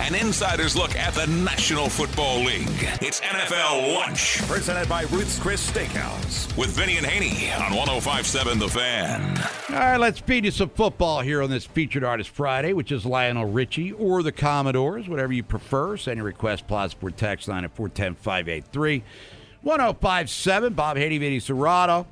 An 0.00 0.14
insider's 0.14 0.76
look 0.76 0.96
at 0.96 1.12
the 1.12 1.26
National 1.26 1.90
Football 1.90 2.38
League. 2.38 2.88
It's 3.02 3.20
NFL 3.20 3.94
Lunch. 3.94 4.40
Presented 4.48 4.88
by 4.88 5.02
Ruth's 5.02 5.38
Chris 5.38 5.70
Steakhouse. 5.70 6.56
With 6.56 6.70
Vinny 6.70 6.96
and 6.96 7.04
Haney 7.04 7.52
on 7.52 7.76
1057 7.76 8.58
The 8.58 8.68
Fan. 8.68 9.38
All 9.68 9.74
right, 9.76 9.98
let's 9.98 10.18
feed 10.18 10.46
you 10.46 10.52
some 10.52 10.70
football 10.70 11.20
here 11.20 11.42
on 11.42 11.50
this 11.50 11.66
Featured 11.66 12.02
Artist 12.02 12.30
Friday, 12.30 12.72
which 12.72 12.90
is 12.90 13.04
Lionel 13.04 13.44
Richie 13.44 13.92
or 13.92 14.22
the 14.22 14.32
Commodores, 14.32 15.06
whatever 15.06 15.34
you 15.34 15.42
prefer. 15.42 15.98
Send 15.98 16.16
your 16.16 16.24
request, 16.24 16.64
Sport 16.64 17.16
text 17.18 17.46
line 17.46 17.64
at 17.64 17.76
410 17.76 18.14
583 18.14 19.02
1057. 19.60 20.72
Bob 20.72 20.96
Haney, 20.96 21.18
Vinny 21.18 21.40
Cerrato. 21.40 22.06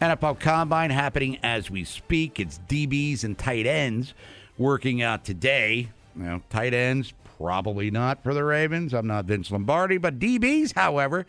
NFL 0.00 0.40
Combine 0.40 0.90
happening 0.90 1.38
as 1.44 1.70
we 1.70 1.84
speak. 1.84 2.40
It's 2.40 2.58
DBs 2.68 3.22
and 3.22 3.38
tight 3.38 3.66
ends 3.66 4.12
working 4.58 5.02
out 5.02 5.24
today. 5.24 5.88
Know, 6.14 6.42
tight 6.50 6.74
ends, 6.74 7.12
probably 7.38 7.90
not 7.90 8.22
for 8.22 8.34
the 8.34 8.44
Ravens. 8.44 8.92
I'm 8.92 9.06
not 9.06 9.24
Vince 9.24 9.50
Lombardi, 9.50 9.98
but 9.98 10.18
DBs, 10.18 10.74
however, 10.74 11.26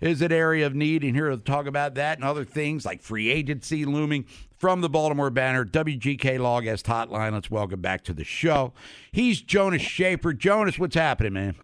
is 0.00 0.22
an 0.22 0.32
area 0.32 0.66
of 0.66 0.74
need. 0.74 1.04
And 1.04 1.14
here 1.14 1.28
to 1.30 1.36
talk 1.36 1.66
about 1.66 1.94
that 1.96 2.18
and 2.18 2.24
other 2.24 2.44
things 2.44 2.84
like 2.84 3.02
free 3.02 3.30
agency 3.30 3.84
looming 3.84 4.24
from 4.58 4.80
the 4.80 4.88
Baltimore 4.88 5.30
Banner, 5.30 5.64
WGK 5.64 6.38
Law 6.38 6.60
Guest 6.60 6.86
Hotline. 6.86 7.32
Let's 7.32 7.50
welcome 7.50 7.80
back 7.80 8.04
to 8.04 8.12
the 8.12 8.24
show. 8.24 8.72
He's 9.10 9.40
Jonas 9.40 9.82
Shaffer. 9.82 10.32
Jonas, 10.32 10.78
what's 10.78 10.96
happening, 10.96 11.34
man? 11.34 11.56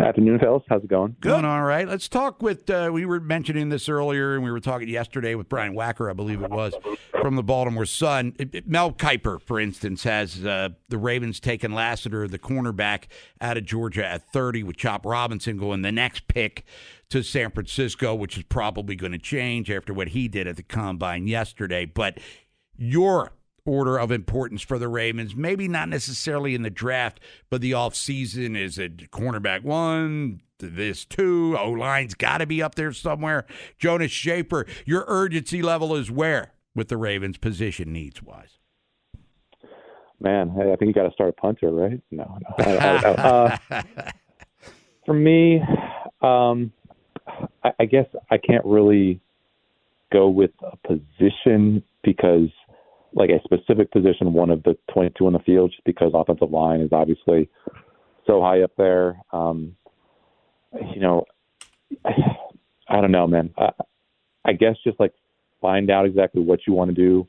Afternoon, 0.00 0.38
fellas. 0.38 0.62
How's 0.68 0.82
it 0.82 0.88
going? 0.88 1.14
Going 1.20 1.44
all 1.44 1.62
right. 1.62 1.86
Let's 1.86 2.08
talk 2.08 2.42
with. 2.42 2.70
Uh, 2.70 2.90
we 2.92 3.04
were 3.04 3.20
mentioning 3.20 3.68
this 3.68 3.88
earlier, 3.88 4.34
and 4.34 4.42
we 4.42 4.50
were 4.50 4.60
talking 4.60 4.88
yesterday 4.88 5.34
with 5.34 5.48
Brian 5.48 5.74
Wacker, 5.74 6.08
I 6.08 6.14
believe 6.14 6.42
it 6.42 6.50
was, 6.50 6.74
from 7.20 7.36
the 7.36 7.42
Baltimore 7.42 7.84
Sun. 7.84 8.34
It- 8.38 8.54
it- 8.54 8.68
Mel 8.68 8.92
Kiper, 8.92 9.40
for 9.42 9.60
instance, 9.60 10.04
has 10.04 10.44
uh, 10.44 10.70
the 10.88 10.96
Ravens 10.96 11.38
taking 11.38 11.72
Lassiter, 11.74 12.26
the 12.26 12.38
cornerback, 12.38 13.04
out 13.40 13.58
of 13.58 13.64
Georgia 13.66 14.06
at 14.06 14.22
30, 14.32 14.62
with 14.62 14.76
Chop 14.78 15.04
Robinson 15.04 15.58
going 15.58 15.82
the 15.82 15.92
next 15.92 16.28
pick 16.28 16.64
to 17.10 17.22
San 17.22 17.50
Francisco, 17.50 18.14
which 18.14 18.38
is 18.38 18.44
probably 18.44 18.96
going 18.96 19.12
to 19.12 19.18
change 19.18 19.70
after 19.70 19.92
what 19.92 20.08
he 20.08 20.28
did 20.28 20.46
at 20.46 20.56
the 20.56 20.62
combine 20.62 21.26
yesterday. 21.26 21.84
But 21.84 22.18
your 22.76 23.32
order 23.66 23.98
of 23.98 24.10
importance 24.10 24.62
for 24.62 24.78
the 24.78 24.88
Ravens, 24.88 25.34
maybe 25.36 25.68
not 25.68 25.88
necessarily 25.88 26.54
in 26.54 26.62
the 26.62 26.70
draft, 26.70 27.20
but 27.50 27.60
the 27.60 27.72
offseason 27.72 28.56
is 28.56 28.78
it 28.78 29.10
cornerback 29.10 29.62
one, 29.62 30.40
this 30.58 31.04
two, 31.04 31.56
O 31.58 31.70
line's 31.70 32.14
got 32.14 32.38
to 32.38 32.46
be 32.46 32.62
up 32.62 32.74
there 32.74 32.92
somewhere. 32.92 33.46
Jonas 33.78 34.10
Shaffer, 34.10 34.66
your 34.84 35.04
urgency 35.08 35.62
level 35.62 35.94
is 35.96 36.10
where 36.10 36.52
with 36.74 36.88
the 36.88 36.96
Ravens 36.96 37.38
position 37.38 37.92
needs 37.92 38.22
wise? 38.22 38.58
Man, 40.22 40.50
I 40.50 40.76
think 40.76 40.88
you 40.88 40.92
got 40.92 41.04
to 41.08 41.12
start 41.12 41.30
a 41.30 41.40
punter, 41.40 41.70
right? 41.70 42.00
No, 42.10 42.38
no. 42.58 42.64
I- 42.64 42.76
I- 42.76 42.96
I- 42.96 43.56
uh, 43.72 43.82
for 45.06 45.14
me, 45.14 45.62
um, 46.20 46.72
I, 47.64 47.72
I 47.80 47.84
guess 47.86 48.06
I 48.30 48.36
can't 48.36 48.64
really 48.66 49.20
go 50.12 50.28
with 50.28 50.50
a 50.62 50.76
position 50.86 51.82
because, 52.02 52.48
like 53.12 53.30
a 53.30 53.42
specific 53.44 53.90
position, 53.90 54.32
one 54.32 54.50
of 54.50 54.62
the 54.62 54.76
22 54.92 55.26
on 55.26 55.32
the 55.32 55.38
field, 55.40 55.70
just 55.70 55.84
because 55.84 56.12
offensive 56.14 56.50
line 56.50 56.80
is 56.80 56.90
obviously 56.92 57.48
so 58.26 58.40
high 58.40 58.62
up 58.62 58.72
there. 58.76 59.20
Um, 59.32 59.76
you 60.94 61.00
know, 61.00 61.24
I, 62.04 62.10
I 62.88 63.00
don't 63.00 63.12
know, 63.12 63.26
man. 63.26 63.50
I, 63.56 63.70
I 64.44 64.52
guess 64.52 64.76
just 64.84 64.98
like 64.98 65.12
find 65.60 65.90
out 65.90 66.06
exactly 66.06 66.42
what 66.42 66.60
you 66.66 66.72
want 66.72 66.90
to 66.90 66.94
do 66.94 67.26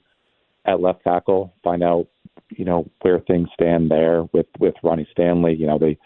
at 0.66 0.80
left 0.80 1.04
tackle. 1.04 1.54
Find 1.64 1.84
out, 1.84 2.08
you 2.50 2.66
know, 2.66 2.90
where 3.02 3.20
things 3.20 3.50
stand 3.54 3.92
there 3.92 4.24
with 4.34 4.48
with 4.60 4.76
Ronnie 4.84 5.08
Stanley. 5.12 5.56
You 5.56 5.68
know, 5.68 5.78
they 5.78 5.98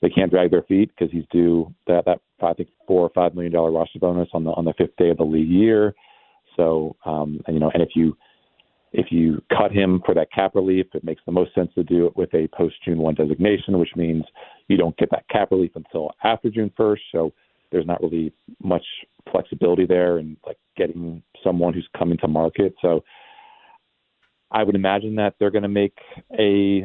they 0.00 0.10
can't 0.10 0.30
drag 0.30 0.50
their 0.50 0.62
feet 0.62 0.90
because 0.90 1.12
he's 1.12 1.24
due 1.30 1.72
that 1.86 2.04
that 2.04 2.20
I 2.42 2.52
think 2.54 2.68
four 2.86 3.02
or 3.02 3.10
five 3.14 3.34
million 3.34 3.52
dollar 3.52 3.72
roster 3.72 3.98
bonus 3.98 4.28
on 4.32 4.44
the 4.44 4.50
on 4.50 4.64
the 4.64 4.74
fifth 4.74 4.96
day 4.96 5.10
of 5.10 5.16
the 5.16 5.24
league 5.24 5.48
year. 5.48 5.94
So, 6.56 6.96
um, 7.04 7.40
and 7.46 7.54
you 7.54 7.60
know, 7.60 7.70
and 7.72 7.82
if 7.82 7.90
you 7.94 8.16
if 8.92 9.06
you 9.10 9.42
cut 9.56 9.70
him 9.70 10.02
for 10.04 10.14
that 10.14 10.32
cap 10.32 10.54
relief, 10.54 10.86
it 10.94 11.04
makes 11.04 11.22
the 11.24 11.32
most 11.32 11.54
sense 11.54 11.70
to 11.74 11.84
do 11.84 12.06
it 12.06 12.16
with 12.16 12.32
a 12.34 12.48
post 12.48 12.74
June 12.84 12.98
one 12.98 13.14
designation, 13.14 13.78
which 13.78 13.94
means 13.94 14.24
you 14.68 14.76
don't 14.76 14.96
get 14.96 15.10
that 15.10 15.28
cap 15.28 15.50
relief 15.52 15.72
until 15.76 16.10
after 16.24 16.50
June 16.50 16.72
first. 16.76 17.02
So 17.12 17.32
there's 17.70 17.86
not 17.86 18.02
really 18.02 18.32
much 18.62 18.84
flexibility 19.30 19.86
there 19.86 20.18
in 20.18 20.36
like 20.44 20.58
getting 20.76 21.22
someone 21.44 21.72
who's 21.72 21.88
coming 21.96 22.18
to 22.18 22.28
market. 22.28 22.74
So 22.82 23.04
I 24.50 24.64
would 24.64 24.74
imagine 24.74 25.14
that 25.16 25.34
they're 25.38 25.52
going 25.52 25.62
to 25.62 25.68
make 25.68 25.96
a 26.38 26.84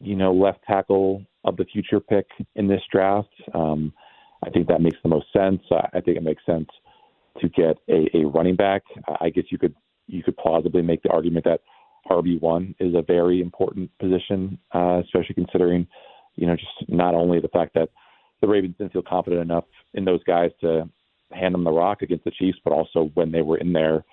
you 0.00 0.14
know 0.14 0.34
left 0.34 0.58
tackle 0.66 1.24
of 1.44 1.56
the 1.56 1.64
future 1.64 2.00
pick 2.00 2.26
in 2.56 2.68
this 2.68 2.82
draft. 2.92 3.32
Um, 3.54 3.94
I 4.44 4.50
think 4.50 4.68
that 4.68 4.82
makes 4.82 4.98
the 5.02 5.08
most 5.08 5.32
sense. 5.32 5.62
I 5.70 5.88
I 5.94 6.00
think 6.00 6.18
it 6.18 6.22
makes 6.22 6.44
sense 6.44 6.68
to 7.40 7.48
get 7.48 7.78
a, 7.88 8.08
a 8.14 8.26
running 8.26 8.56
back. 8.56 8.82
I 9.20 9.30
guess 9.30 9.44
you 9.50 9.58
could 9.58 9.74
you 10.06 10.22
could 10.22 10.36
plausibly 10.36 10.82
make 10.82 11.02
the 11.02 11.10
argument 11.10 11.44
that 11.44 11.60
RB 12.10 12.40
one 12.40 12.74
is 12.78 12.94
a 12.94 13.02
very 13.02 13.40
important 13.40 13.90
position, 13.98 14.58
uh, 14.74 15.00
especially 15.04 15.34
considering 15.34 15.86
you 16.36 16.46
know 16.46 16.56
just 16.56 16.88
not 16.88 17.14
only 17.14 17.40
the 17.40 17.48
fact 17.48 17.74
that 17.74 17.88
the 18.40 18.48
Ravens 18.48 18.74
didn't 18.78 18.92
feel 18.92 19.02
confident 19.02 19.42
enough 19.42 19.64
in 19.94 20.04
those 20.04 20.22
guys 20.24 20.50
to 20.60 20.88
hand 21.32 21.54
them 21.54 21.64
the 21.64 21.70
rock 21.70 22.02
against 22.02 22.24
the 22.24 22.30
Chiefs, 22.30 22.58
but 22.62 22.72
also 22.72 23.10
when 23.14 23.32
they 23.32 23.42
were 23.42 23.58
in 23.58 23.72
there, 23.72 24.04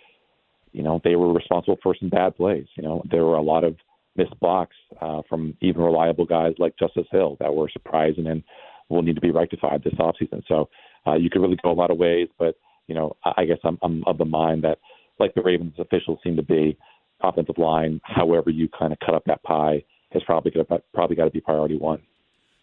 you 0.71 0.81
know, 0.81 0.99
they 1.03 1.15
were 1.15 1.31
responsible 1.31 1.77
for 1.83 1.95
some 1.99 2.09
bad 2.09 2.35
plays. 2.35 2.65
You 2.75 2.83
know, 2.83 3.03
there 3.11 3.25
were 3.25 3.35
a 3.35 3.41
lot 3.41 3.63
of 3.63 3.75
missed 4.15 4.39
blocks 4.39 4.75
uh, 5.01 5.21
from 5.29 5.55
even 5.61 5.81
reliable 5.81 6.25
guys 6.25 6.53
like 6.57 6.77
Justice 6.77 7.07
Hill 7.11 7.37
that 7.39 7.53
were 7.53 7.69
surprising 7.69 8.27
and 8.27 8.43
will 8.89 9.01
need 9.01 9.15
to 9.15 9.21
be 9.21 9.31
rectified 9.31 9.83
this 9.83 9.93
offseason. 9.93 10.43
So 10.47 10.69
uh, 11.07 11.15
you 11.15 11.29
could 11.29 11.41
really 11.41 11.57
go 11.61 11.71
a 11.71 11.73
lot 11.73 11.91
of 11.91 11.97
ways, 11.97 12.27
but 12.37 12.55
you 12.87 12.95
know, 12.95 13.15
I 13.37 13.45
guess 13.45 13.59
I'm, 13.63 13.77
I'm 13.81 14.03
of 14.05 14.17
the 14.17 14.25
mind 14.25 14.63
that, 14.63 14.79
like 15.19 15.33
the 15.35 15.41
Ravens 15.41 15.73
officials 15.79 16.19
seem 16.23 16.35
to 16.35 16.43
be, 16.43 16.77
offensive 17.21 17.57
line, 17.57 18.01
however 18.03 18.49
you 18.49 18.67
kind 18.77 18.91
of 18.91 18.99
cut 18.99 19.15
up 19.15 19.23
that 19.25 19.41
pie, 19.43 19.83
has 20.11 20.23
probably 20.23 20.51
got 20.51 20.81
probably 20.93 21.15
got 21.15 21.25
to 21.25 21.31
be 21.31 21.41
priority 21.41 21.77
one. 21.77 22.01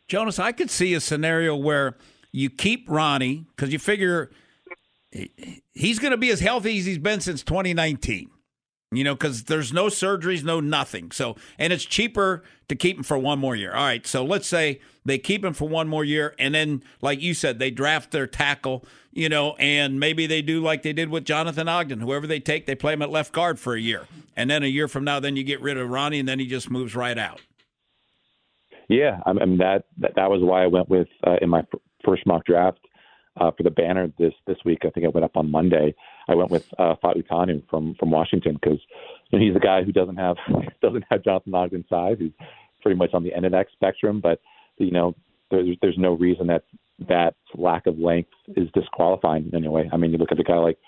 Jonas, 0.09 0.39
I 0.39 0.53
could 0.53 0.71
see 0.71 0.95
a 0.95 1.01
scenario 1.01 1.55
where 1.57 1.97
you 2.33 2.51
keep 2.51 2.89
Ronnie 2.89 3.47
because 3.55 3.73
you 3.73 3.79
figure 3.79 4.31
he's 5.73 5.99
going 5.99 6.13
to 6.13 6.17
be 6.17 6.31
as 6.31 6.41
healthy 6.41 6.79
as 6.79 6.85
he's 6.85 6.99
been 6.99 7.21
since 7.21 7.43
2019. 7.43 8.31
You 8.93 9.05
know, 9.05 9.15
because 9.15 9.45
there's 9.45 9.73
no 9.73 9.87
surgeries, 9.87 10.43
no 10.43 10.59
nothing. 10.59 11.13
So, 11.13 11.37
and 11.59 11.73
it's 11.73 11.85
cheaper 11.85 12.43
to 12.69 12.75
keep 12.75 12.97
him 12.97 13.05
for 13.05 13.17
one 13.17 13.39
more 13.39 13.55
year. 13.55 13.73
All 13.73 13.85
right. 13.85 14.05
So 14.05 14.25
let's 14.25 14.49
say 14.49 14.81
they 15.05 15.17
keep 15.17 15.45
him 15.45 15.55
for 15.55 15.69
one 15.69 15.87
more 15.87 16.05
year. 16.05 16.35
And 16.41 16.55
then, 16.55 16.83
like 17.01 17.21
you 17.21 17.33
said, 17.33 17.61
they 17.61 17.71
draft 17.71 18.11
their 18.11 18.27
tackle, 18.27 18.85
you 19.13 19.29
know, 19.29 19.55
and 19.61 20.01
maybe 20.01 20.27
they 20.27 20.43
do 20.43 20.61
like 20.61 20.83
they 20.83 20.93
did 20.93 21.09
with 21.09 21.25
Jonathan 21.25 21.69
Ogden. 21.69 22.01
Whoever 22.01 22.27
they 22.27 22.41
take, 22.41 22.67
they 22.67 22.75
play 22.75 22.93
him 22.93 23.03
at 23.03 23.11
left 23.11 23.33
guard 23.33 23.61
for 23.61 23.75
a 23.75 23.81
year. 23.81 24.09
And 24.37 24.51
then 24.51 24.65
a 24.65 24.67
year 24.67 24.89
from 24.89 25.05
now, 25.05 25.21
then 25.21 25.37
you 25.37 25.45
get 25.45 25.61
rid 25.61 25.77
of 25.77 25.89
Ronnie 25.89 26.19
and 26.19 26.29
then 26.29 26.41
he 26.41 26.47
just 26.47 26.69
moves 26.69 26.97
right 26.97 27.17
out. 27.17 27.41
Yeah, 28.89 29.21
I 29.25 29.33
mean 29.33 29.59
that 29.59 29.85
that, 29.99 30.15
that 30.17 30.29
was 30.29 30.41
why 30.43 30.65
I 30.65 30.67
went 30.67 30.89
with 30.89 31.07
uh, 31.25 31.37
in 31.41 31.49
my 31.49 31.63
first 32.05 32.27
mock 32.27 32.45
draft 32.45 32.81
uh, 33.41 33.53
for 33.57 33.63
the 33.63 33.71
banner 33.71 34.13
this 34.19 34.33
this 34.49 34.57
week. 34.65 34.81
I 34.85 34.91
think 34.91 35.07
I 35.07 35.11
went 35.11 35.25
up 35.25 35.37
on 35.37 35.49
Monday. 35.49 35.95
I 36.29 36.35
went 36.35 36.51
with 36.51 36.67
uh, 36.79 36.95
Fautanu 37.03 37.63
from 37.69 37.95
from 37.99 38.11
Washington 38.11 38.55
because 38.55 38.81
you 39.31 39.39
know, 39.39 39.45
he's 39.45 39.57
a 39.57 39.61
guy 39.61 39.83
who 39.83 39.93
doesn't 39.93 40.17
have 40.17 40.37
doesn't 40.83 41.05
have 41.11 41.25
Jonathan 41.25 41.55
Ogden's 41.55 41.89
size. 41.89 42.17
He's 42.19 42.33
pretty 42.83 42.97
much 42.97 43.11
on 43.15 43.23
the 43.23 43.35
end 43.35 43.47
of 43.47 43.53
that 43.53 43.67
spectrum, 43.73 44.21
but 44.21 44.41
you 44.79 44.91
know 44.91 45.15
there's 45.51 45.77
there's 45.83 45.99
no 45.99 46.13
reason 46.15 46.47
that 46.49 46.65
that 47.09 47.35
lack 47.55 47.87
of 47.87 47.99
length 47.99 48.31
is 48.57 48.69
disqualifying 48.75 49.49
in 49.49 49.55
any 49.55 49.69
way. 49.69 49.89
I 49.93 49.97
mean, 49.97 50.13
you 50.13 50.19
look 50.19 50.33
at 50.33 50.41
a 50.41 50.45
guy 50.45 50.59
like 50.59 50.79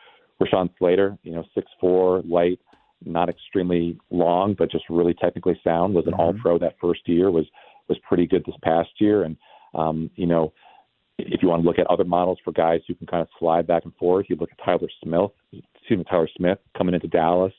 Rashawn 0.41 0.71
Slater, 0.79 1.17
you 1.23 1.33
know, 1.33 1.45
six 1.55 1.71
four, 1.81 2.23
light, 2.23 2.59
not 3.05 3.29
extremely 3.29 3.99
long, 4.11 4.55
but 4.59 4.71
just 4.71 4.85
really 4.89 5.15
technically 5.15 5.59
sound. 5.65 5.95
Was 5.95 6.07
an 6.07 6.13
mm-hmm. 6.13 6.21
All 6.21 6.35
Pro 6.35 6.59
that 6.59 6.77
first 6.81 7.01
year. 7.07 7.31
Was 7.31 7.47
was 7.89 7.99
pretty 8.07 8.27
good 8.27 8.45
this 8.45 8.55
past 8.63 8.91
year, 8.99 9.25
and 9.25 9.37
um, 9.75 10.11
you 10.17 10.27
know, 10.27 10.53
if 11.19 11.43
you 11.43 11.49
want 11.49 11.63
to 11.63 11.69
look 11.69 11.79
at 11.79 11.87
other 11.89 12.05
models 12.05 12.39
for 12.45 12.53
guys 12.53 12.81
who 12.87 12.95
can 12.95 13.07
kind 13.07 13.23
of 13.23 13.29
slide 13.39 13.67
back 13.67 13.85
and 13.85 13.95
forth, 13.97 14.27
you 14.29 14.37
look 14.37 14.51
at 14.51 14.65
Tyler 14.65 14.89
Smith. 15.03 15.31
Excuse 15.53 15.99
me, 15.99 16.05
Tyler 16.09 16.29
Smith 16.37 16.59
coming 16.77 16.95
into 16.95 17.09
Dallas. 17.09 17.53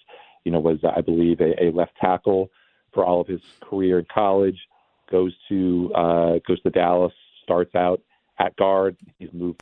You 0.43 0.51
know, 0.51 0.59
was 0.59 0.79
I 0.83 1.01
believe 1.01 1.39
a, 1.39 1.63
a 1.63 1.71
left 1.71 1.93
tackle 1.99 2.49
for 2.93 3.05
all 3.05 3.21
of 3.21 3.27
his 3.27 3.41
career 3.61 3.99
in 3.99 4.05
college. 4.13 4.57
Goes 5.09 5.33
to 5.49 5.91
uh, 5.95 6.39
goes 6.47 6.61
to 6.63 6.69
Dallas. 6.69 7.13
Starts 7.43 7.75
out 7.75 8.01
at 8.39 8.55
guard. 8.55 8.97
He's 9.19 9.31
moved 9.33 9.61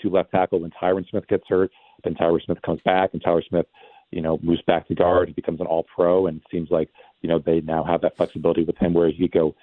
to 0.00 0.10
left 0.10 0.30
tackle 0.30 0.60
when 0.60 0.70
Tyron 0.70 1.08
Smith 1.08 1.26
gets 1.28 1.44
hurt. 1.48 1.70
Then 2.04 2.14
Tyron 2.14 2.44
Smith 2.44 2.62
comes 2.62 2.80
back, 2.84 3.10
and 3.12 3.22
Tyler 3.22 3.42
Smith, 3.48 3.66
you 4.10 4.20
know, 4.20 4.38
moves 4.42 4.62
back 4.62 4.88
to 4.88 4.94
guard. 4.94 5.28
He 5.28 5.34
becomes 5.34 5.60
an 5.60 5.66
All 5.66 5.84
Pro, 5.94 6.26
and 6.26 6.38
it 6.38 6.46
seems 6.50 6.70
like 6.70 6.88
you 7.20 7.28
know 7.28 7.38
they 7.38 7.60
now 7.60 7.84
have 7.84 8.00
that 8.02 8.16
flexibility 8.16 8.64
with 8.64 8.76
him 8.76 8.94
where 8.94 9.10
he 9.10 9.28
could 9.28 9.32
go 9.32 9.54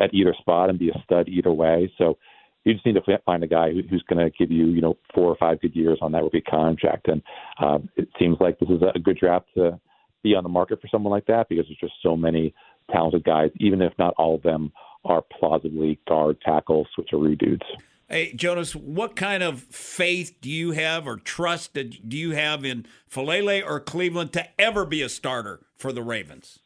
at 0.00 0.12
either 0.12 0.34
spot 0.38 0.70
and 0.70 0.78
be 0.78 0.90
a 0.90 1.02
stud 1.04 1.28
either 1.28 1.52
way. 1.52 1.92
So 1.98 2.18
you 2.64 2.74
just 2.74 2.86
need 2.86 2.94
to 2.94 3.18
find 3.24 3.44
a 3.44 3.46
guy 3.46 3.70
who, 3.70 3.82
who's 3.88 4.04
going 4.08 4.24
to 4.24 4.30
give 4.36 4.50
you, 4.50 4.66
you 4.66 4.80
know, 4.80 4.96
four 5.14 5.30
or 5.30 5.36
five 5.36 5.60
good 5.60 5.76
years 5.76 5.98
on 6.00 6.12
that 6.12 6.22
rookie 6.22 6.40
contract. 6.40 7.08
And 7.08 7.22
uh, 7.62 7.78
it 7.96 8.08
seems 8.18 8.38
like 8.40 8.58
this 8.58 8.70
is 8.70 8.82
a 8.94 8.98
good 8.98 9.18
draft 9.18 9.46
to 9.54 9.78
be 10.22 10.34
on 10.34 10.42
the 10.42 10.48
market 10.48 10.80
for 10.80 10.88
someone 10.88 11.10
like 11.10 11.26
that 11.26 11.48
because 11.48 11.66
there's 11.68 11.78
just 11.78 12.02
so 12.02 12.16
many 12.16 12.54
talented 12.90 13.24
guys, 13.24 13.50
even 13.56 13.82
if 13.82 13.92
not 13.98 14.14
all 14.16 14.34
of 14.34 14.42
them 14.42 14.72
are 15.04 15.22
plausibly 15.38 15.98
guard, 16.08 16.40
tackle, 16.40 16.86
switcheroo 16.98 17.38
dudes. 17.38 17.62
Hey, 18.08 18.32
Jonas, 18.34 18.74
what 18.74 19.16
kind 19.16 19.42
of 19.42 19.62
faith 19.62 20.36
do 20.40 20.50
you 20.50 20.72
have 20.72 21.06
or 21.06 21.16
trust 21.16 21.74
do 21.74 22.16
you 22.16 22.32
have 22.32 22.64
in 22.64 22.86
Faalele 23.10 23.64
or 23.64 23.80
Cleveland 23.80 24.32
to 24.34 24.46
ever 24.60 24.84
be 24.84 25.02
a 25.02 25.08
starter 25.08 25.66
for 25.76 25.92
the 25.92 26.02
Ravens? 26.02 26.60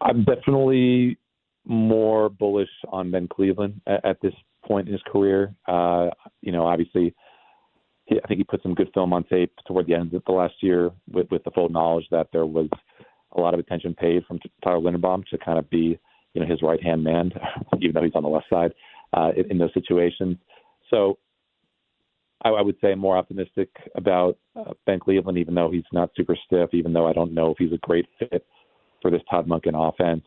I'm 0.00 0.24
definitely 0.24 1.18
more 1.64 2.28
bullish 2.28 2.70
on 2.88 3.10
Ben 3.10 3.28
Cleveland 3.28 3.80
at, 3.86 4.04
at 4.04 4.20
this 4.20 4.34
point 4.66 4.88
in 4.88 4.92
his 4.92 5.02
career. 5.10 5.54
Uh, 5.66 6.08
you 6.40 6.52
know, 6.52 6.66
obviously, 6.66 7.14
he, 8.06 8.16
I 8.22 8.26
think 8.26 8.38
he 8.38 8.44
put 8.44 8.62
some 8.62 8.74
good 8.74 8.90
film 8.94 9.12
on 9.12 9.24
tape 9.24 9.52
toward 9.66 9.86
the 9.86 9.94
end 9.94 10.14
of 10.14 10.22
the 10.26 10.32
last 10.32 10.54
year 10.60 10.90
with, 11.10 11.30
with 11.30 11.44
the 11.44 11.50
full 11.50 11.68
knowledge 11.68 12.06
that 12.10 12.28
there 12.32 12.46
was 12.46 12.68
a 13.36 13.40
lot 13.40 13.54
of 13.54 13.60
attention 13.60 13.94
paid 13.94 14.24
from 14.26 14.38
Tyler 14.62 14.80
Linderbaum 14.80 15.24
to 15.26 15.38
kind 15.38 15.58
of 15.58 15.68
be, 15.70 15.98
you 16.34 16.40
know, 16.40 16.46
his 16.46 16.62
right 16.62 16.82
hand 16.82 17.02
man, 17.02 17.30
even 17.80 17.94
though 17.94 18.02
he's 18.02 18.14
on 18.14 18.22
the 18.22 18.28
left 18.28 18.46
side 18.50 18.72
uh, 19.14 19.30
in, 19.36 19.52
in 19.52 19.58
those 19.58 19.74
situations. 19.74 20.36
So 20.90 21.18
I, 22.44 22.50
I 22.50 22.62
would 22.62 22.76
say 22.80 22.94
more 22.94 23.16
optimistic 23.16 23.70
about 23.94 24.38
uh, 24.56 24.72
Ben 24.86 24.98
Cleveland, 24.98 25.38
even 25.38 25.54
though 25.54 25.70
he's 25.70 25.84
not 25.92 26.10
super 26.16 26.36
stiff, 26.46 26.70
even 26.72 26.92
though 26.92 27.06
I 27.06 27.12
don't 27.12 27.32
know 27.32 27.50
if 27.50 27.58
he's 27.58 27.72
a 27.72 27.78
great 27.78 28.06
fit 28.18 28.46
for 29.00 29.10
this 29.10 29.22
Todd 29.30 29.46
Monken 29.48 29.74
offense, 29.74 30.24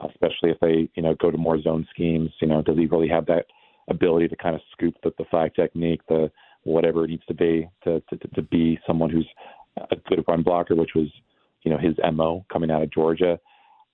especially 0.00 0.50
if 0.50 0.60
they, 0.60 0.88
you 0.94 1.02
know, 1.02 1.14
go 1.20 1.30
to 1.30 1.38
more 1.38 1.60
zone 1.60 1.86
schemes. 1.90 2.30
You 2.40 2.48
know, 2.48 2.62
does 2.62 2.76
he 2.76 2.86
really 2.86 3.08
have 3.08 3.26
that 3.26 3.46
ability 3.88 4.28
to 4.28 4.36
kind 4.36 4.54
of 4.54 4.62
scoop 4.72 4.94
the, 5.02 5.12
the 5.18 5.24
five 5.30 5.54
technique, 5.54 6.00
the 6.08 6.30
whatever 6.64 7.04
it 7.04 7.10
needs 7.10 7.24
to 7.26 7.34
be 7.34 7.68
to, 7.84 8.00
to, 8.10 8.16
to 8.34 8.42
be 8.42 8.78
someone 8.86 9.10
who's 9.10 9.28
a 9.90 9.96
good 10.08 10.24
run 10.26 10.42
blocker, 10.42 10.74
which 10.74 10.92
was, 10.94 11.08
you 11.62 11.70
know, 11.70 11.78
his 11.78 11.94
MO 12.12 12.44
coming 12.52 12.70
out 12.70 12.82
of 12.82 12.92
Georgia. 12.92 13.38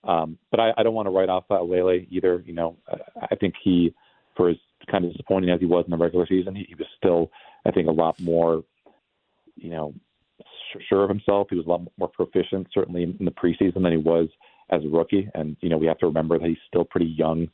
Um, 0.05 0.39
but 0.51 0.61
I, 0.61 0.71
I 0.77 0.83
don't 0.83 0.95
want 0.95 1.07
to 1.07 1.11
write 1.11 1.29
off 1.29 1.45
Lele 1.51 2.07
either. 2.11 2.43
You 2.47 2.55
know, 2.55 2.77
I 3.31 3.35
think 3.37 3.55
he, 3.63 3.95
for 4.37 4.51
as 4.51 4.57
kind 4.91 5.05
of 5.05 5.13
disappointing 5.13 5.51
as 5.51 5.61
he 5.61 5.67
was 5.67 5.85
in 5.85 5.91
the 5.91 5.97
regular 5.97 6.27
season, 6.27 6.55
he, 6.55 6.65
he 6.69 6.75
was 6.75 6.87
still, 6.97 7.31
I 7.67 7.71
think, 7.71 7.89
a 7.89 7.93
lot 7.93 8.19
more, 8.21 8.65
you 9.57 9.71
know, 9.71 9.93
sure 10.89 11.03
of 11.03 11.11
himself. 11.11 11.49
He 11.51 11.57
was 11.57 11.67
a 11.67 11.69
lot 11.69 11.83
more 11.99 12.09
proficient, 12.09 12.69
certainly 12.73 13.03
in 13.03 13.25
the 13.25 13.31
preseason, 13.31 13.83
than 13.83 13.93
he 13.93 13.99
was 13.99 14.29
as 14.71 14.85
a 14.85 14.89
rookie. 14.89 15.29
And 15.35 15.57
you 15.61 15.69
know, 15.69 15.79
we 15.79 15.87
have 15.87 15.99
to 15.99 16.07
remember 16.07 16.39
that 16.39 16.49
he's 16.49 16.59
still 16.69 16.85
pretty 16.85 17.15
young 17.17 17.49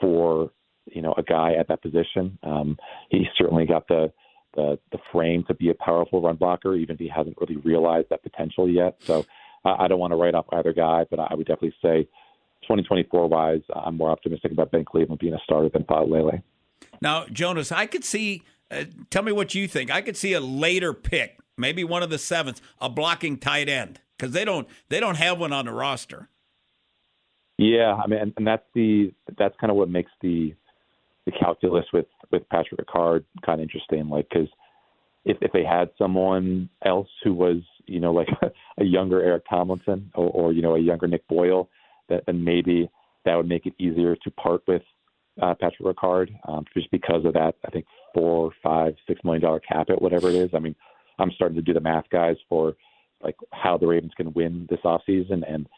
for 0.00 0.50
you 0.86 1.02
know 1.02 1.14
a 1.16 1.22
guy 1.22 1.54
at 1.54 1.68
that 1.68 1.82
position. 1.82 2.38
Um, 2.42 2.78
he 3.10 3.26
certainly 3.36 3.66
got 3.66 3.86
the 3.88 4.12
the 4.54 4.78
the 4.92 4.98
frame 5.12 5.44
to 5.48 5.54
be 5.54 5.70
a 5.70 5.74
powerful 5.74 6.22
run 6.22 6.36
blocker, 6.36 6.74
even 6.74 6.94
if 6.94 7.00
he 7.00 7.08
hasn't 7.08 7.36
really 7.40 7.56
realized 7.56 8.08
that 8.10 8.22
potential 8.22 8.68
yet. 8.68 8.96
So 9.00 9.24
uh, 9.64 9.76
I 9.78 9.88
don't 9.88 9.98
want 9.98 10.12
to 10.12 10.16
write 10.16 10.34
off 10.34 10.46
either 10.52 10.72
guy, 10.72 11.04
but 11.10 11.20
I 11.20 11.34
would 11.34 11.46
definitely 11.46 11.74
say 11.82 12.08
2024 12.62 13.28
wise, 13.28 13.62
I'm 13.74 13.96
more 13.96 14.10
optimistic 14.10 14.52
about 14.52 14.70
Ben 14.70 14.84
Cleveland 14.84 15.18
being 15.18 15.34
a 15.34 15.40
starter 15.44 15.68
than 15.68 15.84
Lele. 15.88 16.42
Now, 17.00 17.26
Jonas, 17.26 17.72
I 17.72 17.86
could 17.86 18.04
see. 18.04 18.42
Uh, 18.70 18.84
tell 19.10 19.24
me 19.24 19.32
what 19.32 19.52
you 19.52 19.66
think. 19.66 19.90
I 19.90 20.00
could 20.00 20.16
see 20.16 20.32
a 20.32 20.40
later 20.40 20.92
pick 20.92 21.40
maybe 21.60 21.84
one 21.84 22.02
of 22.02 22.10
the 22.10 22.18
seventh, 22.18 22.60
a 22.80 22.88
blocking 22.88 23.36
tight 23.36 23.68
end 23.68 24.00
because 24.16 24.32
they 24.32 24.44
don't 24.44 24.66
they 24.88 24.98
don't 24.98 25.16
have 25.16 25.38
one 25.38 25.52
on 25.52 25.66
the 25.66 25.72
roster. 25.72 26.28
Yeah, 27.60 27.92
I 27.92 28.06
mean, 28.06 28.32
and, 28.38 28.46
that's 28.46 28.64
the 28.74 29.12
that's 29.36 29.54
kind 29.60 29.70
of 29.70 29.76
what 29.76 29.90
makes 29.90 30.10
the 30.22 30.54
the 31.26 31.32
calculus 31.32 31.84
with 31.92 32.06
with 32.32 32.48
Patrick 32.48 32.80
Ricard 32.80 33.24
kind 33.44 33.60
of 33.60 33.64
interesting. 33.64 34.08
Like, 34.08 34.28
because 34.30 34.48
if 35.26 35.36
if 35.42 35.52
they 35.52 35.62
had 35.62 35.90
someone 35.98 36.70
else 36.86 37.08
who 37.22 37.34
was 37.34 37.58
you 37.84 38.00
know 38.00 38.12
like 38.12 38.28
a, 38.78 38.84
younger 38.84 39.22
Eric 39.22 39.44
Tomlinson 39.48 40.10
or, 40.14 40.30
or 40.30 40.52
you 40.52 40.62
know 40.62 40.76
a 40.76 40.80
younger 40.80 41.06
Nick 41.06 41.28
Boyle, 41.28 41.68
that 42.08 42.24
then 42.24 42.42
maybe 42.42 42.90
that 43.26 43.34
would 43.34 43.48
make 43.48 43.66
it 43.66 43.74
easier 43.78 44.16
to 44.16 44.30
part 44.30 44.62
with 44.66 44.82
uh, 45.42 45.54
Patrick 45.54 45.96
Ricard, 45.96 46.30
um, 46.48 46.64
just 46.72 46.90
because 46.90 47.26
of 47.26 47.34
that. 47.34 47.56
I 47.66 47.70
think 47.70 47.84
four, 48.14 48.52
five, 48.62 48.94
six 49.06 49.20
million 49.22 49.42
dollar 49.42 49.60
cap 49.60 49.90
it, 49.90 50.00
whatever 50.00 50.30
it 50.30 50.34
is. 50.34 50.48
I 50.54 50.60
mean, 50.60 50.74
I'm 51.18 51.30
starting 51.32 51.56
to 51.56 51.62
do 51.62 51.74
the 51.74 51.80
math, 51.80 52.08
guys, 52.08 52.36
for 52.48 52.74
like 53.22 53.36
how 53.52 53.76
the 53.76 53.86
Ravens 53.86 54.12
can 54.16 54.32
win 54.32 54.66
this 54.70 54.80
offseason. 54.82 55.42
And 55.46 55.68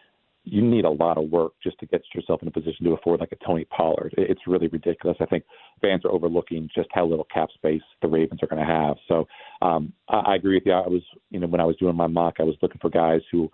you 0.45 0.61
need 0.61 0.85
a 0.85 0.91
lot 0.91 1.19
of 1.19 1.31
work 1.31 1.53
just 1.63 1.79
to 1.79 1.87
get 1.87 2.03
yourself 2.15 2.43
in 2.43 2.49
a 2.49 2.51
position 2.51 2.85
to 2.85 2.93
afford 2.93 3.21
like 3.21 3.33
a 3.33 3.45
Tony 3.45 3.65
Pollard. 3.65 4.13
It's 4.19 4.41
really 4.47 4.67
ridiculous. 4.69 5.17
I 5.21 5.27
think 5.27 5.45
fans 5.81 6.05
are 6.05 6.11
overlooking 6.11 6.69
just 6.75 6.89
how 6.93 7.07
little 7.07 7.27
cap 7.33 7.49
space 7.55 7.83
the 8.01 8.09
Ravens 8.09 8.43
are 8.43 8.49
going 8.49 8.65
to 8.65 8.71
have. 8.73 8.97
So 9.07 9.29
um, 9.61 9.93
I, 10.09 10.19
I 10.19 10.35
agree 10.35 10.57
with 10.57 10.67
you. 10.67 10.73
I 10.73 10.89
was, 10.89 11.03
you 11.31 11.39
know, 11.39 11.47
when 11.47 11.61
I 11.61 11.65
was 11.65 11.77
doing 11.77 11.95
my 11.95 12.09
mock, 12.09 12.37
I 12.41 12.45
was 12.45 12.57
looking 12.61 12.81
for 12.81 12.91
guys 12.91 13.21
who 13.31 13.49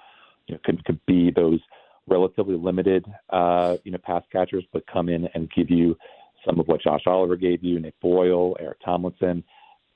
you 0.47 0.55
know, 0.55 0.61
could 0.65 0.83
could 0.85 1.05
be 1.07 1.31
those 1.31 1.61
relatively 2.07 2.57
limited, 2.57 3.05
uh, 3.31 3.77
you 3.85 3.93
know, 3.93 3.99
pass 3.99 4.23
catchers, 4.33 4.65
but 4.73 4.87
come 4.87 5.11
in 5.11 5.29
and 5.35 5.51
give 5.55 5.69
you 5.69 5.95
some 6.47 6.59
of 6.59 6.69
what 6.69 6.81
Josh 6.81 7.03
Oliver 7.07 7.37
gave 7.37 7.63
you, 7.63 7.79
Nick 7.81 8.01
Boyle, 8.01 8.57
Eric 8.59 8.79
Tomlinson 8.83 9.45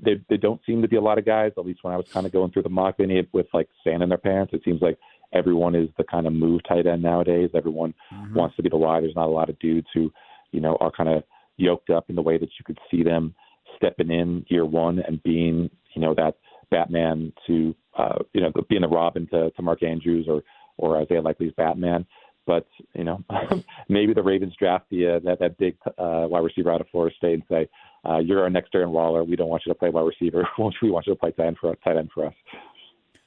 they 0.05 0.21
they 0.28 0.37
don't 0.37 0.61
seem 0.67 0.83
to 0.83 0.88
be 0.88 0.97
a 0.97 1.00
lot 1.00 1.19
of 1.19 1.25
guys. 1.25 1.52
At 1.57 1.64
least 1.64 1.83
when 1.83 1.95
I 1.95 1.97
was 1.97 2.07
kind 2.12 2.26
of 2.26 2.33
going 2.33 2.50
through 2.50 2.64
the 2.64 2.69
mock, 2.69 2.97
they 2.97 3.26
with 3.33 3.47
like 3.52 3.69
sand 3.85 4.02
in 4.02 4.09
their 4.09 4.19
pants. 4.19 4.52
It 4.52 4.62
seems 4.64 4.83
like 4.83 4.99
everyone 5.33 5.75
is 5.75 5.89
the 5.97 6.05
kind 6.05 6.27
of 6.27 6.33
move 6.33 6.61
tight 6.69 6.87
end 6.87 7.03
nowadays. 7.03 7.51
Everyone 7.55 7.95
mm-hmm. 8.12 8.35
wants 8.35 8.57
to 8.57 8.62
be 8.62 8.69
the 8.69 8.77
wide. 8.77 9.03
There's 9.03 9.17
not 9.17 9.29
a 9.29 9.33
lot 9.33 9.51
of 9.51 9.59
dudes 9.59 9.87
who, 9.95 10.12
you 10.53 10.61
know, 10.61 10.77
are 10.81 10.91
kind 10.91 11.09
of 11.09 11.25
yoked 11.57 11.91
up 11.91 12.09
in 12.09 12.17
the 12.17 12.23
way 12.23 12.39
that 12.39 12.51
you 12.59 12.65
could 12.65 12.79
see 12.91 13.03
them 13.03 13.35
stepping 13.77 14.11
in 14.11 14.45
year 14.49 14.65
one 14.65 15.01
and 15.01 15.23
being, 15.23 15.71
you 15.95 16.03
know, 16.03 16.15
that 16.15 16.37
Batman 16.71 17.33
to, 17.47 17.75
uh, 17.99 18.19
you 18.33 18.41
know, 18.41 18.53
being 18.69 18.83
the 18.83 18.89
Robin 18.89 19.27
to, 19.29 19.51
to 19.51 19.62
Mark 19.62 19.83
Andrews 19.83 20.27
or 20.29 20.43
or 20.79 21.01
Isaiah 21.01 21.23
Likely's 21.23 21.53
Batman. 21.57 22.07
But 22.47 22.67
you 22.95 23.05
know, 23.05 23.23
maybe 23.89 24.15
the 24.15 24.23
Ravens 24.23 24.55
draft 24.59 24.87
the 24.91 25.17
uh, 25.17 25.19
that 25.25 25.39
that 25.39 25.59
big 25.59 25.77
uh, 25.87 26.27
wide 26.29 26.41
receiver 26.41 26.73
out 26.73 26.81
of 26.81 26.89
Florida 26.91 27.15
State 27.17 27.35
and 27.35 27.43
say, 27.49 27.69
uh, 28.09 28.19
"You're 28.19 28.43
our 28.43 28.51
next 28.51 28.73
Darren 28.73 28.91
Waller. 28.91 29.23
We 29.23 29.37
don't 29.37 29.49
want 29.49 29.62
you 29.65 29.73
to 29.73 29.79
play 29.79 29.91
wide 29.91 30.03
receiver. 30.03 30.47
we 30.59 30.91
want 30.91 31.07
you 31.07 31.12
to 31.12 31.19
play 31.19 31.31
tight 31.31 31.47
end 31.47 31.59
for 31.61 31.75
tight 31.77 31.97
end 31.97 32.11
for 32.12 32.27
us." 32.27 32.35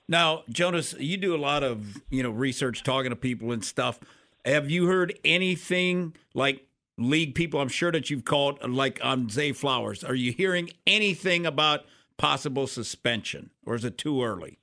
Now, 0.08 0.44
Jonas, 0.50 0.94
you 1.00 1.18
do 1.18 1.36
a 1.36 1.38
lot 1.38 1.64
of 1.64 2.02
you 2.10 2.24
know 2.24 2.30
research, 2.30 2.84
talking 2.84 3.10
to 3.10 3.16
people 3.16 3.52
and 3.52 3.64
stuff. 3.64 4.00
Have 4.46 4.70
you 4.70 4.86
heard 4.86 5.18
anything 5.24 6.16
like 6.34 6.68
league 6.98 7.34
people? 7.34 7.60
I'm 7.60 7.68
sure 7.68 7.92
that 7.92 8.10
you've 8.10 8.26
called 8.26 8.60
like 8.68 9.00
on 9.04 9.30
Zay 9.30 9.52
Flowers. 9.52 10.04
Are 10.04 10.16
you 10.16 10.32
hearing 10.32 10.70
anything 10.86 11.46
about 11.46 11.86
possible 12.18 12.68
suspension, 12.68 13.50
or 13.66 13.76
is 13.76 13.84
it 13.84 13.98
too 13.98 14.24
early? 14.24 14.60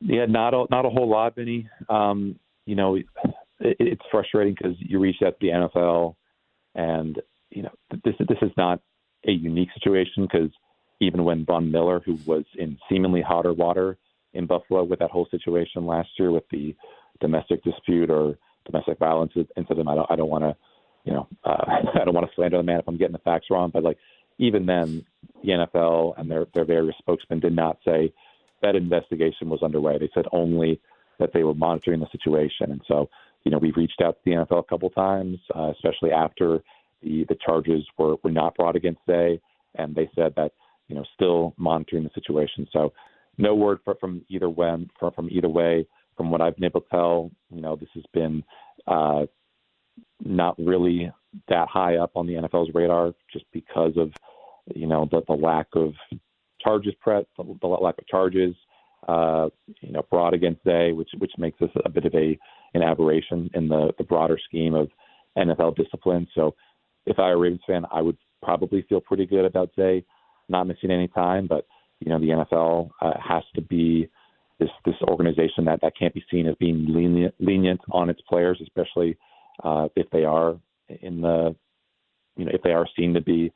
Yeah, 0.00 0.26
not 0.26 0.52
a, 0.52 0.66
not 0.70 0.84
a 0.84 0.90
whole 0.90 1.08
lot, 1.08 1.36
Vinny. 1.36 1.68
Um, 1.88 2.38
you 2.66 2.74
know, 2.74 2.96
it, 2.96 3.06
it's 3.60 4.02
frustrating 4.10 4.54
because 4.54 4.76
you 4.78 4.98
reach 4.98 5.16
out 5.24 5.38
to 5.40 5.46
the 5.46 5.48
NFL, 5.48 6.16
and 6.74 7.20
you 7.50 7.62
know 7.62 7.72
this 8.04 8.14
this 8.18 8.38
is 8.42 8.50
not 8.56 8.80
a 9.26 9.32
unique 9.32 9.68
situation 9.74 10.26
because 10.30 10.50
even 11.00 11.24
when 11.24 11.44
Von 11.44 11.70
Miller, 11.70 12.00
who 12.04 12.18
was 12.26 12.44
in 12.56 12.78
seemingly 12.88 13.22
hotter 13.22 13.52
water 13.52 13.98
in 14.34 14.46
Buffalo 14.46 14.84
with 14.84 14.98
that 14.98 15.10
whole 15.10 15.28
situation 15.30 15.86
last 15.86 16.08
year 16.18 16.30
with 16.30 16.48
the 16.50 16.74
domestic 17.20 17.62
dispute 17.62 18.10
or 18.10 18.36
domestic 18.64 18.98
violence 18.98 19.32
incident, 19.56 19.88
I 19.88 19.94
don't 19.94 20.10
I 20.10 20.16
don't 20.16 20.30
want 20.30 20.44
to 20.44 20.56
you 21.06 21.12
know, 21.12 21.28
uh, 21.44 21.64
I 22.00 22.04
don't 22.04 22.14
want 22.14 22.28
to 22.28 22.34
slander 22.34 22.58
the 22.58 22.62
man 22.62 22.80
if 22.80 22.88
I'm 22.88 22.98
getting 22.98 23.12
the 23.12 23.18
facts 23.20 23.46
wrong, 23.50 23.70
but 23.72 23.82
like 23.82 23.96
even 24.38 24.66
then, 24.66 25.06
the 25.42 25.50
NFL 25.50 26.18
and 26.18 26.30
their 26.30 26.46
their 26.54 26.66
various 26.66 26.96
spokesmen 26.98 27.40
did 27.40 27.54
not 27.54 27.78
say 27.84 28.12
that 28.62 28.76
investigation 28.76 29.48
was 29.48 29.62
underway. 29.62 29.98
They 29.98 30.10
said 30.12 30.26
only 30.32 30.80
that 31.18 31.30
they 31.32 31.44
were 31.44 31.54
monitoring 31.54 32.00
the 32.00 32.08
situation, 32.12 32.70
and 32.70 32.82
so 32.86 33.08
you 33.44 33.50
know 33.50 33.58
we've 33.58 33.76
reached 33.76 34.02
out 34.02 34.16
to 34.16 34.20
the 34.24 34.32
NFL 34.32 34.60
a 34.60 34.64
couple 34.64 34.90
times, 34.90 35.38
uh, 35.54 35.72
especially 35.74 36.10
after 36.10 36.62
the 37.02 37.24
the 37.28 37.36
charges 37.46 37.86
were 37.96 38.16
were 38.22 38.30
not 38.30 38.56
brought 38.56 38.76
against 38.76 39.00
Zay, 39.06 39.40
and 39.76 39.94
they 39.94 40.10
said 40.14 40.34
that 40.36 40.52
you 40.88 40.94
know 40.94 41.04
still 41.14 41.54
monitoring 41.56 42.04
the 42.04 42.10
situation. 42.14 42.66
So 42.72 42.92
no 43.38 43.54
word 43.54 43.80
from 44.00 44.24
either 44.28 44.48
when 44.48 44.90
from, 44.98 45.28
either 45.30 45.48
way. 45.48 45.86
From 46.16 46.30
what 46.30 46.40
I've 46.40 46.56
been 46.56 46.64
able 46.64 46.80
to 46.80 46.88
tell, 46.88 47.30
you 47.50 47.60
know 47.60 47.76
this 47.76 47.90
has 47.94 48.04
been 48.14 48.42
uh, 48.86 49.26
not 50.24 50.58
really 50.58 51.10
that 51.48 51.68
high 51.68 51.96
up 51.96 52.12
on 52.14 52.26
the 52.26 52.34
NFL's 52.34 52.74
radar, 52.74 53.12
just 53.30 53.44
because 53.52 53.92
of 53.96 54.12
you 54.74 54.86
know 54.86 55.06
the, 55.10 55.22
the 55.26 55.34
lack 55.34 55.66
of 55.74 55.92
charges 56.60 56.94
press, 57.00 57.24
the, 57.36 57.44
the 57.60 57.66
lack 57.66 57.98
of 57.98 58.06
charges, 58.06 58.54
uh, 59.08 59.48
you 59.80 59.92
know, 59.92 60.02
brought 60.10 60.34
against 60.34 60.64
Zay, 60.64 60.92
which 60.92 61.10
which 61.18 61.32
makes 61.38 61.58
this 61.60 61.70
a 61.84 61.90
bit 61.90 62.06
of 62.06 62.14
a 62.14 62.38
an 62.74 62.82
aberration 62.82 63.50
in 63.54 63.68
the 63.68 63.92
the 63.98 64.04
broader 64.04 64.38
scheme 64.48 64.74
of 64.74 64.88
NFL 65.36 65.76
discipline. 65.76 66.26
So, 66.34 66.54
if 67.04 67.18
I 67.18 67.28
were 67.28 67.34
a 67.34 67.38
Ravens 67.38 67.60
fan, 67.66 67.84
I 67.92 68.00
would 68.00 68.16
probably 68.42 68.82
feel 68.88 69.00
pretty 69.00 69.26
good 69.26 69.44
about 69.44 69.70
Zay 69.76 70.04
not 70.48 70.66
missing 70.66 70.90
any 70.90 71.08
time. 71.08 71.46
But 71.46 71.66
you 72.00 72.10
know, 72.10 72.18
the 72.18 72.44
NFL 72.44 72.90
uh, 73.00 73.18
has 73.26 73.42
to 73.54 73.62
be 73.62 74.08
this 74.58 74.70
this 74.84 74.94
organization 75.02 75.64
that 75.66 75.80
that 75.82 75.92
can't 75.98 76.14
be 76.14 76.24
seen 76.30 76.46
as 76.46 76.54
being 76.58 76.86
lenient 76.88 77.34
lenient 77.38 77.80
on 77.90 78.10
its 78.10 78.20
players, 78.28 78.60
especially 78.62 79.16
uh, 79.64 79.88
if 79.96 80.08
they 80.10 80.24
are 80.24 80.56
in 81.02 81.20
the 81.20 81.54
you 82.36 82.44
know 82.44 82.52
if 82.54 82.62
they 82.62 82.72
are 82.72 82.86
seen 82.96 83.14
to 83.14 83.20
be 83.20 83.52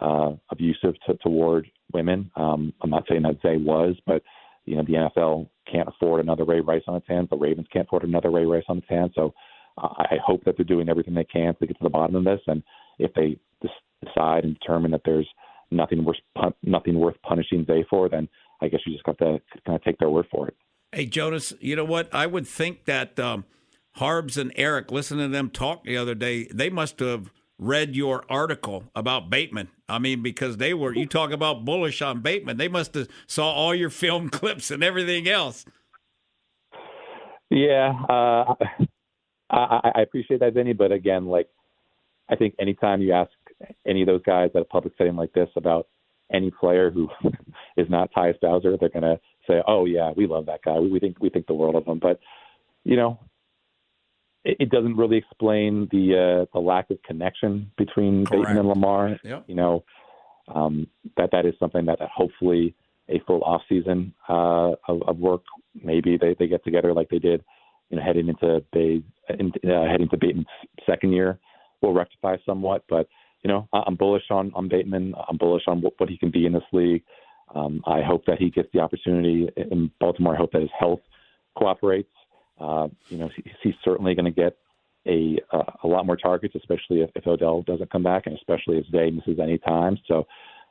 uh, 0.00 0.32
abusive 0.50 0.94
to, 1.06 1.14
toward 1.22 1.70
women. 1.92 2.30
Um, 2.36 2.72
I'm 2.82 2.90
not 2.90 3.04
saying 3.08 3.22
that 3.22 3.40
Zay 3.42 3.56
was, 3.56 3.96
but 4.06 4.22
you 4.64 4.76
know 4.76 4.82
the 4.82 5.10
NFL 5.16 5.48
can't 5.70 5.88
afford 5.88 6.20
another 6.20 6.44
Ray 6.44 6.60
Rice 6.60 6.82
on 6.86 6.96
its 6.96 7.08
hands. 7.08 7.28
The 7.30 7.36
Ravens 7.36 7.66
can't 7.72 7.86
afford 7.86 8.04
another 8.04 8.30
Ray 8.30 8.44
Rice 8.44 8.64
on 8.68 8.78
its 8.78 8.88
hands. 8.88 9.12
So 9.14 9.34
uh, 9.78 9.88
I 9.98 10.16
hope 10.24 10.44
that 10.44 10.56
they're 10.56 10.64
doing 10.64 10.88
everything 10.88 11.14
they 11.14 11.24
can 11.24 11.54
to 11.54 11.66
get 11.66 11.78
to 11.78 11.84
the 11.84 11.90
bottom 11.90 12.16
of 12.16 12.24
this. 12.24 12.40
And 12.46 12.62
if 12.98 13.12
they 13.14 13.38
decide 14.04 14.44
and 14.44 14.58
determine 14.58 14.90
that 14.90 15.02
there's 15.04 15.28
nothing 15.72 16.04
worth 16.04 16.18
nothing 16.62 16.98
worth 16.98 17.16
punishing 17.22 17.64
Zay 17.66 17.84
for, 17.88 18.08
then 18.08 18.28
I 18.60 18.68
guess 18.68 18.80
you 18.86 18.92
just 18.92 19.04
got 19.04 19.18
to 19.18 19.40
kind 19.66 19.76
of 19.76 19.82
take 19.82 19.98
their 19.98 20.10
word 20.10 20.26
for 20.30 20.48
it. 20.48 20.56
Hey 20.92 21.06
Jonas, 21.06 21.52
you 21.60 21.74
know 21.76 21.84
what? 21.84 22.12
I 22.14 22.26
would 22.26 22.46
think 22.46 22.84
that 22.84 23.18
um, 23.18 23.44
Harbs 23.92 24.36
and 24.36 24.52
Eric, 24.56 24.90
listening 24.90 25.28
to 25.28 25.32
them 25.32 25.50
talk 25.50 25.84
the 25.84 25.96
other 25.96 26.14
day, 26.14 26.44
they 26.52 26.70
must 26.70 27.00
have 27.00 27.32
read 27.58 27.94
your 27.94 28.24
article 28.28 28.84
about 28.94 29.30
Bateman. 29.30 29.68
I 29.88 29.98
mean, 29.98 30.22
because 30.22 30.56
they 30.56 30.74
were 30.74 30.94
you 30.94 31.06
talk 31.06 31.30
about 31.30 31.64
bullish 31.64 32.02
on 32.02 32.20
Bateman, 32.20 32.56
they 32.56 32.68
must 32.68 32.94
have 32.94 33.08
saw 33.26 33.50
all 33.50 33.74
your 33.74 33.90
film 34.02 34.28
clips 34.28 34.70
and 34.70 34.82
everything 34.82 35.28
else. 35.28 35.64
Yeah, 37.50 37.92
uh, 38.08 38.54
I, 39.50 39.92
I 39.94 40.00
appreciate 40.00 40.40
that, 40.40 40.54
Vinny. 40.54 40.72
But 40.72 40.90
again, 40.90 41.26
like 41.26 41.48
I 42.30 42.36
think 42.36 42.54
anytime 42.58 43.02
you 43.02 43.12
ask 43.12 43.30
any 43.86 44.02
of 44.02 44.06
those 44.06 44.22
guys 44.22 44.50
at 44.54 44.62
a 44.62 44.66
public 44.66 44.94
setting 44.98 45.16
like 45.16 45.32
this 45.32 45.48
about 45.56 45.88
any 46.32 46.50
player 46.50 46.90
who 46.90 47.08
is 47.76 47.88
not 47.90 48.12
Tyus 48.12 48.40
Bowser, 48.40 48.76
they're 48.78 48.88
going 48.88 49.02
to 49.02 49.20
say, 49.48 49.62
"Oh 49.66 49.84
yeah, 49.84 50.12
we 50.16 50.26
love 50.26 50.46
that 50.46 50.62
guy. 50.64 50.78
We, 50.78 50.90
we 50.90 51.00
think 51.00 51.18
we 51.20 51.30
think 51.30 51.46
the 51.46 51.54
world 51.54 51.76
of 51.76 51.86
him." 51.86 51.98
But 51.98 52.20
you 52.84 52.96
know, 52.96 53.18
it, 54.44 54.56
it 54.60 54.70
doesn't 54.70 54.96
really 54.96 55.18
explain 55.18 55.88
the 55.90 56.42
uh, 56.42 56.46
the 56.52 56.60
lack 56.60 56.90
of 56.90 57.02
connection 57.02 57.70
between 57.76 58.24
Correct. 58.24 58.44
Bateman 58.44 58.58
and 58.58 58.68
Lamar. 58.68 59.18
Yep. 59.24 59.44
You 59.46 59.54
know, 59.54 59.84
um, 60.48 60.86
that 61.16 61.30
that 61.32 61.46
is 61.46 61.54
something 61.58 61.86
that, 61.86 61.98
that 61.98 62.08
hopefully 62.14 62.74
a 63.08 63.20
full 63.26 63.42
off 63.42 63.62
season 63.68 64.14
uh, 64.28 64.72
of, 64.88 65.02
of 65.06 65.18
work, 65.18 65.42
maybe 65.82 66.16
they, 66.20 66.34
they 66.38 66.46
get 66.46 66.64
together 66.64 66.92
like 66.92 67.08
they 67.08 67.18
did, 67.18 67.44
you 67.90 67.96
know, 67.96 68.02
heading 68.02 68.28
into 68.28 68.64
Bay, 68.72 69.02
in, 69.38 69.52
uh, 69.70 69.84
heading 69.90 70.08
to 70.10 70.16
Bateman's 70.16 70.46
second 70.86 71.12
year, 71.12 71.38
will 71.80 71.92
rectify 71.92 72.36
somewhat. 72.46 72.84
But 72.88 73.08
you 73.42 73.48
know, 73.48 73.68
I'm 73.72 73.96
bullish 73.96 74.24
on 74.30 74.52
on 74.54 74.68
Bateman. 74.68 75.14
I'm 75.28 75.36
bullish 75.36 75.64
on 75.66 75.80
what, 75.80 75.94
what 75.98 76.08
he 76.08 76.16
can 76.16 76.30
be 76.30 76.46
in 76.46 76.52
this 76.52 76.62
league. 76.72 77.02
Um, 77.54 77.82
I 77.86 78.00
hope 78.02 78.24
that 78.26 78.38
he 78.38 78.50
gets 78.50 78.68
the 78.72 78.80
opportunity 78.80 79.48
in 79.56 79.90
Baltimore. 80.00 80.34
I 80.34 80.38
hope 80.38 80.52
that 80.52 80.62
his 80.62 80.70
health 80.78 81.00
cooperates. 81.58 82.08
Uh, 82.58 82.88
you 83.08 83.18
know, 83.18 83.28
he, 83.36 83.44
he's 83.62 83.74
certainly 83.84 84.14
going 84.14 84.32
to 84.32 84.40
get 84.40 84.56
a 85.06 85.38
uh, 85.52 85.64
a 85.82 85.88
lot 85.88 86.06
more 86.06 86.16
targets, 86.16 86.54
especially 86.54 87.00
if, 87.00 87.10
if 87.14 87.26
Odell 87.26 87.62
doesn't 87.62 87.90
come 87.90 88.02
back, 88.02 88.26
and 88.26 88.36
especially 88.36 88.78
if 88.78 88.86
Zay 88.86 89.10
misses 89.10 89.40
any 89.42 89.58
time. 89.58 89.98
So 90.06 90.26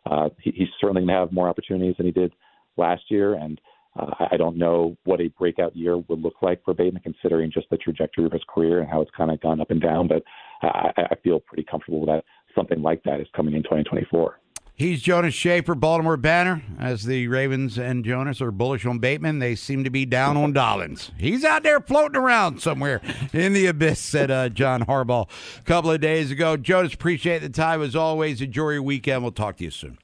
uh, 0.10 0.30
he, 0.42 0.51
he's 0.51 0.70
certainly 0.80 1.01
going 1.01 1.10
to 1.10 1.20
have 1.20 1.32
more 1.32 1.50
opportunities 1.50 1.96
than 1.98 2.06
he 2.06 2.12
did 2.12 2.32
last 2.78 3.04
year. 3.10 3.34
And 3.34 3.60
uh, 4.00 4.28
I 4.32 4.38
don't 4.38 4.58
know 4.58 4.96
what 5.04 5.20
a 5.20 5.28
breakout 5.28 5.75
year 5.75 5.98
would 5.98 6.22
look 6.22 6.36
like 6.42 6.63
for 6.63 6.74
Bateman, 6.74 7.04
considering 7.04 7.51
just 7.51 7.70
the 7.70 7.78
trajectory 7.78 8.25
of 8.25 8.32
his 8.32 8.44
career 8.48 8.80
and 8.80 8.90
how 8.90 9.01
it's 9.01 9.12
kind 9.16 9.32
of 9.32 9.42
gone 9.42 9.60
up 9.60 9.70
and 9.70 9.82
down. 9.82 10.08
But 10.08 10.24
I, 10.62 10.92
I 11.12 11.16
feel 11.24 11.40
pretty 11.40 11.66
comfortable 11.70 12.00
with 12.00 12.10
that 12.10 12.24
something 12.55 12.81
like 12.81 13.03
that 13.03 13.20
is 13.20 13.27
coming 13.36 13.55
in 13.55 13.63
2024. 13.63 14.38
He's 14.81 15.03
Jonas 15.03 15.36
Shaffer, 15.36 15.75
Baltimore 15.75 16.17
Banner. 16.17 16.63
As 16.79 17.03
the 17.03 17.27
Ravens 17.27 17.77
and 17.77 18.03
Jonas 18.03 18.41
are 18.41 18.51
bullish 18.51 18.84
on 18.84 18.98
Bateman, 18.98 19.38
they 19.38 19.53
seem 19.53 19.84
to 19.84 19.91
be 19.91 20.05
down 20.05 20.38
on 20.38 20.53
Dobbins. 20.53 21.12
He's 21.20 21.46
out 21.46 21.62
there 21.62 21.79
floating 21.81 22.20
around 22.20 22.62
somewhere 22.62 23.00
in 23.31 23.53
the 23.53 23.67
abyss, 23.67 24.00
said 24.00 24.31
uh, 24.31 24.50
John 24.50 24.86
Harbaugh 24.86 25.29
a 25.60 25.63
couple 25.65 25.91
of 25.91 26.01
days 26.01 26.31
ago. 26.31 26.58
Jonas, 26.58 26.96
appreciate 26.96 27.43
the 27.43 27.50
time 27.50 27.84
as 27.84 27.96
always. 27.96 28.41
Enjoy 28.41 28.72
your 28.72 28.81
weekend. 28.81 29.22
We'll 29.22 29.31
talk 29.31 29.58
to 29.58 29.63
you 29.63 29.72
soon. 29.72 30.00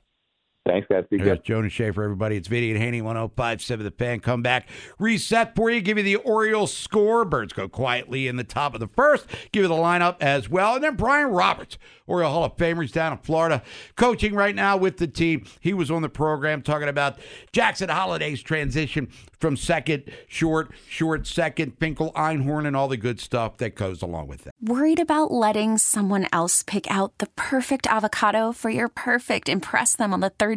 Thanks, 0.67 0.87
guys. 0.89 1.05
Be 1.09 1.17
There's 1.17 1.37
good. 1.37 1.45
Jonas 1.45 1.71
Shaffer, 1.71 2.03
everybody. 2.03 2.35
It's 2.35 2.49
Vinny 2.49 2.71
and 2.71 2.79
Haney, 2.79 3.01
1057 3.01 3.85
The 3.85 3.91
Fan. 3.91 4.19
Come 4.19 4.41
back, 4.41 4.67
reset 4.99 5.55
for 5.55 5.69
you, 5.69 5.79
give 5.79 5.97
you 5.97 6.03
the 6.03 6.17
Orioles 6.17 6.75
score. 6.75 7.23
Birds 7.23 7.53
go 7.53 7.69
quietly 7.69 8.27
in 8.27 8.35
the 8.35 8.43
top 8.43 8.73
of 8.73 8.81
the 8.81 8.89
first, 8.89 9.27
give 9.53 9.63
you 9.63 9.69
the 9.69 9.75
lineup 9.75 10.17
as 10.19 10.49
well. 10.49 10.75
And 10.75 10.83
then 10.83 10.95
Brian 10.95 11.29
Roberts, 11.29 11.77
Oriole 12.05 12.31
Hall 12.31 12.43
of 12.43 12.57
Famers 12.57 12.91
down 12.91 13.13
in 13.13 13.19
Florida, 13.19 13.63
coaching 13.95 14.33
right 14.33 14.55
now 14.55 14.75
with 14.75 14.97
the 14.97 15.07
team. 15.07 15.45
He 15.61 15.73
was 15.73 15.89
on 15.89 16.01
the 16.01 16.09
program 16.09 16.61
talking 16.61 16.89
about 16.89 17.17
Jackson 17.53 17.87
Holliday's 17.89 18.41
transition 18.41 19.09
from 19.39 19.55
second, 19.55 20.03
short, 20.27 20.71
short, 20.89 21.27
second, 21.27 21.77
Finkel, 21.79 22.11
Einhorn, 22.13 22.65
and 22.65 22.75
all 22.75 22.87
the 22.87 22.97
good 22.97 23.19
stuff 23.19 23.57
that 23.57 23.75
goes 23.75 24.01
along 24.01 24.27
with 24.27 24.43
that. 24.43 24.53
Worried 24.61 24.99
about 24.99 25.31
letting 25.31 25.77
someone 25.77 26.27
else 26.33 26.63
pick 26.63 26.89
out 26.89 27.17
the 27.19 27.27
perfect 27.35 27.87
avocado 27.87 28.51
for 28.51 28.69
your 28.69 28.87
perfect 28.87 29.47
impress 29.47 29.95
them 29.95 30.13
on 30.13 30.19
the 30.21 30.31
third 30.31 30.56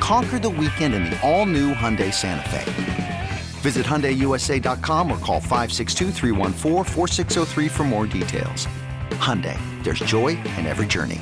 Conquer 0.00 0.38
the 0.38 0.50
weekend 0.50 0.94
in 0.94 1.04
the 1.04 1.18
all 1.26 1.46
new 1.46 1.72
Hyundai 1.74 2.12
Santa 2.12 2.46
Fe. 2.50 3.30
Visit 3.62 3.86
HyundaiUSA.com 3.86 5.10
or 5.10 5.16
call 5.18 5.40
562-314-4603 5.40 7.70
for 7.70 7.84
more 7.84 8.06
details. 8.06 8.66
Hyundai, 9.12 9.56
there's 9.82 10.00
joy 10.00 10.36
in 10.58 10.66
every 10.66 10.86
journey. 10.86 11.20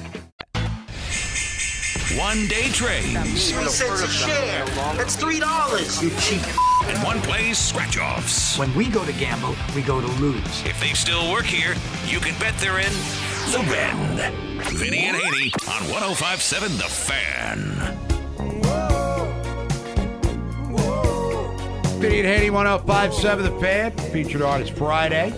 One 2.18 2.46
day 2.46 2.68
trades. 2.68 3.50
Three 3.50 3.64
cents 3.66 4.02
a 4.02 4.08
share. 4.08 4.64
That's 4.94 5.16
three 5.16 5.40
dollars. 5.40 6.00
You 6.02 6.10
cheap. 6.20 6.42
And 6.84 7.02
one 7.02 7.20
plays 7.22 7.58
scratch 7.58 7.98
offs. 7.98 8.56
When 8.58 8.72
we 8.74 8.88
go 8.88 9.04
to 9.04 9.12
gamble, 9.14 9.56
we 9.74 9.82
go 9.82 10.00
to 10.00 10.06
lose. 10.22 10.62
If 10.64 10.78
they 10.80 10.92
still 10.92 11.32
work 11.32 11.44
here, 11.44 11.74
you 12.06 12.20
can 12.20 12.38
bet 12.38 12.54
they're 12.58 12.78
in 12.78 12.92
the 13.50 13.64
Bend. 13.68 14.20
Vinny 14.76 15.06
and 15.06 15.16
Haney 15.16 15.50
on 15.66 15.82
1057 15.90 16.76
The 16.76 16.84
Fan. 16.84 18.13
Vinny 22.04 22.18
and 22.20 22.28
Haney 22.28 22.50
1057 22.50 23.44
The 23.44 23.60
Fan, 23.60 23.90
featured 24.12 24.42
on 24.42 24.60
his 24.60 24.68
Friday. 24.68 25.32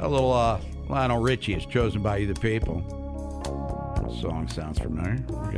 A 0.00 0.08
little 0.08 0.32
uh, 0.32 0.60
Lionel 0.88 1.20
Richie 1.20 1.54
is 1.54 1.64
chosen 1.66 2.02
by 2.02 2.16
you, 2.16 2.26
the 2.26 2.40
people. 2.40 2.82
Song 4.20 4.48
sounds 4.48 4.80
familiar. 4.80 5.24
We. 5.28 5.56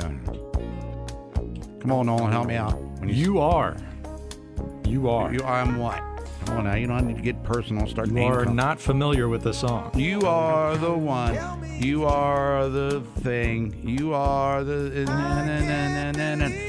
Come 1.81 1.91
on, 1.93 2.05
Nolan, 2.05 2.31
help 2.31 2.49
me 2.49 2.57
out. 2.57 2.79
When 3.01 3.09
You 3.09 3.39
are. 3.41 3.79
You 4.87 5.09
are. 5.09 5.33
You, 5.33 5.43
I'm 5.43 5.79
what? 5.79 6.03
Come 6.45 6.59
on 6.59 6.65
now, 6.65 6.75
you 6.75 6.87
don't 6.87 7.07
need 7.07 7.17
to 7.17 7.23
get 7.23 7.43
personal. 7.45 7.87
Start 7.87 8.11
You 8.11 8.23
are 8.25 8.43
calling. 8.43 8.55
not 8.55 8.79
familiar 8.79 9.31
with 9.31 9.45
the 9.45 9.55
song. 9.55 9.91
You 9.99 10.21
are 10.21 10.77
the 10.77 10.93
one. 10.93 11.35
You 11.83 12.05
are 12.05 12.69
the 12.69 13.01
thing. 13.21 13.89
You 13.89 14.13
are 14.13 14.65
the. 14.65 15.07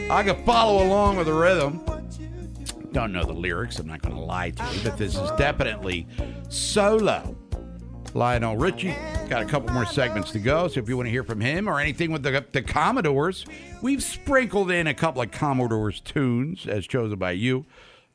I 0.09 0.23
can 0.23 0.41
follow 0.45 0.87
along 0.87 1.17
with 1.17 1.27
the 1.27 1.33
rhythm. 1.33 1.83
Don't 2.93 3.11
know 3.11 3.25
the 3.25 3.33
lyrics. 3.33 3.79
I'm 3.79 3.87
not 3.87 4.03
going 4.03 4.13
to 4.13 4.21
lie 4.21 4.51
to 4.51 4.63
you, 4.71 4.83
but 4.83 4.97
this 4.97 5.15
is 5.15 5.31
definitely 5.31 6.07
solo. 6.49 7.35
Lionel 8.13 8.55
Richie. 8.55 8.95
Got 9.29 9.41
a 9.41 9.45
couple 9.45 9.73
more 9.73 9.87
segments 9.87 10.31
to 10.33 10.39
go. 10.39 10.67
So 10.67 10.79
if 10.79 10.87
you 10.87 10.95
want 10.95 11.07
to 11.07 11.11
hear 11.11 11.23
from 11.23 11.41
him 11.41 11.67
or 11.67 11.79
anything 11.79 12.11
with 12.11 12.21
the, 12.21 12.45
the 12.51 12.61
Commodores, 12.61 13.47
we've 13.81 14.03
sprinkled 14.03 14.69
in 14.69 14.85
a 14.85 14.93
couple 14.93 15.23
of 15.23 15.31
Commodores 15.31 16.01
tunes 16.01 16.67
as 16.67 16.85
chosen 16.85 17.17
by 17.17 17.31
you 17.31 17.65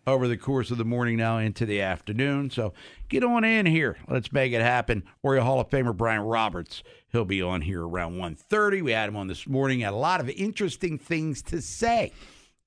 over 0.06 0.28
the 0.28 0.36
course 0.36 0.70
of 0.70 0.78
the 0.78 0.84
morning 0.84 1.16
now 1.16 1.38
into 1.38 1.66
the 1.66 1.80
afternoon. 1.80 2.48
So 2.48 2.72
get 3.08 3.24
on 3.24 3.42
in 3.42 3.66
here. 3.66 3.98
Let's 4.08 4.32
make 4.32 4.52
it 4.52 4.62
happen. 4.62 5.02
Oriole 5.24 5.44
Hall 5.44 5.58
of 5.58 5.68
Famer 5.70 5.96
Brian 5.96 6.22
Roberts. 6.22 6.84
He'll 7.10 7.24
be 7.24 7.42
on 7.42 7.62
here 7.62 7.82
around 7.84 8.14
1.30. 8.14 8.82
We 8.82 8.92
had 8.92 9.08
him 9.08 9.16
on 9.16 9.26
this 9.26 9.48
morning. 9.48 9.80
Had 9.80 9.92
a 9.92 9.96
lot 9.96 10.20
of 10.20 10.30
interesting 10.30 10.98
things 10.98 11.42
to 11.42 11.60
say 11.60 12.12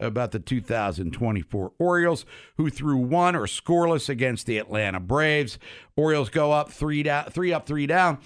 about 0.01 0.31
the 0.31 0.39
2024 0.39 1.71
Orioles, 1.77 2.25
who 2.57 2.69
threw 2.69 2.97
one 2.97 3.35
or 3.35 3.45
scoreless 3.45 4.09
against 4.09 4.45
the 4.45 4.57
Atlanta 4.57 4.99
Braves. 4.99 5.57
Orioles 5.95 6.29
go 6.29 6.51
up 6.51 6.71
three 6.71 7.03
down, 7.03 7.25
three 7.25 7.53
up, 7.53 7.65
three 7.65 7.87
down, 7.87 8.19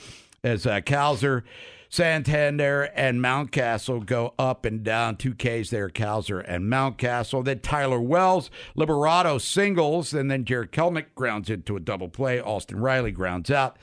as 0.44 0.66
uh, 0.66 0.82
Santander, 1.90 2.92
and 2.96 3.22
Mountcastle 3.22 4.06
go 4.06 4.34
up 4.38 4.66
and 4.66 4.84
down. 4.84 5.16
Two 5.16 5.34
Ks 5.34 5.70
there, 5.70 5.90
Cowser 5.90 6.44
and 6.46 6.66
Mountcastle. 6.66 7.46
Then 7.46 7.60
Tyler 7.60 8.02
Wells, 8.02 8.50
Liberato 8.78 9.40
singles, 9.40 10.14
and 10.14 10.30
then 10.30 10.44
Jarred 10.44 10.72
Kelenic 10.72 11.16
grounds 11.16 11.50
into 11.50 11.76
a 11.76 11.80
double 11.80 12.10
play. 12.10 12.42
Austin 12.42 12.80
Riley 12.80 13.12
grounds 13.12 13.50
out. 13.50 13.78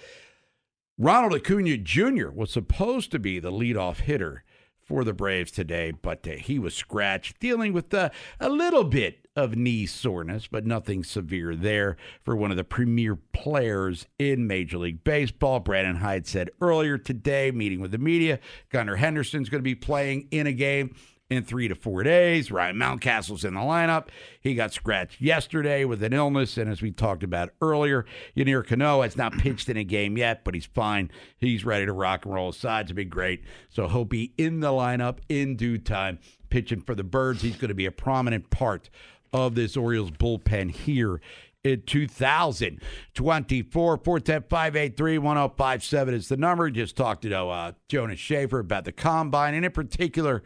Ronald 0.98 1.34
Acuna 1.34 1.78
Jr. 1.78 2.30
was 2.30 2.50
supposed 2.50 3.10
to 3.12 3.18
be 3.18 3.38
the 3.38 3.50
leadoff 3.50 4.00
hitter 4.00 4.44
for 4.84 5.04
the 5.04 5.12
Braves 5.12 5.50
today, 5.50 5.90
but 5.90 6.26
uh, 6.26 6.32
he 6.32 6.58
was 6.58 6.74
scratched, 6.74 7.38
dealing 7.40 7.72
with 7.72 7.92
uh, 7.94 8.10
a 8.40 8.48
little 8.48 8.84
bit 8.84 9.26
of 9.34 9.56
knee 9.56 9.86
soreness, 9.86 10.46
but 10.46 10.66
nothing 10.66 11.02
severe 11.02 11.56
there 11.56 11.96
for 12.22 12.36
one 12.36 12.50
of 12.50 12.56
the 12.56 12.64
premier 12.64 13.16
players 13.32 14.06
in 14.18 14.46
Major 14.46 14.78
League 14.78 15.04
Baseball. 15.04 15.60
Brandon 15.60 15.96
Hyde 15.96 16.26
said 16.26 16.50
earlier 16.60 16.98
today, 16.98 17.50
meeting 17.50 17.80
with 17.80 17.92
the 17.92 17.98
media, 17.98 18.38
Gunnar 18.70 18.96
Henderson's 18.96 19.48
going 19.48 19.60
to 19.60 19.62
be 19.62 19.74
playing 19.74 20.28
in 20.30 20.46
a 20.46 20.52
game 20.52 20.94
in 21.32 21.44
three 21.44 21.68
to 21.68 21.74
four 21.74 22.02
days. 22.02 22.50
Ryan 22.50 22.76
Mountcastle's 22.76 23.44
in 23.44 23.54
the 23.54 23.60
lineup. 23.60 24.08
He 24.40 24.54
got 24.54 24.72
scratched 24.72 25.20
yesterday 25.20 25.84
with 25.84 26.02
an 26.02 26.12
illness, 26.12 26.56
and 26.56 26.70
as 26.70 26.82
we 26.82 26.90
talked 26.90 27.22
about 27.22 27.50
earlier, 27.60 28.04
Yennier 28.36 28.66
Cano 28.66 29.02
has 29.02 29.16
not 29.16 29.38
pitched 29.38 29.68
in 29.68 29.76
a 29.76 29.84
game 29.84 30.16
yet, 30.16 30.44
but 30.44 30.54
he's 30.54 30.66
fine. 30.66 31.10
He's 31.38 31.64
ready 31.64 31.86
to 31.86 31.92
rock 31.92 32.24
and 32.24 32.34
roll. 32.34 32.52
Sides 32.52 32.90
will 32.90 32.96
be 32.96 33.04
great, 33.04 33.42
so 33.68 33.88
he'll 33.88 34.04
be 34.04 34.32
in 34.38 34.60
the 34.60 34.68
lineup 34.68 35.18
in 35.28 35.56
due 35.56 35.78
time, 35.78 36.18
pitching 36.50 36.80
for 36.80 36.94
the 36.94 37.04
Birds. 37.04 37.42
He's 37.42 37.56
going 37.56 37.68
to 37.68 37.74
be 37.74 37.86
a 37.86 37.92
prominent 37.92 38.50
part 38.50 38.90
of 39.32 39.54
this 39.54 39.76
Orioles 39.76 40.10
bullpen 40.10 40.70
here 40.70 41.20
in 41.64 41.82
2024. 41.82 43.96
410 43.98 44.44
583 44.48 45.18
1057 45.18 46.14
is 46.14 46.28
the 46.28 46.36
number. 46.36 46.70
Just 46.70 46.96
talked 46.96 47.22
to 47.22 47.36
uh, 47.36 47.72
Jonas 47.88 48.18
Shaffer 48.18 48.58
about 48.58 48.84
the 48.84 48.92
combine, 48.92 49.54
and 49.54 49.64
in 49.64 49.72
particular, 49.72 50.42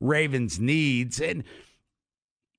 Ravens' 0.00 0.58
needs. 0.58 1.20
And 1.20 1.44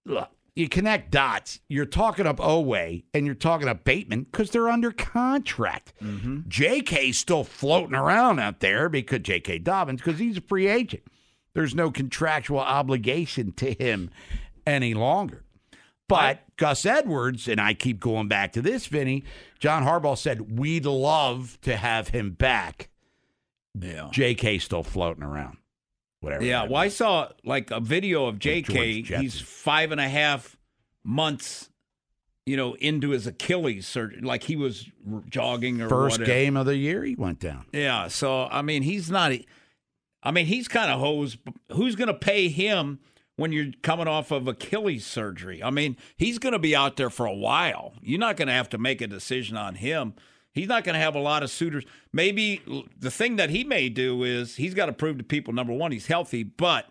look, 0.06 0.30
you 0.56 0.68
connect 0.70 1.12
dots. 1.12 1.60
You're 1.68 1.86
talking 1.86 2.28
up 2.28 2.38
Oweh 2.38 3.04
and 3.14 3.26
you're 3.26 3.36
talking 3.36 3.68
up 3.68 3.84
Bateman 3.84 4.24
because 4.24 4.52
they're 4.52 4.70
under 4.70 4.92
contract. 4.92 5.94
Mm-hmm. 6.02 6.42
JK's 6.50 7.18
still 7.18 7.44
floating 7.44 7.96
around 7.96 8.40
out 8.40 8.60
there 8.60 8.90
because 8.90 9.20
JK 9.20 9.64
Dobbins 9.64 10.02
because 10.02 10.20
he's 10.20 10.38
a 10.38 10.42
free 10.42 10.68
agent. 10.68 11.04
There's 11.54 11.76
no 11.76 11.92
contractual 11.92 12.60
obligation 12.60 13.52
to 13.54 13.74
him 13.74 14.10
any 14.66 14.94
longer. 14.94 15.44
But 16.08 16.44
Gus 16.58 16.86
Edwards, 16.86 17.48
and 17.48 17.62
I 17.62 17.74
keep 17.74 18.02
going 18.02 18.28
back 18.28 18.52
to 18.54 18.62
this, 18.62 18.86
Vinny, 18.88 19.24
John 19.60 19.84
Harbaugh 19.86 20.18
said, 20.18 20.60
we'd 20.60 20.86
love 20.86 21.58
to 21.62 21.78
have 21.78 22.10
him 22.10 22.32
back. 22.32 22.90
Yeah. 23.80 24.10
JK 24.12 24.62
still 24.62 24.84
floating 24.84 25.24
around. 25.24 25.58
Whatever. 26.22 26.44
Yeah, 26.44 26.64
well, 26.64 26.78
I 26.78 26.88
saw 26.88 27.30
like 27.44 27.72
a 27.72 27.80
video 27.80 28.26
of 28.28 28.38
JK. 28.40 29.06
He's 29.20 29.42
five 29.42 29.92
and 29.92 30.00
a 30.00 30.08
half 30.08 30.56
months, 31.04 31.70
you 32.46 32.56
know, 32.56 32.76
into 32.76 33.10
his 33.10 33.26
Achilles 33.26 33.88
surgery. 33.88 34.22
Like 34.22 34.44
he 34.44 34.56
was 34.56 34.88
jogging 35.30 35.82
or 35.82 35.90
First 35.90 36.20
whatever. 36.20 36.26
game 36.32 36.56
of 36.58 36.68
the 36.68 36.78
year, 36.78 37.04
he 37.04 37.16
went 37.16 37.40
down. 37.40 37.66
Yeah, 37.74 38.08
so 38.08 38.48
I 38.52 38.62
mean, 38.62 38.84
he's 38.84 39.10
not. 39.10 39.34
I 40.24 40.30
mean, 40.32 40.46
he's 40.46 40.68
kind 40.68 40.92
of 40.92 41.00
hosed. 41.00 41.40
Who's 41.72 41.96
going 41.96 42.08
to 42.08 42.14
pay 42.14 42.50
him 42.50 43.00
when 43.38 43.52
you're 43.52 43.72
coming 43.82 44.08
off 44.08 44.30
of 44.30 44.48
Achilles 44.48 45.04
surgery? 45.04 45.64
I 45.64 45.72
mean, 45.72 45.98
he's 46.18 46.38
going 46.38 46.54
to 46.54 46.60
be 46.60 46.76
out 46.76 46.98
there 46.98 47.10
for 47.10 47.26
a 47.26 47.34
while. 47.34 47.94
You're 48.04 48.20
not 48.20 48.38
going 48.38 48.48
to 48.48 48.54
have 48.54 48.70
to 48.70 48.78
make 48.78 49.02
a 49.02 49.08
decision 49.08 49.58
on 49.58 49.74
him. 49.74 50.14
He's 50.54 50.68
not 50.68 50.84
going 50.84 50.94
to 50.94 51.00
have 51.00 51.16
a 51.16 51.20
lot 51.20 51.44
of 51.44 51.50
suitors. 51.50 51.86
Maybe 52.12 52.62
the 53.00 53.12
thing 53.12 53.38
that 53.38 53.50
he 53.50 53.64
may 53.64 53.90
do 53.90 54.24
is 54.24 54.56
he's 54.58 54.74
got 54.74 54.88
to 54.88 54.94
prove 54.94 55.18
to 55.18 55.24
people 55.24 55.54
number 55.54 55.74
one 55.74 55.92
he's 55.92 56.08
healthy, 56.08 56.44
but 56.44 56.90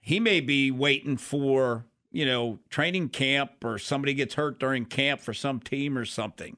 he 0.00 0.20
may 0.20 0.40
be 0.40 0.70
waiting 0.70 1.16
for 1.16 1.86
you 2.12 2.24
know 2.24 2.60
training 2.70 3.08
camp 3.08 3.64
or 3.64 3.78
somebody 3.78 4.14
gets 4.14 4.34
hurt 4.34 4.60
during 4.60 4.84
camp 4.84 5.20
for 5.20 5.34
some 5.34 5.58
team 5.60 5.98
or 5.98 6.04
something 6.04 6.56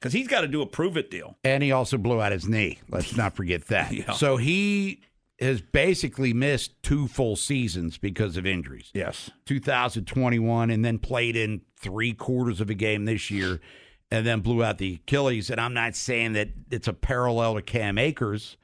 because 0.00 0.12
he's 0.12 0.28
got 0.28 0.42
to 0.42 0.48
do 0.48 0.62
a 0.62 0.66
prove 0.66 0.96
it 0.96 1.10
deal. 1.10 1.36
And 1.44 1.62
he 1.62 1.72
also 1.72 1.98
blew 1.98 2.20
out 2.20 2.32
his 2.32 2.46
knee. 2.48 2.78
Let's 2.90 3.16
not 3.16 3.34
forget 3.34 3.66
that. 3.68 3.92
Yeah. 3.92 4.12
So 4.12 4.36
he 4.36 5.00
has 5.40 5.60
basically 5.60 6.32
missed 6.32 6.82
two 6.82 7.08
full 7.08 7.36
seasons 7.36 7.98
because 7.98 8.36
of 8.36 8.46
injuries. 8.46 8.90
Yes. 8.94 9.30
2021 9.46 10.70
and 10.70 10.84
then 10.84 10.98
played 10.98 11.36
in 11.36 11.62
three 11.78 12.12
quarters 12.12 12.60
of 12.60 12.70
a 12.70 12.74
game 12.74 13.04
this 13.04 13.30
year 13.30 13.60
and 14.10 14.26
then 14.26 14.40
blew 14.40 14.62
out 14.62 14.78
the 14.78 14.94
Achilles. 14.94 15.50
And 15.50 15.60
I'm 15.60 15.74
not 15.74 15.96
saying 15.96 16.34
that 16.34 16.50
it's 16.70 16.88
a 16.88 16.92
parallel 16.92 17.54
to 17.54 17.62
Cam 17.62 17.98
Akers, 17.98 18.56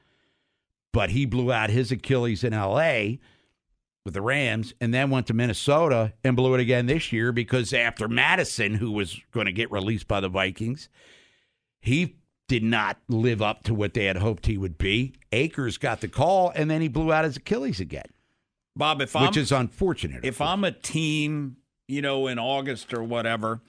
but 0.93 1.09
he 1.11 1.25
blew 1.25 1.51
out 1.51 1.69
his 1.69 1.91
Achilles 1.91 2.43
in 2.43 2.53
LA 2.53 3.17
with 4.03 4.13
the 4.13 4.21
Rams 4.21 4.73
and 4.81 4.93
then 4.93 5.09
went 5.09 5.27
to 5.27 5.33
Minnesota 5.33 6.13
and 6.23 6.35
blew 6.35 6.53
it 6.55 6.59
again 6.59 6.87
this 6.87 7.11
year 7.11 7.31
because 7.31 7.73
after 7.73 8.07
Mattison, 8.07 8.75
who 8.75 8.91
was 8.91 9.19
going 9.31 9.45
to 9.45 9.51
get 9.51 9.71
released 9.71 10.07
by 10.07 10.19
the 10.19 10.29
Vikings, 10.29 10.89
he 11.79 12.17
did 12.47 12.63
not 12.63 12.97
live 13.07 13.41
up 13.41 13.63
to 13.63 13.73
what 13.73 13.93
they 13.93 14.05
had 14.05 14.17
hoped 14.17 14.45
he 14.45 14.57
would 14.57 14.77
be. 14.77 15.13
Akers 15.31 15.77
got 15.77 16.01
the 16.01 16.07
call 16.07 16.51
and 16.55 16.69
then 16.69 16.81
he 16.81 16.87
blew 16.87 17.13
out 17.13 17.25
his 17.25 17.37
Achilles 17.37 17.79
again, 17.79 18.09
Bob, 18.75 19.01
if 19.01 19.15
I'm 19.15 19.27
which 19.27 19.37
is 19.37 19.51
unfortunate. 19.51 20.25
if 20.25 20.41
I'm 20.41 20.63
a 20.63 20.71
team, 20.71 21.57
you 21.87 22.01
know, 22.01 22.27
in 22.27 22.39
August 22.39 22.93
or 22.93 23.03
whatever, 23.03 23.61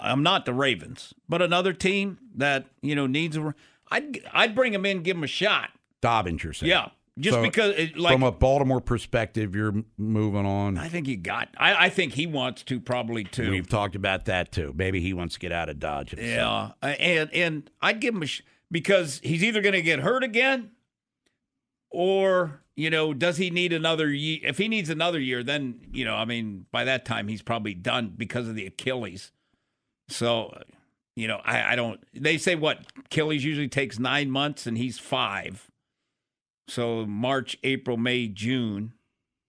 I'm 0.00 0.22
not 0.22 0.44
the 0.44 0.54
Ravens, 0.54 1.14
but 1.28 1.42
another 1.42 1.72
team 1.72 2.18
that 2.36 2.66
you 2.80 2.94
know 2.94 3.06
needs 3.06 3.36
a, 3.36 3.54
I'd 3.90 4.20
I'd 4.32 4.54
bring 4.54 4.74
him 4.74 4.86
in, 4.86 5.02
give 5.02 5.16
him 5.16 5.24
a 5.24 5.28
shot. 5.28 5.70
Dobbins, 6.00 6.42
you're 6.42 6.52
saying. 6.52 6.70
Yeah, 6.70 6.88
just 7.18 7.34
So, 7.34 7.42
because 7.42 7.74
it, 7.76 7.96
like 7.96 8.14
from 8.14 8.22
a 8.22 8.32
Baltimore 8.32 8.80
perspective, 8.80 9.54
you're 9.54 9.74
moving 9.98 10.46
on. 10.46 10.78
I 10.78 10.88
think 10.88 11.06
he 11.06 11.16
got. 11.16 11.48
I, 11.58 11.86
I 11.86 11.88
think 11.90 12.14
he 12.14 12.26
wants 12.26 12.62
to 12.64 12.80
probably 12.80 13.24
too. 13.24 13.50
We've 13.50 13.68
talked 13.68 13.94
about 13.94 14.24
that 14.26 14.50
too. 14.50 14.72
Maybe 14.74 15.00
he 15.00 15.12
wants 15.12 15.34
to 15.34 15.40
get 15.40 15.52
out 15.52 15.68
of 15.68 15.78
Dodge. 15.78 16.10
himself. 16.12 16.74
Yeah, 16.82 16.88
uh, 16.88 16.92
and 16.94 17.32
and 17.34 17.70
I'd 17.82 18.00
give 18.00 18.14
him 18.14 18.22
a 18.22 18.26
sh- 18.26 18.42
because 18.70 19.20
he's 19.22 19.44
either 19.44 19.60
going 19.60 19.74
to 19.74 19.82
get 19.82 20.00
hurt 20.00 20.24
again, 20.24 20.70
or 21.90 22.62
you 22.76 22.88
know, 22.88 23.12
does 23.12 23.36
he 23.36 23.50
need 23.50 23.72
another 23.74 24.10
year? 24.10 24.40
If 24.42 24.56
he 24.56 24.68
needs 24.68 24.88
another 24.88 25.20
year, 25.20 25.42
then 25.42 25.80
you 25.92 26.06
know, 26.06 26.14
I 26.14 26.24
mean, 26.24 26.64
by 26.72 26.84
that 26.84 27.04
time 27.04 27.28
he's 27.28 27.42
probably 27.42 27.74
done 27.74 28.14
because 28.16 28.48
of 28.48 28.54
the 28.54 28.66
Achilles. 28.66 29.32
So, 30.08 30.56
you 31.16 31.28
know, 31.28 31.40
I, 31.44 31.72
I 31.72 31.76
don't. 31.76 32.00
They 32.14 32.38
say 32.38 32.54
what 32.54 32.80
Achilles 33.06 33.44
usually 33.44 33.68
takes 33.68 33.98
nine 33.98 34.30
months, 34.30 34.66
and 34.66 34.76
he's 34.76 34.98
five. 34.98 35.70
So 36.68 37.04
March, 37.06 37.58
April, 37.62 37.96
May, 37.96 38.28
June. 38.28 38.94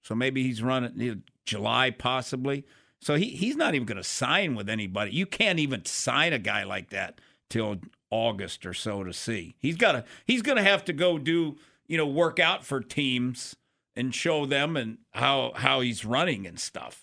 So 0.03 0.15
maybe 0.15 0.43
he's 0.43 0.61
running 0.61 1.23
July 1.45 1.91
possibly. 1.91 2.65
So 3.01 3.15
he 3.15 3.29
he's 3.29 3.55
not 3.55 3.75
even 3.75 3.85
going 3.85 3.97
to 3.97 4.03
sign 4.03 4.55
with 4.55 4.69
anybody. 4.69 5.11
You 5.11 5.25
can't 5.25 5.59
even 5.59 5.85
sign 5.85 6.33
a 6.33 6.39
guy 6.39 6.63
like 6.63 6.89
that 6.89 7.19
till 7.49 7.79
August 8.09 8.65
or 8.65 8.73
so 8.73 9.03
to 9.03 9.13
see. 9.13 9.55
He's 9.59 9.75
got 9.75 9.93
to 9.93 10.05
he's 10.25 10.41
going 10.41 10.57
to 10.57 10.63
have 10.63 10.85
to 10.85 10.93
go 10.93 11.17
do 11.17 11.57
you 11.87 11.97
know 11.97 12.07
work 12.07 12.39
out 12.39 12.65
for 12.65 12.81
teams 12.81 13.55
and 13.95 14.13
show 14.15 14.45
them 14.45 14.75
and 14.77 14.99
how 15.11 15.51
how 15.55 15.81
he's 15.81 16.05
running 16.05 16.47
and 16.47 16.59
stuff. 16.59 17.02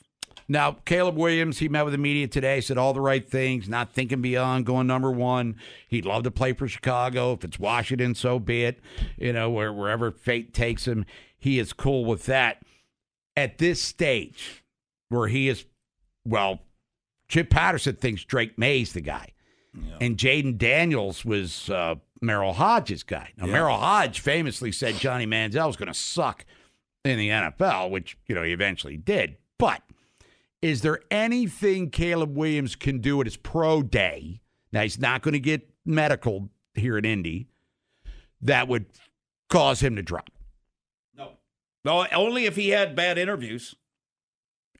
Now, 0.51 0.79
Caleb 0.85 1.17
Williams, 1.17 1.61
he 1.61 1.69
met 1.69 1.85
with 1.85 1.93
the 1.93 1.99
media 1.99 2.27
today, 2.27 2.61
said 2.61 2.77
all 2.77 2.93
the 2.93 3.01
right 3.01 3.25
things, 3.25 3.69
not 3.69 3.93
thinking 3.93 4.21
beyond, 4.21 4.67
going 4.67 4.89
number 4.89 5.09
one. 5.09 5.55
He'd 5.87 6.05
love 6.05 6.25
to 6.25 6.33
play 6.33 6.55
for 6.55 6.67
Chicago. 6.67 7.35
If 7.35 7.45
it's 7.45 7.61
Washington, 7.61 8.17
so 8.17 8.41
be 8.41 8.65
it. 8.65 8.81
You 9.17 9.33
know, 9.33 9.49
where, 9.49 9.73
wherever 9.73 10.11
fate 10.11 10.53
takes 10.53 10.89
him, 10.89 11.07
he 11.39 11.61
is 11.61 11.73
cool 11.73 12.05
with 12.05 12.27
that. 12.27 12.63
At 13.37 13.59
this 13.59 13.81
stage, 13.81 14.65
where 15.09 15.29
he 15.29 15.49
is, 15.49 15.67
well, 16.25 16.59
Chip 17.29 17.49
Patterson 17.49 17.95
thinks 17.95 18.25
Drake 18.25 18.59
Maye's 18.59 18.93
the 18.93 19.03
guy. 19.03 19.29
Yeah. 19.73 19.99
And 20.01 20.17
Jayden 20.17 20.59
Daniels 20.59 21.25
was 21.25 21.71
uh, 21.71 21.95
Merrill 22.21 22.55
Hoge's 22.55 23.05
guy. 23.05 23.31
Now, 23.37 23.47
yeah. 23.47 23.53
Merrill 23.53 23.79
Hoge 23.79 24.19
famously 24.19 24.73
said 24.73 24.97
Johnny 24.97 25.29
Manziel 25.29 25.69
was 25.69 25.77
going 25.77 25.87
to 25.87 25.95
suck 25.95 26.45
in 27.05 27.19
the 27.19 27.29
NFL, 27.29 27.91
which, 27.91 28.19
you 28.27 28.35
know, 28.35 28.43
he 28.43 28.51
eventually 28.51 28.97
did. 28.97 29.37
But– 29.57 29.83
is 30.63 30.83
there 30.83 31.01
anything 31.11 31.91
Caleb 31.91 32.37
Williams 32.37 32.77
can 32.77 32.99
do 32.99 33.21
at 33.21 33.27
his 33.27 33.37
pro 33.37 33.83
day? 33.83 34.41
Now, 34.73 34.83
he's 34.83 34.99
not 34.99 35.23
going 35.23 35.33
to 35.33 35.41
get 35.41 35.69
medical 35.85 36.51
here 36.75 36.99
in 36.99 37.05
Indy 37.05 37.49
that 38.43 38.69
would 38.69 38.87
cause 39.49 39.81
him 39.81 39.97
to 39.97 40.03
drop. 40.03 40.31
No. 41.17 41.33
No, 41.85 42.07
only 42.13 42.47
if 42.47 42.57
he 42.57 42.71
had 42.71 42.95
bad 42.95 43.19
interviews. 43.19 43.75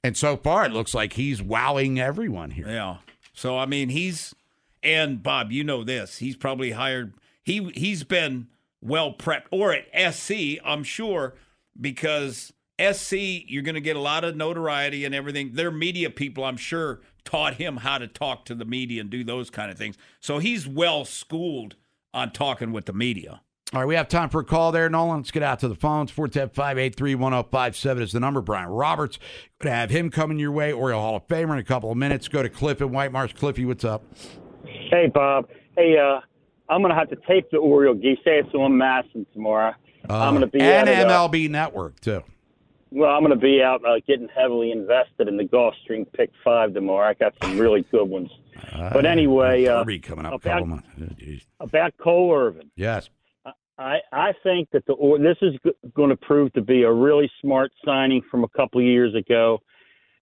And 0.03 0.17
so 0.17 0.35
far, 0.37 0.65
it 0.65 0.71
looks 0.71 0.93
like 0.93 1.13
he's 1.13 1.41
wowing 1.41 1.99
everyone 1.99 2.51
here. 2.51 2.67
Yeah. 2.67 2.97
So, 3.33 3.57
I 3.57 3.65
mean, 3.65 3.89
he's, 3.89 4.33
and 4.81 5.21
Bob, 5.21 5.51
you 5.51 5.63
know 5.63 5.83
this, 5.83 6.17
he's 6.17 6.35
probably 6.35 6.71
hired, 6.71 7.13
he, 7.43 7.71
he's 7.75 8.03
been 8.03 8.47
well 8.81 9.13
prepped, 9.13 9.45
or 9.51 9.73
at 9.73 10.15
SC, 10.15 10.59
I'm 10.65 10.83
sure, 10.83 11.35
because 11.79 12.51
SC, 12.93 13.13
you're 13.47 13.63
going 13.63 13.75
to 13.75 13.81
get 13.81 13.95
a 13.95 13.99
lot 13.99 14.23
of 14.23 14.35
notoriety 14.35 15.05
and 15.05 15.13
everything. 15.13 15.53
Their 15.53 15.71
media 15.71 16.09
people, 16.09 16.43
I'm 16.43 16.57
sure, 16.57 17.01
taught 17.23 17.55
him 17.55 17.77
how 17.77 17.97
to 17.97 18.07
talk 18.07 18.45
to 18.45 18.55
the 18.55 18.65
media 18.65 19.01
and 19.01 19.09
do 19.09 19.23
those 19.23 19.49
kind 19.49 19.71
of 19.71 19.77
things. 19.77 19.97
So 20.19 20.39
he's 20.39 20.67
well 20.67 21.05
schooled 21.05 21.75
on 22.13 22.31
talking 22.31 22.71
with 22.71 22.85
the 22.85 22.93
media. 22.93 23.41
All 23.73 23.79
right, 23.79 23.87
we 23.87 23.95
have 23.95 24.09
time 24.09 24.27
for 24.27 24.41
a 24.41 24.43
call 24.43 24.73
there, 24.73 24.89
Nolan. 24.89 25.19
Let's 25.19 25.31
get 25.31 25.43
out 25.43 25.59
to 25.59 25.69
the 25.69 25.75
phones. 25.75 26.11
410-583-1057 26.11 28.01
is 28.01 28.11
the 28.11 28.19
number. 28.19 28.41
Brian 28.41 28.67
Roberts. 28.67 29.17
Going 29.59 29.71
to 29.71 29.77
have 29.77 29.89
him 29.89 30.09
coming 30.09 30.39
your 30.39 30.51
way. 30.51 30.73
Oriole 30.73 30.99
Hall 30.99 31.15
of 31.15 31.25
Famer 31.27 31.53
in 31.53 31.59
a 31.59 31.63
couple 31.63 31.89
of 31.89 31.97
minutes. 31.97 32.27
Go 32.27 32.43
to 32.43 32.49
Cliff 32.49 32.81
and 32.81 32.91
White 32.91 33.13
Marsh. 33.13 33.33
Cliffy, 33.33 33.63
what's 33.63 33.85
up? 33.85 34.03
Hey, 34.65 35.07
Bob. 35.07 35.47
Hey, 35.77 35.97
uh, 35.97 36.19
I'm 36.67 36.81
going 36.81 36.93
to 36.93 36.99
have 36.99 37.09
to 37.11 37.15
tape 37.27 37.49
the 37.51 37.59
Oriole 37.59 37.93
geese. 37.93 38.17
Say 38.25 38.39
it's 38.39 38.53
on 38.53 38.73
MASN 38.73 39.25
tomorrow. 39.31 39.73
Uh, 40.09 40.19
I'm 40.19 40.33
going 40.33 40.41
to 40.41 40.47
be 40.47 40.59
and 40.59 40.89
MLB 40.89 41.47
uh, 41.47 41.51
Network 41.51 41.99
too. 42.01 42.23
Well, 42.93 43.09
I'm 43.09 43.21
going 43.21 43.31
to 43.31 43.41
be 43.41 43.63
out 43.63 43.85
uh, 43.85 43.99
getting 44.05 44.27
heavily 44.27 44.71
invested 44.71 45.29
in 45.29 45.37
the 45.37 45.45
Gulfstream 45.45 46.05
Pick 46.11 46.29
Five 46.43 46.73
tomorrow. 46.73 47.09
I 47.09 47.13
got 47.13 47.33
some 47.41 47.57
really 47.57 47.83
good 47.89 48.03
ones. 48.03 48.29
Uh, 48.73 48.91
but 48.91 49.05
anyway, 49.05 49.65
uh, 49.65 49.85
coming 50.03 50.25
up 50.25 50.33
about, 50.33 50.67
months. 50.67 50.87
about 51.61 51.93
Cole 51.97 52.33
Irvin. 52.35 52.69
Yes, 52.75 53.09
I 53.77 53.99
I 54.11 54.33
think 54.43 54.69
that 54.71 54.85
the 54.87 54.93
or 54.93 55.17
this 55.17 55.37
is 55.41 55.53
g- 55.63 55.71
going 55.93 56.09
to 56.09 56.17
prove 56.17 56.51
to 56.53 56.61
be 56.61 56.83
a 56.83 56.91
really 56.91 57.31
smart 57.41 57.71
signing 57.85 58.21
from 58.29 58.43
a 58.43 58.49
couple 58.49 58.81
of 58.81 58.85
years 58.85 59.15
ago. 59.15 59.59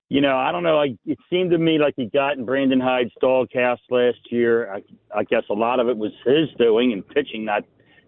You 0.09 0.21
know, 0.21 0.37
I 0.37 0.51
don't 0.51 0.63
know. 0.63 0.79
I, 0.79 0.97
it 1.05 1.17
seemed 1.29 1.51
to 1.51 1.57
me 1.57 1.79
like 1.79 1.95
he 1.95 2.05
got 2.05 2.37
in 2.37 2.45
Brandon 2.45 2.79
Hyde's 2.79 3.11
doghouse 3.19 3.79
last 3.89 4.19
year. 4.31 4.71
I, 4.73 4.83
I 5.15 5.23
guess 5.23 5.43
a 5.49 5.53
lot 5.53 5.79
of 5.79 5.87
it 5.87 5.97
was 5.97 6.11
his 6.23 6.49
doing 6.57 6.93
and 6.93 7.07
pitching 7.07 7.45
not 7.45 7.63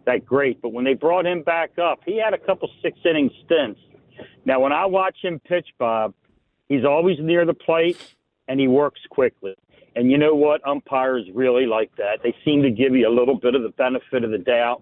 that 0.06 0.26
great. 0.26 0.62
But 0.62 0.74
when 0.74 0.84
they 0.84 0.94
brought 0.94 1.26
him 1.26 1.44
back 1.44 1.78
up, 1.80 2.00
he 2.06 2.20
had 2.20 2.34
a 2.34 2.40
couple 2.40 2.70
six 2.82 2.98
inning 3.06 3.30
stints 3.46 3.80
now, 4.46 4.60
when 4.60 4.72
I 4.72 4.86
watch 4.86 5.18
him 5.22 5.40
pitch, 5.40 5.68
Bob, 5.78 6.14
he's 6.70 6.86
always 6.86 7.18
near 7.20 7.46
the 7.46 7.54
plate 7.54 8.16
and 8.48 8.60
he 8.60 8.68
works 8.68 9.02
quickly. 9.10 9.56
And 9.96 10.10
you 10.10 10.18
know 10.18 10.36
what? 10.36 10.66
Umpires 10.66 11.26
really 11.34 11.66
like 11.66 11.96
that. 11.98 12.20
They 12.24 12.34
seem 12.46 12.62
to 12.64 12.72
give 12.72 12.96
you 12.96 13.08
a 13.08 13.14
little 13.14 13.38
bit 13.38 13.56
of 13.56 13.64
the 13.64 13.70
benefit 13.70 14.24
of 14.24 14.32
the 14.32 14.38
doubt. 14.38 14.82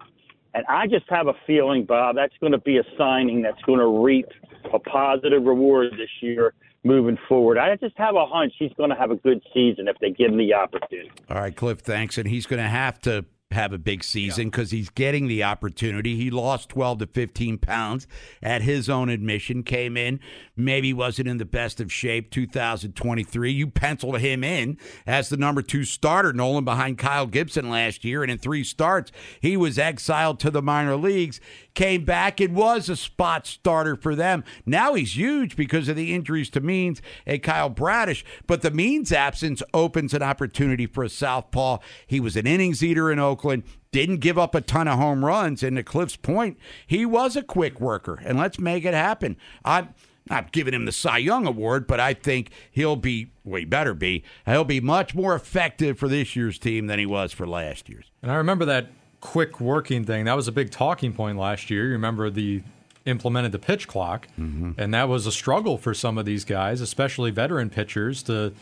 And 0.54 0.66
I 0.68 0.88
just 0.88 1.06
have 1.10 1.28
a 1.28 1.34
feeling, 1.46 1.86
Bob, 1.86 2.16
that's 2.16 2.34
going 2.40 2.52
to 2.52 2.60
be 2.60 2.78
a 2.78 2.84
signing 2.98 3.42
that's 3.42 3.62
going 3.64 3.80
to 3.80 4.04
reap 4.04 4.28
a 4.74 4.80
positive 4.80 5.44
reward 5.44 5.94
this 5.94 6.10
year 6.22 6.54
moving 6.84 7.18
forward. 7.28 7.58
I 7.58 7.76
just 7.76 7.98
have 7.98 8.16
a 8.16 8.26
hunch 8.26 8.54
he's 8.58 8.72
going 8.78 8.90
to 8.90 8.96
have 8.96 9.12
a 9.12 9.16
good 9.16 9.44
season 9.54 9.88
if 9.88 9.98
they 10.00 10.12
give 10.12 10.32
him 10.32 10.38
the 10.38 10.54
opportunity. 10.54 11.12
All 11.30 11.38
right, 11.38 11.56
Cliff, 11.56 11.80
thanks. 11.80 12.18
And 12.18 12.28
he's 12.28 12.46
going 12.46 12.62
to 12.62 12.70
have 12.70 13.00
to 13.02 13.26
have 13.52 13.74
a 13.74 13.80
big 13.80 14.04
season 14.04 14.50
because 14.50 14.72
yeah. 14.72 14.78
he's 14.78 14.90
getting 14.92 15.28
the 15.28 15.44
opportunity. 15.44 16.16
He 16.16 16.30
lost 16.30 16.70
12 16.70 17.00
to 17.00 17.08
15 17.08 17.58
pounds 17.58 18.06
at 18.44 18.62
his 18.62 18.90
own 18.90 19.10
admission, 19.10 19.64
came 19.64 19.98
in, 19.98 20.20
maybe 20.56 20.94
wasn't 20.94 21.30
in 21.30 21.38
the 21.38 21.46
best 21.46 21.82
of 21.82 21.92
shape 21.92 22.30
2023. 22.30 23.52
You 23.52 23.68
penciled 23.68 24.20
him 24.20 24.44
in 24.44 24.78
as 25.08 25.30
the 25.30 25.38
number 25.38 25.64
two 25.64 25.84
starter, 25.84 26.32
Nolan, 26.32 26.64
behind 26.64 27.00
Kyle 27.00 27.26
Gibson 27.26 27.72
last 27.72 28.06
year. 28.06 28.22
And 28.22 28.32
in 28.32 28.38
three 28.38 28.64
starts, 28.64 29.12
he 29.42 29.58
was 29.58 29.80
exiled 29.80 30.40
to 30.42 30.52
the 30.52 30.62
minor 30.62 30.96
leagues, 30.96 31.42
came 31.80 32.04
back 32.04 32.42
and 32.42 32.54
was 32.54 32.90
a 32.90 32.96
spot 32.98 33.48
starter 33.48 33.96
for 33.96 34.14
them. 34.14 34.44
Now 34.66 34.96
he's 34.96 35.16
huge 35.16 35.56
because 35.56 35.88
of 35.88 35.96
the 35.96 36.14
injuries 36.14 36.50
to 36.50 36.60
Means 36.60 37.02
and 37.26 37.42
Kyle 37.42 37.70
Bradish. 37.70 38.26
But 38.48 38.64
the 38.64 38.70
Means 38.70 39.14
absence 39.14 39.64
opens 39.74 40.14
an 40.14 40.22
opportunity 40.22 40.88
for 40.88 41.06
a 41.06 41.10
southpaw. 41.10 41.78
He 42.06 42.20
was 42.20 42.36
an 42.36 42.46
innings 42.46 42.84
eater 42.84 43.10
in 43.10 43.18
Oakland. 43.18 43.64
Didn't 43.94 44.18
give 44.18 44.38
up 44.38 44.56
a 44.56 44.60
ton 44.60 44.90
of 44.90 45.00
home 45.00 45.24
runs. 45.24 45.64
And 45.64 45.78
to 45.78 45.84
Cliff's 45.84 46.18
point, 46.18 46.58
he 46.86 47.06
was 47.06 47.38
a 47.38 47.42
quick 47.42 47.80
worker, 47.80 48.20
and 48.26 48.38
let's 48.38 48.60
make 48.60 48.84
it 48.84 48.94
happen. 48.94 49.38
I'm 49.64 49.94
not 50.30 50.52
giving 50.52 50.74
him 50.74 50.84
the 50.84 50.92
Cy 50.92 51.20
Young 51.20 51.48
Award, 51.48 51.88
but 51.88 52.02
I 52.02 52.14
think 52.14 52.52
he'll 52.70 52.98
be, 52.98 53.32
well, 53.46 53.60
he 53.60 53.66
better 53.66 53.94
be, 53.94 54.26
he'll 54.46 54.66
be 54.66 54.82
much 54.82 55.16
more 55.16 55.34
effective 55.34 55.98
for 55.98 56.10
this 56.10 56.36
year's 56.36 56.60
team 56.60 56.88
than 56.88 57.00
he 57.00 57.06
was 57.06 57.32
for 57.32 57.48
last 57.48 57.88
year's. 57.88 58.12
And 58.22 58.30
I 58.30 58.36
remember 58.36 58.66
that 58.66 58.88
quick 59.22 59.60
working 59.60 60.06
thing. 60.06 60.26
That 60.26 60.36
was 60.36 60.48
a 60.48 60.52
big 60.52 60.72
talking 60.72 61.14
point 61.14 61.38
last 61.38 61.70
year. 61.70 61.86
You 61.86 61.92
remember 61.92 62.30
the 62.30 62.64
implemented 63.06 63.52
the 63.52 63.60
pitch 63.60 63.88
clock, 63.88 64.28
mm-hmm. 64.40 64.72
and 64.78 64.94
that 64.94 65.10
was 65.10 65.26
a 65.26 65.32
struggle 65.32 65.78
for 65.78 65.94
some 65.94 66.18
of 66.18 66.26
these 66.26 66.46
guys, 66.46 66.82
especially 66.82 67.32
veteran 67.32 67.70
pitchers, 67.70 68.24
to 68.24 68.54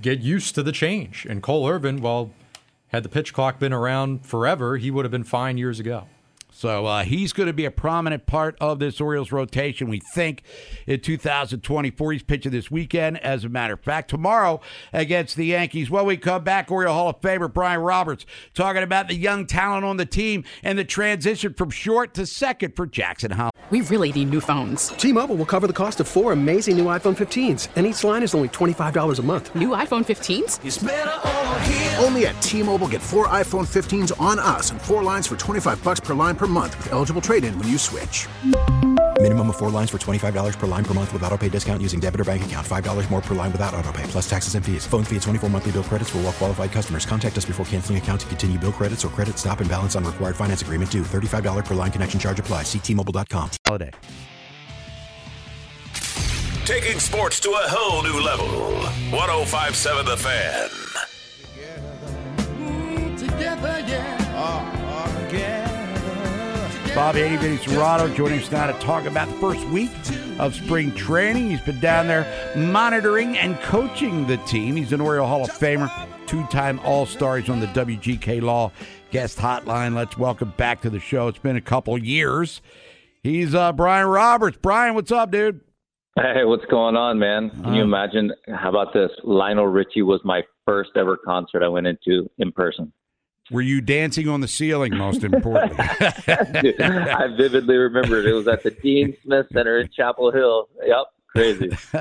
get 0.00 0.20
used 0.20 0.54
to 0.54 0.62
the 0.62 0.72
change. 0.72 1.26
And 1.28 1.42
Cole 1.42 1.68
Irvin, 1.68 2.00
well, 2.00 2.30
had 2.88 3.02
the 3.02 3.08
pitch 3.08 3.32
clock 3.32 3.58
been 3.58 3.72
around 3.72 4.24
forever, 4.24 4.76
he 4.76 4.90
would 4.90 5.04
have 5.04 5.12
been 5.12 5.24
fine 5.24 5.58
years 5.58 5.80
ago. 5.80 6.06
So 6.64 6.86
uh, 6.86 7.04
he's 7.04 7.34
going 7.34 7.48
to 7.48 7.52
be 7.52 7.66
a 7.66 7.70
prominent 7.70 8.24
part 8.24 8.56
of 8.58 8.78
this 8.78 8.98
Orioles 8.98 9.30
rotation. 9.30 9.86
We 9.90 10.00
think 10.00 10.44
in 10.86 10.98
2024 10.98 12.12
he's 12.12 12.22
pitching 12.22 12.52
this 12.52 12.70
weekend. 12.70 13.18
As 13.18 13.44
a 13.44 13.50
matter 13.50 13.74
of 13.74 13.80
fact, 13.80 14.08
tomorrow 14.08 14.62
against 14.90 15.36
the 15.36 15.44
Yankees. 15.44 15.90
When 15.90 16.06
we 16.06 16.16
come 16.16 16.42
back, 16.42 16.70
Oriole 16.70 16.94
Hall 16.94 17.10
of 17.10 17.20
Famer 17.20 17.52
Brian 17.52 17.80
Roberts 17.80 18.24
talking 18.54 18.82
about 18.82 19.08
the 19.08 19.14
young 19.14 19.44
talent 19.44 19.84
on 19.84 19.98
the 19.98 20.06
team 20.06 20.42
and 20.62 20.78
the 20.78 20.84
transition 20.84 21.52
from 21.52 21.68
short 21.68 22.14
to 22.14 22.24
second 22.24 22.74
for 22.74 22.86
Jackson 22.86 23.32
Holliday. 23.32 23.50
We 23.68 23.82
really 23.82 24.10
need 24.12 24.30
new 24.30 24.40
phones. 24.40 24.88
T-Mobile 24.88 25.36
will 25.36 25.44
cover 25.44 25.66
the 25.66 25.74
cost 25.74 26.00
of 26.00 26.08
four 26.08 26.32
amazing 26.32 26.78
new 26.78 26.84
iPhone 26.86 27.14
15s, 27.14 27.68
and 27.76 27.86
each 27.86 28.02
line 28.04 28.22
is 28.22 28.34
only 28.34 28.48
twenty 28.48 28.72
five 28.72 28.94
dollars 28.94 29.18
a 29.18 29.22
month. 29.22 29.54
New 29.54 29.70
iPhone 29.70 30.04
15s? 30.04 30.60
Only 32.02 32.26
at 32.26 32.40
T-Mobile, 32.42 32.88
get 32.88 33.02
four 33.02 33.26
iPhone 33.28 33.66
15s 33.66 34.18
on 34.20 34.38
us, 34.38 34.70
and 34.70 34.80
four 34.80 35.02
lines 35.02 35.26
for 35.26 35.36
twenty 35.36 35.60
five 35.60 35.82
bucks 35.84 36.00
per 36.00 36.14
line 36.14 36.36
per 36.36 36.46
month 36.46 36.53
with 36.54 36.92
eligible 36.92 37.20
trade-in 37.20 37.58
when 37.58 37.68
you 37.68 37.78
switch. 37.78 38.28
Minimum 39.20 39.50
of 39.50 39.56
four 39.56 39.70
lines 39.70 39.88
for 39.88 39.96
twenty 39.96 40.18
five 40.18 40.34
dollars 40.34 40.54
per 40.54 40.66
line 40.66 40.84
per 40.84 40.92
month 40.92 41.10
with 41.10 41.22
auto 41.22 41.38
pay 41.38 41.48
discount 41.48 41.80
using 41.80 41.98
debit 41.98 42.20
or 42.20 42.24
bank 42.24 42.44
account. 42.44 42.66
Five 42.66 42.84
dollars 42.84 43.08
more 43.08 43.22
per 43.22 43.34
line 43.34 43.50
without 43.52 43.72
auto 43.72 43.90
pay, 43.90 44.02
plus 44.04 44.28
taxes 44.28 44.54
and 44.54 44.62
fees. 44.64 44.86
Phone 44.86 45.02
fee 45.02 45.16
at 45.16 45.22
twenty 45.22 45.38
four 45.38 45.48
monthly 45.48 45.72
bill 45.72 45.82
credits 45.82 46.10
for 46.10 46.18
well 46.18 46.32
qualified 46.32 46.70
customers. 46.72 47.06
Contact 47.06 47.38
us 47.38 47.46
before 47.46 47.64
canceling 47.64 47.96
account 47.96 48.20
to 48.20 48.26
continue 48.26 48.58
bill 48.58 48.72
credits 48.72 49.02
or 49.02 49.08
credit 49.08 49.38
stop 49.38 49.60
and 49.60 49.70
balance 49.70 49.96
on 49.96 50.04
required 50.04 50.36
finance 50.36 50.60
agreement 50.60 50.90
due. 50.90 51.04
Thirty 51.04 51.26
five 51.26 51.42
dollar 51.42 51.62
per 51.62 51.74
line 51.74 51.90
connection 51.90 52.20
charge 52.20 52.38
applies. 52.38 52.68
See 52.68 52.78
T-Mobile.com. 52.78 53.50
Holiday. 53.64 53.90
Taking 56.66 56.98
sports 56.98 57.40
to 57.40 57.48
a 57.50 57.66
whole 57.68 58.02
new 58.02 58.20
level. 58.20 58.46
1057 59.10 60.04
The 60.06 60.16
Fan. 60.18 60.93
Bob 66.94 67.16
Haney, 67.16 67.36
Vinny 67.36 67.56
Cerrato 67.56 68.14
joining 68.14 68.38
us 68.38 68.50
now 68.52 68.66
to 68.68 68.72
talk 68.78 69.04
about 69.04 69.28
the 69.28 69.34
first 69.38 69.66
week 69.68 69.90
of 70.38 70.54
spring 70.54 70.94
training. 70.94 71.50
He's 71.50 71.60
been 71.60 71.80
down 71.80 72.06
there 72.06 72.24
monitoring 72.56 73.36
and 73.36 73.58
coaching 73.62 74.26
the 74.28 74.36
team. 74.38 74.76
He's 74.76 74.92
an 74.92 75.00
Oriole 75.00 75.26
Hall 75.26 75.42
of 75.42 75.50
Famer, 75.50 75.90
two-time 76.28 76.78
All-Star. 76.84 77.38
He's 77.38 77.50
on 77.50 77.58
the 77.58 77.66
WGK 77.68 78.40
Law 78.40 78.70
guest 79.10 79.38
hotline. 79.38 79.96
Let's 79.96 80.16
welcome 80.16 80.52
back 80.56 80.82
to 80.82 80.90
the 80.90 81.00
show. 81.00 81.26
It's 81.26 81.38
been 81.38 81.56
a 81.56 81.60
couple 81.60 81.98
years. 81.98 82.62
He's 83.24 83.56
uh, 83.56 83.72
Brian 83.72 84.06
Roberts. 84.06 84.56
Brian, 84.62 84.94
what's 84.94 85.10
up, 85.10 85.32
dude? 85.32 85.60
Hey, 86.16 86.44
what's 86.44 86.64
going 86.66 86.94
on, 86.94 87.18
man? 87.18 87.50
Can 87.64 87.74
you 87.74 87.80
Uh. 87.82 87.86
imagine? 87.86 88.30
How 88.54 88.68
about 88.68 88.92
this? 88.94 89.10
Lionel 89.24 89.66
Richie 89.66 90.02
was 90.02 90.20
my 90.24 90.42
first 90.64 90.90
ever 90.96 91.16
concert 91.16 91.64
I 91.64 91.68
went 91.68 91.88
into 91.88 92.30
in 92.38 92.52
person. 92.52 92.92
Were 93.50 93.60
you 93.60 93.80
dancing 93.82 94.28
on 94.28 94.40
the 94.40 94.48
ceiling, 94.48 94.96
most 94.96 95.22
importantly? 95.22 95.84
Dude, 96.62 96.80
I 96.80 97.26
vividly 97.36 97.76
remember 97.76 98.18
it. 98.18 98.26
It 98.26 98.32
was 98.32 98.48
at 98.48 98.62
the 98.62 98.70
Dean 98.70 99.14
Smith 99.22 99.46
Center 99.52 99.80
in 99.80 99.90
Chapel 99.94 100.32
Hill. 100.32 100.68
Yep, 100.82 101.06
crazy. 101.28 101.68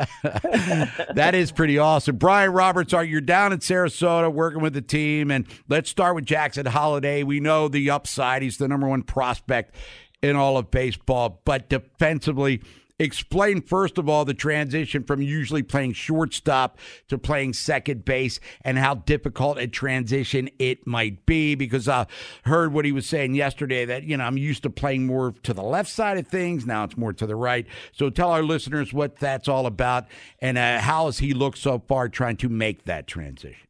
that 1.14 1.32
is 1.34 1.52
pretty 1.52 1.78
awesome. 1.78 2.16
Brian 2.16 2.52
Roberts, 2.54 2.94
are 2.94 3.04
you're 3.04 3.20
down 3.20 3.52
in 3.52 3.60
Sarasota 3.60 4.32
working 4.32 4.62
with 4.62 4.74
the 4.74 4.82
team, 4.82 5.32
and 5.32 5.46
let's 5.68 5.90
start 5.90 6.16
with 6.16 6.26
Jackson 6.26 6.66
Holliday. 6.66 7.24
We 7.24 7.42
know 7.42 7.68
the 7.68 7.90
upside; 7.90 8.42
he's 8.42 8.58
the 8.58 8.70
number 8.70 8.88
one 8.88 9.04
prospect 9.04 9.76
in 10.22 10.38
all 10.38 10.58
of 10.58 10.72
baseball. 10.72 11.42
But 11.44 11.68
defensively, 11.68 12.62
explain 13.00 13.62
first 13.62 13.98
of 13.98 14.08
all 14.08 14.26
the 14.26 14.34
transition 14.34 15.04
from 15.04 15.22
usually 15.22 15.64
playing 15.64 15.94
shortstop 15.94 16.78
to 17.08 17.18
playing 17.18 17.54
second 17.54 18.06
base, 18.06 18.40
and 18.64 18.78
how 18.78 18.96
difficult 18.96 19.58
a 19.58 19.68
transition 19.68 20.50
it 20.60 20.86
might 20.86 21.26
be. 21.26 21.56
Because 21.56 21.88
I 21.88 22.08
heard 22.44 22.74
what 22.74 22.86
he 22.86 22.92
was 22.92 23.06
saying 23.06 23.36
yesterday 23.36 23.86
that 23.86 24.04
you 24.04 24.18
know 24.18 24.24
I'm 24.24 24.38
used 24.38 24.64
to 24.64 24.70
playing 24.70 25.06
more 25.06 25.34
to 25.44 25.54
the 25.54 25.64
left 25.64 25.90
side 25.90 26.18
of 26.18 26.28
things. 26.28 26.66
Now 26.66 26.84
it's 26.84 26.98
more 26.98 27.14
to 27.14 27.26
the 27.26 27.36
right. 27.36 27.66
So 27.92 28.10
tell 28.10 28.32
our 28.32 28.44
listeners 28.44 28.94
what 28.94 29.18
that's 29.18 29.48
all 29.48 29.66
about, 29.66 30.06
and 30.40 30.58
uh, 30.58 30.80
how 30.80 31.06
has 31.06 31.20
he 31.20 31.34
looked 31.34 31.58
so 31.58 31.80
far 31.80 32.10
trying 32.10 32.38
to 32.38 32.50
make 32.50 32.86
that 32.86 33.08
transition. 33.08 33.68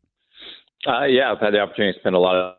Uh, 0.86 1.05
yeah, 1.05 1.31
I've 1.31 1.39
had 1.39 1.53
the 1.53 1.59
opportunity 1.59 1.93
to 1.93 1.99
spend 1.99 2.15
a 2.15 2.19
lot 2.19 2.36
of 2.36 2.55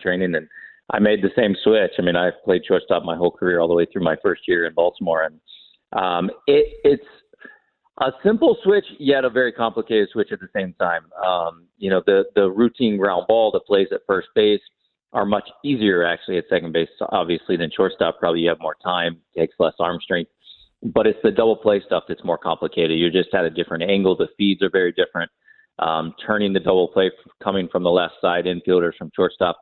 training, 0.00 0.34
and 0.34 0.48
I 0.92 0.98
made 0.98 1.22
the 1.22 1.30
same 1.36 1.54
switch. 1.62 1.92
I 1.98 2.02
mean, 2.02 2.16
I've 2.16 2.42
played 2.44 2.62
shortstop 2.66 3.04
my 3.04 3.16
whole 3.16 3.30
career, 3.30 3.60
all 3.60 3.68
the 3.68 3.74
way 3.74 3.86
through 3.90 4.04
my 4.04 4.16
first 4.22 4.42
year 4.46 4.66
in 4.66 4.74
Baltimore, 4.74 5.22
and 5.22 5.40
um, 5.92 6.30
it, 6.46 6.78
it's 6.84 7.06
a 8.00 8.10
simple 8.24 8.56
switch, 8.62 8.84
yet 8.98 9.24
a 9.24 9.30
very 9.30 9.52
complicated 9.52 10.08
switch 10.12 10.32
at 10.32 10.40
the 10.40 10.48
same 10.54 10.74
time. 10.74 11.04
Um, 11.24 11.66
you 11.78 11.90
know, 11.90 12.02
the 12.04 12.24
the 12.34 12.50
routine 12.50 12.96
ground 12.98 13.26
ball 13.28 13.50
that 13.52 13.66
plays 13.66 13.88
at 13.92 14.00
first 14.06 14.28
base 14.34 14.60
are 15.12 15.24
much 15.24 15.48
easier 15.64 16.04
actually 16.04 16.36
at 16.38 16.44
second 16.50 16.72
base, 16.72 16.88
obviously 17.12 17.56
than 17.56 17.70
shortstop. 17.74 18.18
Probably 18.18 18.40
you 18.40 18.48
have 18.48 18.58
more 18.60 18.76
time, 18.82 19.20
takes 19.36 19.54
less 19.58 19.74
arm 19.78 20.00
strength, 20.02 20.30
but 20.82 21.06
it's 21.06 21.20
the 21.22 21.30
double 21.30 21.56
play 21.56 21.80
stuff 21.86 22.04
that's 22.08 22.24
more 22.24 22.38
complicated. 22.38 22.98
You're 22.98 23.10
just 23.10 23.32
at 23.32 23.44
a 23.44 23.50
different 23.50 23.84
angle. 23.84 24.16
The 24.16 24.28
feeds 24.36 24.60
are 24.62 24.70
very 24.70 24.92
different. 24.92 25.30
Um, 25.78 26.14
turning 26.24 26.52
the 26.52 26.60
double 26.60 26.88
play 26.88 27.10
coming 27.42 27.68
from 27.70 27.84
the 27.84 27.90
left 27.90 28.14
side, 28.20 28.44
infielders 28.44 28.96
from 28.96 29.10
shortstop 29.14 29.58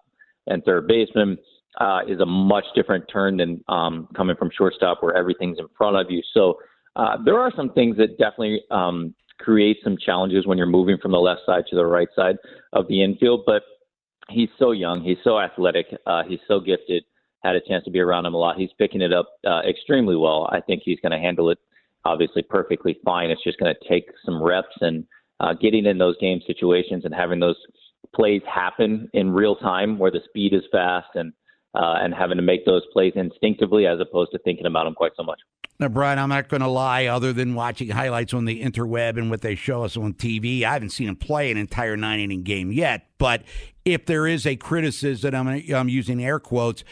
and 0.47 0.63
third 0.65 0.87
baseman 0.87 1.39
uh, 1.81 2.01
is 2.07 2.21
a 2.21 2.27
much 2.27 2.65
different 2.75 3.05
turn 3.13 3.37
than 3.37 3.63
um, 3.69 4.09
coming 4.15 4.37
from 4.37 4.51
shortstop 4.57 5.03
where 5.03 5.17
everything's 5.17 5.59
in 5.59 5.67
front 5.77 5.97
of 5.97 6.11
you. 6.11 6.23
So 6.35 6.59
uh, 6.97 7.17
there 7.25 7.39
are 7.39 7.53
some 7.57 7.73
things 7.73 7.97
that 7.97 8.19
definitely 8.19 8.63
um, 8.71 9.15
create 9.39 9.79
some 9.83 9.97
challenges 9.97 10.47
when 10.47 10.59
you're 10.59 10.67
moving 10.67 10.99
from 11.01 11.13
the 11.13 11.19
left 11.19 11.41
side 11.47 11.65
to 11.71 11.77
the 11.77 11.87
right 11.87 12.09
side 12.15 12.37
of 12.73 12.89
the 12.89 13.03
infield. 13.03 13.45
But 13.47 13.63
he's 14.29 14.51
so 14.59 14.73
young, 14.73 15.03
he's 15.03 15.19
so 15.25 15.39
athletic, 15.39 15.87
uh, 16.07 16.23
he's 16.29 16.41
so 16.47 16.61
gifted. 16.61 17.05
Had 17.43 17.57
a 17.57 17.61
chance 17.61 17.85
to 17.85 17.91
be 17.91 17.99
around 17.99 18.27
him 18.27 18.35
a 18.35 18.39
lot. 18.39 18.57
He's 18.57 18.71
picking 18.79 19.01
it 19.01 19.13
up 19.13 19.29
uh, 19.45 19.63
extremely 19.69 20.15
well. 20.15 20.49
I 20.53 20.61
think 20.61 20.83
he's 20.85 21.01
going 21.01 21.11
to 21.11 21.19
handle 21.19 21.51
it 21.51 21.59
obviously 22.05 22.43
perfectly 22.43 22.99
fine. 23.05 23.31
It's 23.31 23.43
just 23.43 23.59
going 23.59 23.75
to 23.75 23.89
take 23.89 24.07
some 24.25 24.43
reps 24.43 24.77
and 24.81 25.05
uh, 25.41 25.55
getting 25.55 25.87
in 25.87 25.99
those 25.99 26.17
game 26.19 26.41
situations 26.47 27.05
and 27.05 27.15
having 27.15 27.41
those 27.41 27.57
plays 28.15 28.43
happen 28.53 29.09
in 29.13 29.31
real 29.31 29.57
time 29.57 29.99
where 29.99 30.11
the 30.11 30.21
speed 30.29 30.53
is 30.53 30.63
fast 30.71 31.09
and 31.15 31.33
uh, 31.75 31.97
and 32.01 32.13
having 32.13 32.37
to 32.37 32.43
make 32.43 32.67
those 32.67 32.83
plays 32.93 33.13
instinctively 33.17 33.87
as 33.87 33.99
opposed 33.99 34.31
to 34.31 34.39
thinking 34.41 34.67
about 34.67 34.85
them 34.85 34.95
quite 34.95 35.13
so 35.17 35.23
much. 35.23 35.41
Now, 35.81 35.89
Brian, 35.89 36.19
I'm 36.19 36.29
not 36.29 36.49
going 36.49 36.61
to 36.61 36.69
lie. 36.69 37.07
Other 37.07 37.33
than 37.33 37.55
watching 37.55 37.89
highlights 37.89 38.35
on 38.35 38.45
the 38.45 38.63
interweb 38.63 39.17
and 39.17 39.31
what 39.31 39.41
they 39.41 39.55
show 39.55 39.83
us 39.83 39.97
on 39.97 40.15
TV, 40.15 40.63
I 40.63 40.75
haven't 40.75 40.91
seen 40.91 41.09
him 41.09 41.17
play 41.17 41.51
an 41.51 41.57
entire 41.57 41.97
nine 41.97 42.21
inning 42.21 42.43
game 42.43 42.71
yet. 42.71 43.09
But 43.19 43.43
if 43.85 44.07
there 44.07 44.27
is 44.27 44.47
a 44.47 44.55
criticism, 44.55 45.35
I'm, 45.35 45.63
I'm 45.75 45.89
using 45.89 46.23
air 46.23 46.39
quotes. 46.39 46.85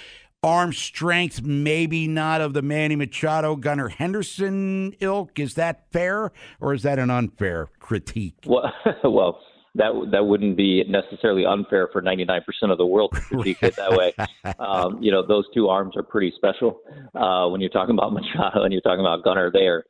Arm 0.43 0.73
strength, 0.73 1.43
maybe 1.43 2.09
not 2.09 2.41
of 2.41 2.55
the 2.55 2.63
Manny 2.63 2.97
Machado, 2.97 3.57
Gunnar 3.57 3.91
Henderson 3.91 4.95
ilk. 4.99 5.39
Is 5.39 5.55
that 5.55 5.85
fair, 5.93 6.33
or 6.61 6.73
is 6.73 6.83
that 6.83 6.99
an 6.99 7.11
unfair 7.11 7.69
critique? 7.79 8.37
Well, 8.47 8.73
well, 9.05 9.39
that 9.77 9.93
that 10.11 10.27
wouldn't 10.27 10.57
be 10.57 10.85
necessarily 10.89 11.47
unfair 11.47 11.89
for 11.93 12.03
99% 12.03 12.41
of 12.71 12.79
the 12.79 12.87
world 12.87 13.13
to 13.15 13.21
critique 13.21 13.63
it 13.63 13.77
that 13.77 13.93
way. 13.93 14.13
Um, 14.59 15.03
you 15.03 15.13
know, 15.13 15.27
those 15.27 15.45
two 15.55 15.69
arms 15.69 15.97
are 15.97 16.03
pretty 16.03 16.33
special. 16.37 16.81
Uh, 17.15 17.49
when 17.49 17.61
you're 17.61 17.71
talking 17.71 17.95
about 17.95 18.13
Machado 18.13 18.63
and 18.63 18.73
you're 18.73 18.83
talking 18.83 19.01
about 19.01 19.23
Gunnar, 19.23 19.51
they 19.51 19.67
are 19.67 19.85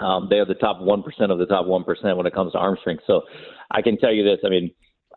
um, 0.00 0.28
they 0.30 0.36
are 0.36 0.44
the 0.44 0.54
top 0.54 0.80
one 0.80 1.02
percent 1.02 1.30
of 1.30 1.38
the 1.38 1.46
top 1.46 1.66
one 1.66 1.84
percent 1.84 2.16
when 2.16 2.26
it 2.26 2.34
comes 2.34 2.52
to 2.52 2.58
arm 2.58 2.76
strength. 2.80 3.04
So 3.06 3.22
I 3.70 3.82
can 3.82 3.98
tell 3.98 4.12
you 4.12 4.24
this. 4.24 4.38
I 4.44 4.48
mean, 4.48 4.70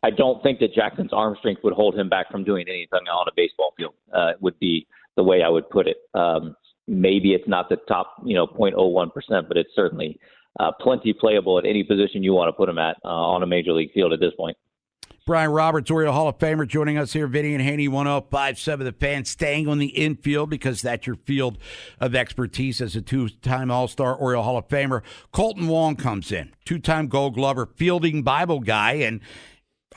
I 0.03 0.09
don't 0.09 0.41
think 0.43 0.59
that 0.59 0.73
Jackson's 0.73 1.11
arm 1.13 1.35
strength 1.39 1.63
would 1.63 1.73
hold 1.73 1.95
him 1.97 2.09
back 2.09 2.29
from 2.31 2.43
doing 2.43 2.65
anything 2.67 3.07
on 3.07 3.27
a 3.27 3.31
baseball 3.35 3.73
field. 3.77 3.93
Uh, 4.13 4.33
would 4.41 4.59
be 4.59 4.87
the 5.15 5.23
way 5.23 5.41
I 5.43 5.49
would 5.49 5.69
put 5.69 5.87
it. 5.87 5.97
Um, 6.13 6.55
maybe 6.87 7.33
it's 7.33 7.47
not 7.47 7.69
the 7.69 7.77
top, 7.87 8.21
you 8.25 8.35
know, 8.35 8.47
0.01 8.47 9.13
percent, 9.13 9.47
but 9.47 9.57
it's 9.57 9.71
certainly 9.75 10.19
uh, 10.59 10.71
plenty 10.79 11.13
playable 11.13 11.57
at 11.57 11.65
any 11.65 11.83
position 11.83 12.23
you 12.23 12.33
want 12.33 12.47
to 12.49 12.53
put 12.53 12.69
him 12.69 12.77
at 12.77 12.97
uh, 13.03 13.07
on 13.07 13.43
a 13.43 13.47
major 13.47 13.73
league 13.73 13.91
field 13.93 14.13
at 14.13 14.19
this 14.19 14.33
point. 14.37 14.57
Brian 15.27 15.51
Roberts, 15.51 15.91
Oriole 15.91 16.13
Hall 16.13 16.29
of 16.29 16.37
Famer, 16.37 16.65
joining 16.65 16.97
us 16.97 17.11
here. 17.11 17.27
Vinny 17.27 17.53
and 17.53 17.61
Haney, 17.61 17.89
1057 17.89 18.85
The 18.85 18.93
Fan, 18.93 19.25
staying 19.25 19.67
on 19.67 19.77
the 19.77 19.87
infield 19.87 20.49
because 20.49 20.81
that's 20.81 21.05
your 21.05 21.17
field 21.17 21.57
of 21.99 22.15
expertise 22.15 22.79
as 22.79 22.95
a 22.95 23.01
two 23.01 23.27
time 23.27 23.69
All 23.69 23.89
Star 23.89 24.15
Oriole 24.15 24.43
Hall 24.43 24.57
of 24.57 24.69
Famer. 24.69 25.01
Kolten 25.33 25.67
Wong 25.67 25.97
comes 25.97 26.31
in, 26.31 26.53
two 26.63 26.79
time 26.79 27.07
gold 27.07 27.35
glover, 27.35 27.65
fielding 27.65 28.23
Bible 28.23 28.61
guy. 28.61 28.93
And 28.93 29.19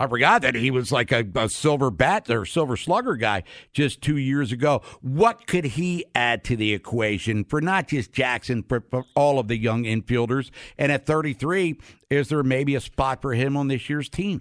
I 0.00 0.06
forgot 0.06 0.40
that 0.42 0.54
he 0.54 0.70
was 0.70 0.90
like 0.90 1.12
a, 1.12 1.26
a 1.34 1.50
silver 1.50 1.90
bat 1.90 2.30
or 2.30 2.46
silver 2.46 2.78
slugger 2.78 3.16
guy 3.16 3.42
just 3.74 4.00
two 4.00 4.16
years 4.16 4.50
ago. 4.50 4.80
What 5.02 5.46
could 5.46 5.66
he 5.66 6.06
add 6.14 6.42
to 6.44 6.56
the 6.56 6.72
equation 6.72 7.44
for 7.44 7.60
not 7.60 7.88
just 7.88 8.10
Jackson, 8.10 8.62
but 8.62 8.90
for 8.90 9.04
all 9.14 9.38
of 9.38 9.48
the 9.48 9.58
young 9.58 9.84
infielders? 9.84 10.50
And 10.78 10.90
at 10.90 11.04
33, 11.04 11.78
is 12.08 12.30
there 12.30 12.42
maybe 12.42 12.74
a 12.74 12.80
spot 12.80 13.20
for 13.20 13.34
him 13.34 13.58
on 13.58 13.68
this 13.68 13.90
year's 13.90 14.08
team? 14.08 14.40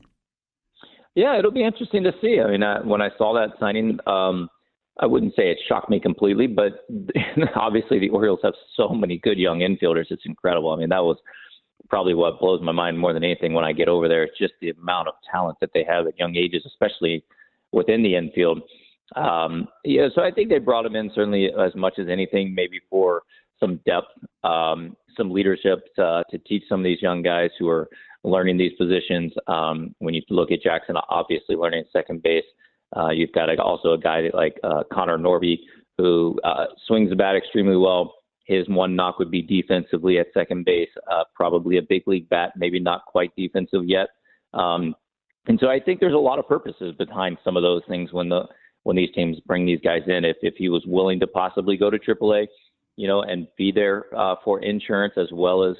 Yeah, 1.13 1.37
it'll 1.37 1.51
be 1.51 1.65
interesting 1.65 2.03
to 2.05 2.13
see. 2.21 2.39
I 2.39 2.51
mean, 2.51 2.63
uh, 2.63 2.81
when 2.83 3.01
I 3.01 3.09
saw 3.17 3.33
that 3.33 3.59
signing, 3.59 3.99
um, 4.07 4.47
I 5.01 5.07
wouldn't 5.07 5.35
say 5.35 5.51
it 5.51 5.57
shocked 5.67 5.89
me 5.89 5.99
completely, 5.99 6.47
but 6.47 6.85
obviously 7.57 7.99
the 7.99 8.09
Orioles 8.09 8.39
have 8.43 8.53
so 8.77 8.87
many 8.89 9.17
good 9.17 9.37
young 9.37 9.59
infielders. 9.59 10.05
It's 10.09 10.25
incredible. 10.25 10.71
I 10.71 10.77
mean, 10.77 10.89
that 10.89 11.03
was 11.03 11.17
probably 11.89 12.13
what 12.13 12.39
blows 12.39 12.61
my 12.61 12.71
mind 12.71 12.99
more 12.99 13.13
than 13.13 13.23
anything 13.23 13.53
when 13.53 13.65
I 13.65 13.73
get 13.73 13.87
over 13.87 14.07
there. 14.07 14.23
It's 14.23 14.37
just 14.37 14.53
the 14.61 14.69
amount 14.71 15.07
of 15.07 15.15
talent 15.31 15.57
that 15.61 15.71
they 15.73 15.83
have 15.87 16.07
at 16.07 16.17
young 16.19 16.35
ages, 16.35 16.63
especially 16.65 17.23
within 17.71 18.03
the 18.03 18.15
infield. 18.15 18.61
Um, 19.15 19.67
yeah, 19.83 20.07
so 20.13 20.21
I 20.21 20.31
think 20.31 20.49
they 20.49 20.59
brought 20.59 20.85
him 20.85 20.95
in 20.95 21.11
certainly 21.15 21.49
as 21.57 21.73
much 21.75 21.97
as 21.97 22.07
anything, 22.09 22.53
maybe 22.53 22.79
for 22.89 23.23
some 23.59 23.79
depth, 23.85 24.07
um, 24.43 24.95
some 25.17 25.31
leadership 25.31 25.79
to, 25.95 26.23
to 26.29 26.37
teach 26.39 26.63
some 26.69 26.81
of 26.81 26.83
these 26.83 27.01
young 27.01 27.21
guys 27.21 27.49
who 27.57 27.67
are 27.67 27.89
learning 28.23 28.57
these 28.57 28.73
positions. 28.77 29.33
Um, 29.47 29.95
when 29.99 30.13
you 30.13 30.21
look 30.29 30.51
at 30.51 30.61
Jackson, 30.61 30.95
obviously 31.09 31.55
learning 31.55 31.85
second 31.91 32.21
base, 32.21 32.45
uh, 32.95 33.09
you've 33.09 33.31
got 33.31 33.57
also 33.59 33.93
a 33.93 33.97
guy 33.97 34.29
like 34.33 34.57
uh, 34.63 34.83
Connor 34.91 35.17
Norby 35.17 35.57
who 35.97 36.39
uh, 36.45 36.65
swings 36.87 37.09
the 37.09 37.15
bat 37.15 37.35
extremely 37.35 37.75
well. 37.75 38.15
His 38.49 38.67
one 38.67 38.95
knock 38.95 39.19
would 39.19 39.29
be 39.29 39.43
defensively 39.43 40.17
at 40.17 40.33
second 40.33 40.65
base, 40.65 40.89
uh, 41.09 41.23
probably 41.35 41.77
a 41.77 41.83
big 41.83 42.07
league 42.07 42.27
bat, 42.29 42.53
maybe 42.57 42.79
not 42.79 43.05
quite 43.05 43.29
defensive 43.37 43.85
yet. 43.85 44.07
Um, 44.55 44.95
and 45.45 45.59
so 45.59 45.67
I 45.67 45.79
think 45.79 45.99
there's 45.99 46.15
a 46.15 46.17
lot 46.17 46.39
of 46.39 46.47
purposes 46.47 46.95
behind 46.97 47.37
some 47.43 47.55
of 47.55 47.61
those 47.61 47.83
things 47.87 48.11
when 48.11 48.27
the 48.27 48.45
when 48.83 48.95
these 48.95 49.11
teams 49.13 49.39
bring 49.45 49.67
these 49.67 49.79
guys 49.83 50.01
in. 50.07 50.25
If 50.25 50.37
if 50.41 50.55
he 50.57 50.67
was 50.67 50.83
willing 50.87 51.19
to 51.19 51.27
possibly 51.27 51.77
go 51.77 51.91
to 51.91 51.99
AAA, 51.99 52.47
you 52.95 53.07
know, 53.07 53.21
and 53.21 53.47
be 53.55 53.71
there 53.71 54.05
uh, 54.17 54.35
for 54.43 54.59
insurance 54.63 55.13
as 55.15 55.27
well 55.31 55.63
as 55.63 55.75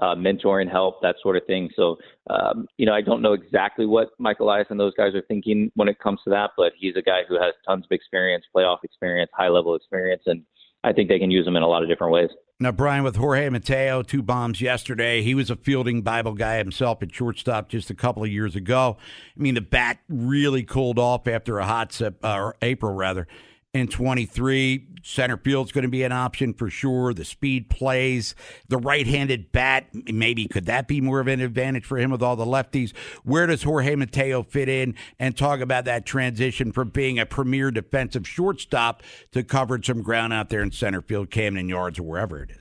uh, 0.00 0.14
mentoring 0.14 0.70
help, 0.70 1.02
that 1.02 1.16
sort 1.20 1.36
of 1.36 1.44
thing. 1.46 1.70
So, 1.74 1.96
um, 2.30 2.68
you 2.76 2.86
know, 2.86 2.94
I 2.94 3.00
don't 3.00 3.20
know 3.20 3.32
exactly 3.32 3.84
what 3.84 4.10
Michael 4.20 4.46
Elias 4.46 4.68
and 4.70 4.78
those 4.78 4.94
guys 4.94 5.16
are 5.16 5.22
thinking 5.22 5.72
when 5.74 5.88
it 5.88 5.98
comes 5.98 6.20
to 6.22 6.30
that, 6.30 6.50
but 6.56 6.72
he's 6.78 6.94
a 6.94 7.02
guy 7.02 7.22
who 7.28 7.34
has 7.34 7.52
tons 7.66 7.84
of 7.84 7.90
experience, 7.90 8.44
playoff 8.54 8.78
experience, 8.84 9.30
high 9.34 9.48
level 9.48 9.74
experience, 9.74 10.22
and 10.26 10.44
I 10.84 10.92
think 10.92 11.08
they 11.08 11.18
can 11.18 11.30
use 11.30 11.46
him 11.46 11.56
in 11.56 11.62
a 11.62 11.68
lot 11.68 11.82
of 11.82 11.88
different 11.88 12.12
ways. 12.12 12.30
Now, 12.58 12.70
Brian, 12.70 13.02
with 13.02 13.16
Jorge 13.16 13.48
Mateo, 13.48 14.02
two 14.02 14.22
bombs 14.22 14.60
yesterday. 14.60 15.22
He 15.22 15.34
was 15.34 15.50
a 15.50 15.56
fielding 15.56 16.02
Bible 16.02 16.34
guy 16.34 16.58
himself 16.58 17.02
at 17.02 17.12
shortstop 17.12 17.68
just 17.68 17.90
a 17.90 17.94
couple 17.94 18.22
of 18.22 18.30
years 18.30 18.54
ago. 18.54 18.96
I 19.36 19.40
mean, 19.40 19.54
the 19.54 19.60
bat 19.60 19.98
really 20.08 20.62
cooled 20.62 20.98
off 20.98 21.26
after 21.26 21.58
a 21.58 21.66
hot 21.66 21.92
sep, 21.92 22.24
uh, 22.24 22.52
April 22.62 22.94
rather. 22.94 23.26
In 23.74 23.88
23. 23.88 24.86
Center 25.02 25.36
field's 25.36 25.72
going 25.72 25.82
to 25.82 25.90
be 25.90 26.02
an 26.02 26.12
option 26.12 26.52
for 26.52 26.68
sure. 26.68 27.14
The 27.14 27.24
speed 27.24 27.70
plays, 27.70 28.34
the 28.68 28.76
right-handed 28.76 29.50
bat, 29.50 29.86
maybe 29.92 30.46
could 30.46 30.66
that 30.66 30.86
be 30.86 31.00
more 31.00 31.20
of 31.20 31.26
an 31.26 31.40
advantage 31.40 31.84
for 31.84 31.98
him 31.98 32.10
with 32.10 32.22
all 32.22 32.36
the 32.36 32.44
lefties? 32.44 32.94
Where 33.24 33.46
does 33.46 33.62
Jorge 33.62 33.96
Mateo 33.96 34.42
fit 34.42 34.68
in? 34.68 34.94
And 35.18 35.36
talk 35.36 35.60
about 35.60 35.86
that 35.86 36.04
transition 36.04 36.70
from 36.70 36.90
being 36.90 37.18
a 37.18 37.26
premier 37.26 37.70
defensive 37.70 38.28
shortstop 38.28 39.02
to 39.32 39.42
covering 39.42 39.82
some 39.82 40.02
ground 40.02 40.32
out 40.32 40.50
there 40.50 40.62
in 40.62 40.70
center 40.70 41.00
field, 41.00 41.30
Camden 41.30 41.68
Yards, 41.68 41.98
or 41.98 42.02
wherever 42.02 42.42
it 42.42 42.50
is. 42.50 42.58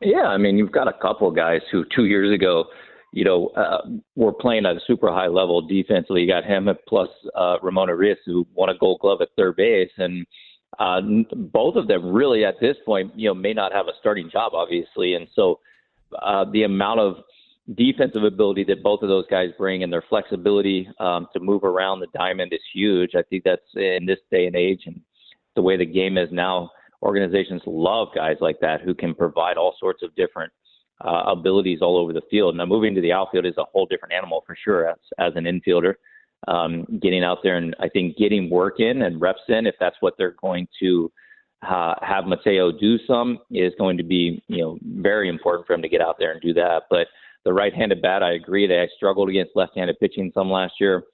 Yeah, 0.00 0.28
I 0.28 0.38
mean, 0.38 0.56
you've 0.56 0.72
got 0.72 0.86
a 0.86 0.92
couple 0.92 1.30
guys 1.32 1.60
who 1.72 1.84
two 1.94 2.04
years 2.04 2.32
ago, 2.32 2.64
you 3.12 3.24
know, 3.24 3.48
uh, 3.48 3.86
were 4.16 4.32
playing 4.32 4.66
at 4.66 4.76
a 4.76 4.80
super 4.86 5.10
high 5.10 5.26
level 5.26 5.62
defensively. 5.62 6.22
You 6.22 6.28
got 6.28 6.44
him 6.44 6.68
plus 6.86 7.08
uh, 7.34 7.56
Ramon 7.62 7.88
who 8.26 8.46
won 8.54 8.68
a 8.68 8.76
Gold 8.76 9.00
Glove 9.00 9.20
at 9.22 9.28
third 9.36 9.56
base, 9.56 9.90
and 9.96 10.26
uh, 10.78 11.00
both 11.34 11.76
of 11.76 11.88
them 11.88 12.12
really 12.12 12.44
at 12.44 12.60
this 12.60 12.76
point, 12.84 13.12
you 13.16 13.28
know, 13.28 13.34
may 13.34 13.54
not 13.54 13.72
have 13.72 13.86
a 13.86 13.92
starting 13.98 14.30
job, 14.30 14.52
obviously, 14.54 15.14
and 15.14 15.26
so 15.34 15.58
uh, 16.22 16.44
the 16.52 16.64
amount 16.64 17.00
of 17.00 17.16
defensive 17.74 18.24
ability 18.24 18.64
that 18.64 18.82
both 18.82 19.02
of 19.02 19.08
those 19.08 19.26
guys 19.30 19.50
bring 19.58 19.82
and 19.82 19.92
their 19.92 20.04
flexibility 20.08 20.88
um, 21.00 21.26
to 21.32 21.40
move 21.40 21.64
around 21.64 22.00
the 22.00 22.06
diamond 22.14 22.52
is 22.52 22.60
huge. 22.72 23.10
I 23.14 23.22
think 23.22 23.44
that's 23.44 23.60
in 23.74 24.06
this 24.06 24.18
day 24.30 24.46
and 24.46 24.56
age 24.56 24.82
and 24.86 25.00
the 25.54 25.62
way 25.62 25.76
the 25.76 25.84
game 25.84 26.16
is 26.16 26.28
now 26.32 26.70
organizations 27.02 27.62
love 27.66 28.08
guys 28.14 28.36
like 28.40 28.58
that 28.60 28.80
who 28.80 28.94
can 28.94 29.14
provide 29.14 29.56
all 29.56 29.74
sorts 29.78 30.02
of 30.02 30.14
different 30.14 30.52
uh, 31.04 31.24
abilities 31.26 31.78
all 31.80 31.96
over 31.96 32.12
the 32.12 32.22
field. 32.30 32.56
Now, 32.56 32.66
moving 32.66 32.94
to 32.94 33.00
the 33.00 33.12
outfield 33.12 33.46
is 33.46 33.56
a 33.58 33.64
whole 33.64 33.86
different 33.86 34.14
animal 34.14 34.42
for 34.46 34.56
sure 34.62 34.88
as, 34.88 34.98
as 35.18 35.32
an 35.36 35.44
infielder. 35.44 35.94
Um, 36.46 36.86
getting 37.02 37.24
out 37.24 37.38
there 37.42 37.56
and 37.56 37.74
I 37.80 37.88
think 37.88 38.16
getting 38.16 38.48
work 38.48 38.78
in 38.78 39.02
and 39.02 39.20
reps 39.20 39.40
in, 39.48 39.66
if 39.66 39.74
that's 39.80 39.96
what 40.00 40.14
they're 40.16 40.36
going 40.40 40.68
to 40.80 41.10
uh, 41.68 41.94
have 42.00 42.26
Mateo 42.26 42.70
do 42.70 42.96
some, 43.06 43.40
is 43.50 43.72
going 43.76 43.96
to 43.96 44.04
be 44.04 44.42
you 44.46 44.58
know 44.58 44.78
very 44.82 45.28
important 45.28 45.66
for 45.66 45.72
him 45.74 45.82
to 45.82 45.88
get 45.88 46.00
out 46.00 46.16
there 46.18 46.30
and 46.30 46.40
do 46.40 46.54
that. 46.54 46.82
But 46.90 47.08
the 47.44 47.52
right-handed 47.52 48.00
bat, 48.00 48.22
I 48.22 48.34
agree 48.34 48.68
that 48.68 48.80
I 48.80 48.86
struggled 48.96 49.28
against 49.28 49.56
left-handed 49.56 49.98
pitching 49.98 50.30
some 50.32 50.50
last 50.50 50.74
year. 50.80 51.04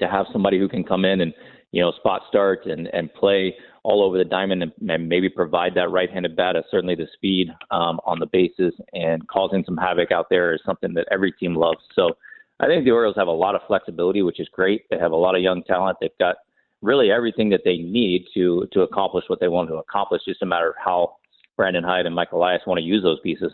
To 0.00 0.08
have 0.08 0.26
somebody 0.32 0.58
who 0.58 0.68
can 0.68 0.84
come 0.84 1.04
in 1.04 1.20
and 1.20 1.32
you 1.70 1.80
know 1.80 1.92
spot 1.92 2.22
start 2.28 2.66
and 2.66 2.88
and 2.88 3.12
play 3.14 3.54
all 3.84 4.02
over 4.02 4.16
the 4.16 4.24
diamond 4.24 4.62
and, 4.62 4.72
and 4.88 5.08
maybe 5.08 5.28
provide 5.28 5.74
that 5.74 5.90
right-handed 5.90 6.36
bat. 6.36 6.56
Certainly, 6.70 6.96
the 6.96 7.08
speed 7.14 7.48
um, 7.70 8.00
on 8.04 8.18
the 8.18 8.26
bases 8.26 8.72
and 8.92 9.26
causing 9.28 9.64
some 9.64 9.76
havoc 9.76 10.12
out 10.12 10.26
there 10.30 10.54
is 10.54 10.60
something 10.64 10.94
that 10.94 11.06
every 11.10 11.32
team 11.32 11.54
loves. 11.54 11.80
So, 11.94 12.16
I 12.60 12.66
think 12.66 12.84
the 12.84 12.92
Orioles 12.92 13.16
have 13.16 13.26
a 13.26 13.32
lot 13.32 13.56
of 13.56 13.62
flexibility, 13.66 14.22
which 14.22 14.38
is 14.38 14.48
great. 14.52 14.88
They 14.88 14.98
have 14.98 15.10
a 15.10 15.16
lot 15.16 15.34
of 15.34 15.42
young 15.42 15.64
talent. 15.64 15.98
They've 16.00 16.10
got 16.20 16.36
really 16.80 17.10
everything 17.10 17.48
that 17.50 17.62
they 17.64 17.78
need 17.78 18.26
to 18.34 18.68
to 18.72 18.82
accomplish 18.82 19.24
what 19.28 19.40
they 19.40 19.48
want 19.48 19.68
to 19.70 19.76
accomplish. 19.76 20.22
Just 20.26 20.42
a 20.42 20.46
matter 20.46 20.70
of 20.70 20.76
how 20.82 21.16
Brandon 21.56 21.84
Hyde 21.84 22.06
and 22.06 22.14
Michael 22.14 22.38
Elias 22.38 22.62
want 22.66 22.78
to 22.78 22.84
use 22.84 23.02
those 23.02 23.20
pieces. 23.20 23.52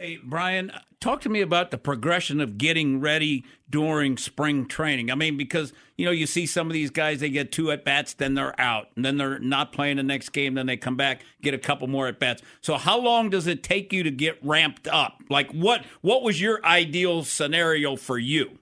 Hey, 0.00 0.16
Brian, 0.22 0.70
talk 1.00 1.22
to 1.22 1.28
me 1.28 1.40
about 1.40 1.72
the 1.72 1.76
progression 1.76 2.40
of 2.40 2.56
getting 2.56 3.00
ready 3.00 3.44
during 3.68 4.16
spring 4.16 4.66
training. 4.66 5.10
I 5.10 5.16
mean, 5.16 5.36
because, 5.36 5.72
you 5.96 6.04
know, 6.04 6.12
you 6.12 6.24
see 6.24 6.46
some 6.46 6.68
of 6.68 6.72
these 6.72 6.90
guys, 6.90 7.18
they 7.18 7.30
get 7.30 7.50
two 7.50 7.72
at 7.72 7.84
bats, 7.84 8.12
then 8.12 8.34
they're 8.34 8.58
out, 8.60 8.90
and 8.94 9.04
then 9.04 9.16
they're 9.16 9.40
not 9.40 9.72
playing 9.72 9.96
the 9.96 10.04
next 10.04 10.28
game, 10.28 10.54
then 10.54 10.66
they 10.66 10.76
come 10.76 10.96
back, 10.96 11.22
get 11.42 11.52
a 11.52 11.58
couple 11.58 11.88
more 11.88 12.06
at 12.06 12.20
bats. 12.20 12.42
So 12.60 12.76
how 12.76 12.96
long 12.96 13.28
does 13.28 13.48
it 13.48 13.64
take 13.64 13.92
you 13.92 14.04
to 14.04 14.12
get 14.12 14.38
ramped 14.40 14.86
up? 14.86 15.20
Like 15.28 15.50
what 15.50 15.84
what 16.00 16.22
was 16.22 16.40
your 16.40 16.64
ideal 16.64 17.24
scenario 17.24 17.96
for 17.96 18.18
you? 18.18 18.60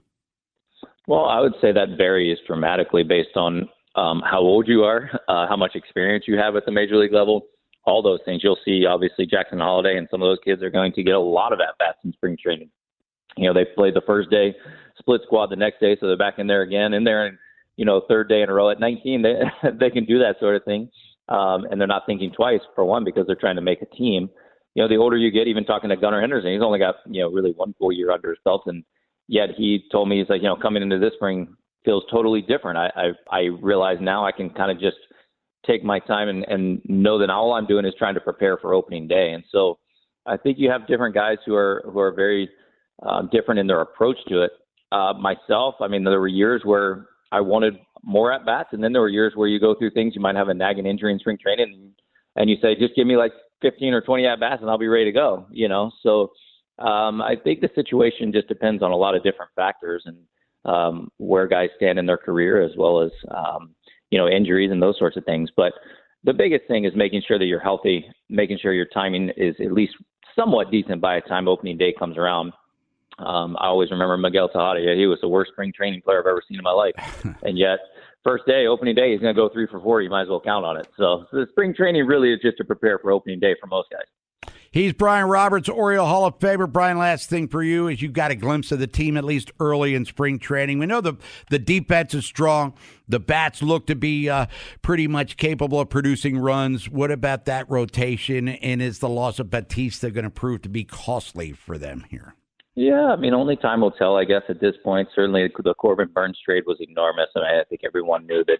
Well, 1.05 1.25
I 1.25 1.39
would 1.39 1.53
say 1.61 1.71
that 1.71 1.97
varies 1.97 2.39
dramatically 2.47 3.03
based 3.03 3.35
on 3.37 3.69
um, 3.93 4.23
how 4.25 4.39
old 4.39 4.67
you 4.67 4.81
are, 4.85 5.11
uh, 5.27 5.45
how 5.47 5.55
much 5.55 5.75
experience 5.75 6.25
you 6.27 6.35
have 6.39 6.55
at 6.55 6.65
the 6.65 6.71
major 6.71 6.97
league 6.97 7.13
level 7.13 7.45
all 7.87 8.01
those 8.01 8.19
things. 8.25 8.41
You'll 8.43 8.59
see 8.65 8.85
obviously 8.85 9.25
Jackson 9.25 9.59
Holliday 9.59 9.97
and 9.97 10.07
some 10.11 10.21
of 10.21 10.27
those 10.27 10.39
kids 10.43 10.61
are 10.61 10.69
going 10.69 10.91
to 10.93 11.03
get 11.03 11.15
a 11.15 11.19
lot 11.19 11.53
of 11.53 11.59
at 11.59 11.77
bats 11.79 11.99
in 12.03 12.11
spring 12.13 12.37
training. 12.41 12.69
You 13.37 13.47
know, 13.47 13.53
they 13.53 13.65
played 13.65 13.93
the 13.93 14.01
first 14.05 14.29
day, 14.29 14.55
split 14.99 15.21
squad 15.23 15.47
the 15.47 15.55
next 15.55 15.79
day, 15.79 15.95
so 15.99 16.07
they're 16.07 16.17
back 16.17 16.37
in 16.37 16.47
there 16.47 16.63
again, 16.63 16.93
in 16.93 17.03
there, 17.03 17.25
and 17.25 17.37
you 17.77 17.85
know, 17.85 18.01
third 18.07 18.27
day 18.27 18.41
in 18.41 18.49
a 18.49 18.53
row 18.53 18.69
at 18.69 18.79
19, 18.79 19.21
they 19.21 19.35
they 19.79 19.89
can 19.89 20.05
do 20.05 20.19
that 20.19 20.35
sort 20.39 20.55
of 20.55 20.65
thing, 20.65 20.89
um, 21.29 21.65
and 21.69 21.79
they're 21.79 21.87
not 21.87 22.03
thinking 22.05 22.31
twice 22.31 22.59
for 22.75 22.83
one 22.83 23.03
because 23.03 23.25
they're 23.25 23.35
trying 23.35 23.55
to 23.55 23.61
make 23.61 23.81
a 23.81 23.95
team. 23.95 24.29
You 24.73 24.83
know, 24.83 24.89
the 24.89 24.97
older 24.97 25.17
you 25.17 25.31
get, 25.31 25.47
even 25.47 25.63
talking 25.63 25.89
to 25.89 25.95
Gunnar 25.95 26.21
Henderson, 26.21 26.51
he's 26.51 26.61
only 26.61 26.79
got 26.79 26.95
you 27.05 27.21
know 27.21 27.29
really 27.29 27.51
one 27.51 27.73
full 27.79 27.91
year 27.91 28.11
under 28.11 28.29
his 28.29 28.39
belt, 28.43 28.63
and 28.65 28.83
yet 29.27 29.49
he 29.55 29.85
told 29.91 30.09
me 30.09 30.19
he's 30.19 30.29
like, 30.29 30.41
you 30.41 30.47
know, 30.47 30.57
coming 30.57 30.83
into 30.83 30.99
this 30.99 31.13
spring 31.13 31.55
feels 31.85 32.03
totally 32.11 32.41
different. 32.41 32.77
I 32.77 32.91
I, 32.95 33.37
I 33.37 33.41
realize 33.61 33.97
now 34.01 34.25
I 34.25 34.31
can 34.31 34.49
kind 34.49 34.71
of 34.71 34.79
just 34.79 34.97
take 35.67 35.83
my 35.83 35.99
time 35.99 36.29
and, 36.29 36.43
and 36.45 36.81
know 36.85 37.19
that 37.19 37.29
all 37.29 37.53
I'm 37.53 37.67
doing 37.67 37.85
is 37.85 37.93
trying 37.97 38.15
to 38.15 38.21
prepare 38.21 38.57
for 38.57 38.73
opening 38.73 39.07
day. 39.07 39.31
And 39.33 39.43
so 39.51 39.77
I 40.25 40.37
think 40.37 40.57
you 40.59 40.69
have 40.69 40.87
different 40.87 41.13
guys 41.13 41.37
who 41.45 41.55
are 41.55 41.83
who 41.91 41.99
are 41.99 42.11
very 42.11 42.49
uh, 43.05 43.23
different 43.31 43.59
in 43.59 43.67
their 43.67 43.81
approach 43.81 44.17
to 44.29 44.43
it. 44.43 44.51
Uh, 44.91 45.13
myself, 45.13 45.75
I 45.81 45.87
mean, 45.87 46.03
there 46.03 46.19
were 46.19 46.27
years 46.27 46.61
where 46.63 47.07
I 47.31 47.41
wanted 47.41 47.75
more 48.03 48.31
at 48.31 48.45
bats, 48.45 48.69
and 48.71 48.83
then 48.83 48.93
there 48.93 49.01
were 49.01 49.09
years 49.09 49.33
where 49.35 49.47
you 49.47 49.59
go 49.59 49.75
through 49.75 49.91
things. 49.91 50.13
You 50.15 50.21
might 50.21 50.35
have 50.35 50.47
a 50.47 50.53
nagging 50.53 50.85
injury 50.85 51.11
in 51.11 51.19
spring 51.19 51.37
training, 51.41 51.73
and, 51.73 51.91
and 52.35 52.49
you 52.49 52.57
say, 52.61 52.75
just 52.79 52.95
give 52.95 53.07
me 53.07 53.17
like 53.17 53.33
15 53.61 53.93
or 53.93 54.01
20 54.01 54.25
at 54.25 54.39
bats, 54.39 54.61
and 54.61 54.69
I'll 54.69 54.77
be 54.77 54.87
ready 54.87 55.05
to 55.05 55.11
go. 55.11 55.45
You 55.51 55.67
know, 55.67 55.91
so 56.03 56.31
um, 56.79 57.21
I 57.21 57.35
think 57.41 57.61
the 57.61 57.69
situation 57.75 58.31
just 58.31 58.47
depends 58.47 58.81
on 58.81 58.91
a 58.91 58.95
lot 58.95 59.15
of 59.15 59.23
different 59.23 59.51
factors 59.55 60.03
and 60.05 60.17
um, 60.65 61.11
where 61.17 61.47
guys 61.47 61.69
stand 61.77 61.99
in 61.99 62.05
their 62.05 62.17
career, 62.17 62.61
as 62.61 62.71
well 62.77 63.01
as 63.01 63.11
um, 63.33 63.75
you 64.11 64.17
know, 64.17 64.27
injuries 64.27 64.71
and 64.71 64.81
those 64.81 64.97
sorts 64.97 65.17
of 65.17 65.25
things. 65.25 65.49
But 65.55 65.73
the 66.23 66.33
biggest 66.33 66.67
thing 66.67 66.85
is 66.85 66.93
making 66.95 67.23
sure 67.27 67.39
that 67.39 67.45
you're 67.45 67.59
healthy, 67.59 68.05
making 68.29 68.59
sure 68.61 68.73
your 68.73 68.87
timing 68.93 69.31
is 69.37 69.55
at 69.59 69.71
least 69.71 69.93
somewhat 70.35 70.71
decent 70.71 71.01
by 71.01 71.19
the 71.19 71.27
time 71.27 71.47
opening 71.47 71.77
day 71.77 71.93
comes 71.97 72.17
around. 72.17 72.53
Um, 73.19 73.57
I 73.59 73.67
always 73.67 73.89
remember 73.89 74.17
Miguel 74.17 74.47
Tejada. 74.47 74.95
He 74.95 75.07
was 75.07 75.19
the 75.21 75.27
worst 75.27 75.51
spring 75.51 75.73
training 75.75 76.01
player 76.01 76.19
I've 76.19 76.27
ever 76.27 76.43
seen 76.47 76.57
in 76.57 76.63
my 76.63 76.71
life, 76.71 76.93
and 77.43 77.57
yet 77.57 77.79
first 78.23 78.45
day, 78.45 78.67
opening 78.67 78.93
day, 78.93 79.11
he's 79.11 79.21
going 79.21 79.33
to 79.33 79.39
go 79.39 79.49
three 79.49 79.67
for 79.67 79.79
four. 79.79 80.01
You 80.01 80.09
might 80.09 80.23
as 80.23 80.27
well 80.27 80.41
count 80.41 80.65
on 80.65 80.77
it. 80.77 80.87
So, 80.97 81.25
so 81.31 81.37
the 81.37 81.47
spring 81.49 81.73
training 81.73 82.05
really 82.05 82.33
is 82.33 82.39
just 82.41 82.57
to 82.57 82.65
prepare 82.65 82.99
for 82.99 83.11
opening 83.11 83.39
day 83.39 83.55
for 83.59 83.67
most 83.67 83.89
guys. 83.89 84.05
He's 84.71 84.93
Brian 84.93 85.27
Roberts, 85.27 85.69
Oriole 85.69 86.05
Hall 86.05 86.25
of 86.25 86.39
Famer. 86.39 86.71
Brian, 86.71 86.97
last 86.97 87.29
thing 87.29 87.47
for 87.47 87.63
you 87.63 87.87
is 87.87 88.01
you 88.01 88.09
got 88.09 88.31
a 88.31 88.35
glimpse 88.35 88.71
of 88.71 88.79
the 88.79 88.87
team 88.87 89.17
at 89.17 89.23
least 89.23 89.51
early 89.59 89.95
in 89.95 90.05
spring 90.05 90.39
training. 90.39 90.79
We 90.79 90.85
know 90.85 91.01
the 91.01 91.15
the 91.49 91.59
defense 91.59 92.13
is 92.13 92.25
strong. 92.25 92.73
The 93.07 93.19
bats 93.19 93.61
look 93.61 93.87
to 93.87 93.95
be 93.95 94.29
uh, 94.29 94.47
pretty 94.81 95.07
much 95.07 95.37
capable 95.37 95.79
of 95.79 95.89
producing 95.89 96.37
runs. 96.37 96.89
What 96.89 97.11
about 97.11 97.45
that 97.45 97.69
rotation? 97.69 98.49
And 98.49 98.81
is 98.81 98.99
the 98.99 99.09
loss 99.09 99.39
of 99.39 99.49
Bautista 99.49 100.11
going 100.11 100.25
to 100.25 100.29
prove 100.29 100.61
to 100.63 100.69
be 100.69 100.83
costly 100.83 101.53
for 101.53 101.77
them 101.77 102.05
here? 102.09 102.35
Yeah, 102.75 103.07
I 103.07 103.15
mean, 103.15 103.33
only 103.33 103.55
time 103.55 103.81
will 103.81 103.91
tell, 103.91 104.17
I 104.17 104.23
guess, 104.23 104.43
at 104.49 104.59
this 104.59 104.75
point. 104.83 105.07
Certainly, 105.15 105.51
the 105.63 105.73
Corbin 105.73 106.09
Burnes 106.13 106.37
trade 106.45 106.63
was 106.67 106.77
enormous, 106.79 107.29
and 107.33 107.43
I 107.43 107.63
think 107.63 107.81
everyone 107.83 108.27
knew 108.27 108.43
that 108.45 108.59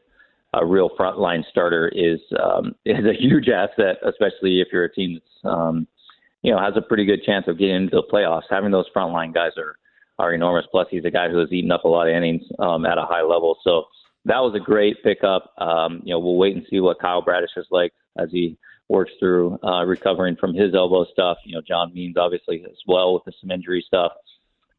a 0.54 0.66
real 0.66 0.90
frontline 0.98 1.44
starter 1.52 1.90
is 1.90 2.20
um, 2.42 2.74
is 2.86 3.06
a 3.06 3.14
huge 3.14 3.48
asset, 3.50 3.98
especially 4.04 4.62
if 4.62 4.70
you're 4.72 4.86
a 4.86 4.94
team 4.94 5.20
that's 5.20 5.54
um, 5.54 5.88
you 6.48 6.54
know, 6.54 6.62
has 6.62 6.78
a 6.78 6.82
pretty 6.82 7.04
good 7.04 7.24
chance 7.24 7.46
of 7.50 7.60
getting 7.60 7.76
into 7.76 7.98
the 7.98 8.04
playoffs. 8.04 8.44
Having 8.50 8.72
those 8.72 8.86
frontline 8.96 9.34
guys 9.34 9.52
are 9.58 9.76
are 10.18 10.34
enormous. 10.34 10.66
Plus, 10.72 10.88
he's 10.90 11.04
a 11.04 11.12
guy 11.12 11.28
who 11.30 11.40
has 11.40 11.52
eaten 11.52 11.74
up 11.74 11.84
a 11.84 11.90
lot 11.90 12.08
of 12.08 12.16
innings 12.16 12.42
um, 12.58 12.86
at 12.86 12.98
a 12.98 13.04
high 13.04 13.22
level. 13.22 13.58
So 13.66 13.84
that 14.24 14.40
was 14.40 14.56
a 14.56 14.60
great 14.60 15.04
pickup. 15.04 15.52
Um, 15.58 16.02
you 16.06 16.14
know, 16.14 16.20
we'll 16.20 16.38
wait 16.38 16.56
and 16.56 16.66
see 16.70 16.80
what 16.80 17.02
Kyle 17.02 17.22
Bradish 17.22 17.52
is 17.58 17.68
like 17.70 17.92
as 18.18 18.30
he 18.32 18.58
works 18.88 19.12
through 19.20 19.60
uh, 19.62 19.84
recovering 19.84 20.38
from 20.38 20.54
his 20.54 20.74
elbow 20.74 21.04
stuff. 21.12 21.38
You 21.44 21.56
know, 21.56 21.62
John 21.68 21.94
Means 21.94 22.16
obviously 22.16 22.64
as 22.64 22.78
well 22.88 23.22
with 23.26 23.36
some 23.42 23.52
injury 23.52 23.84
stuff. 23.86 24.14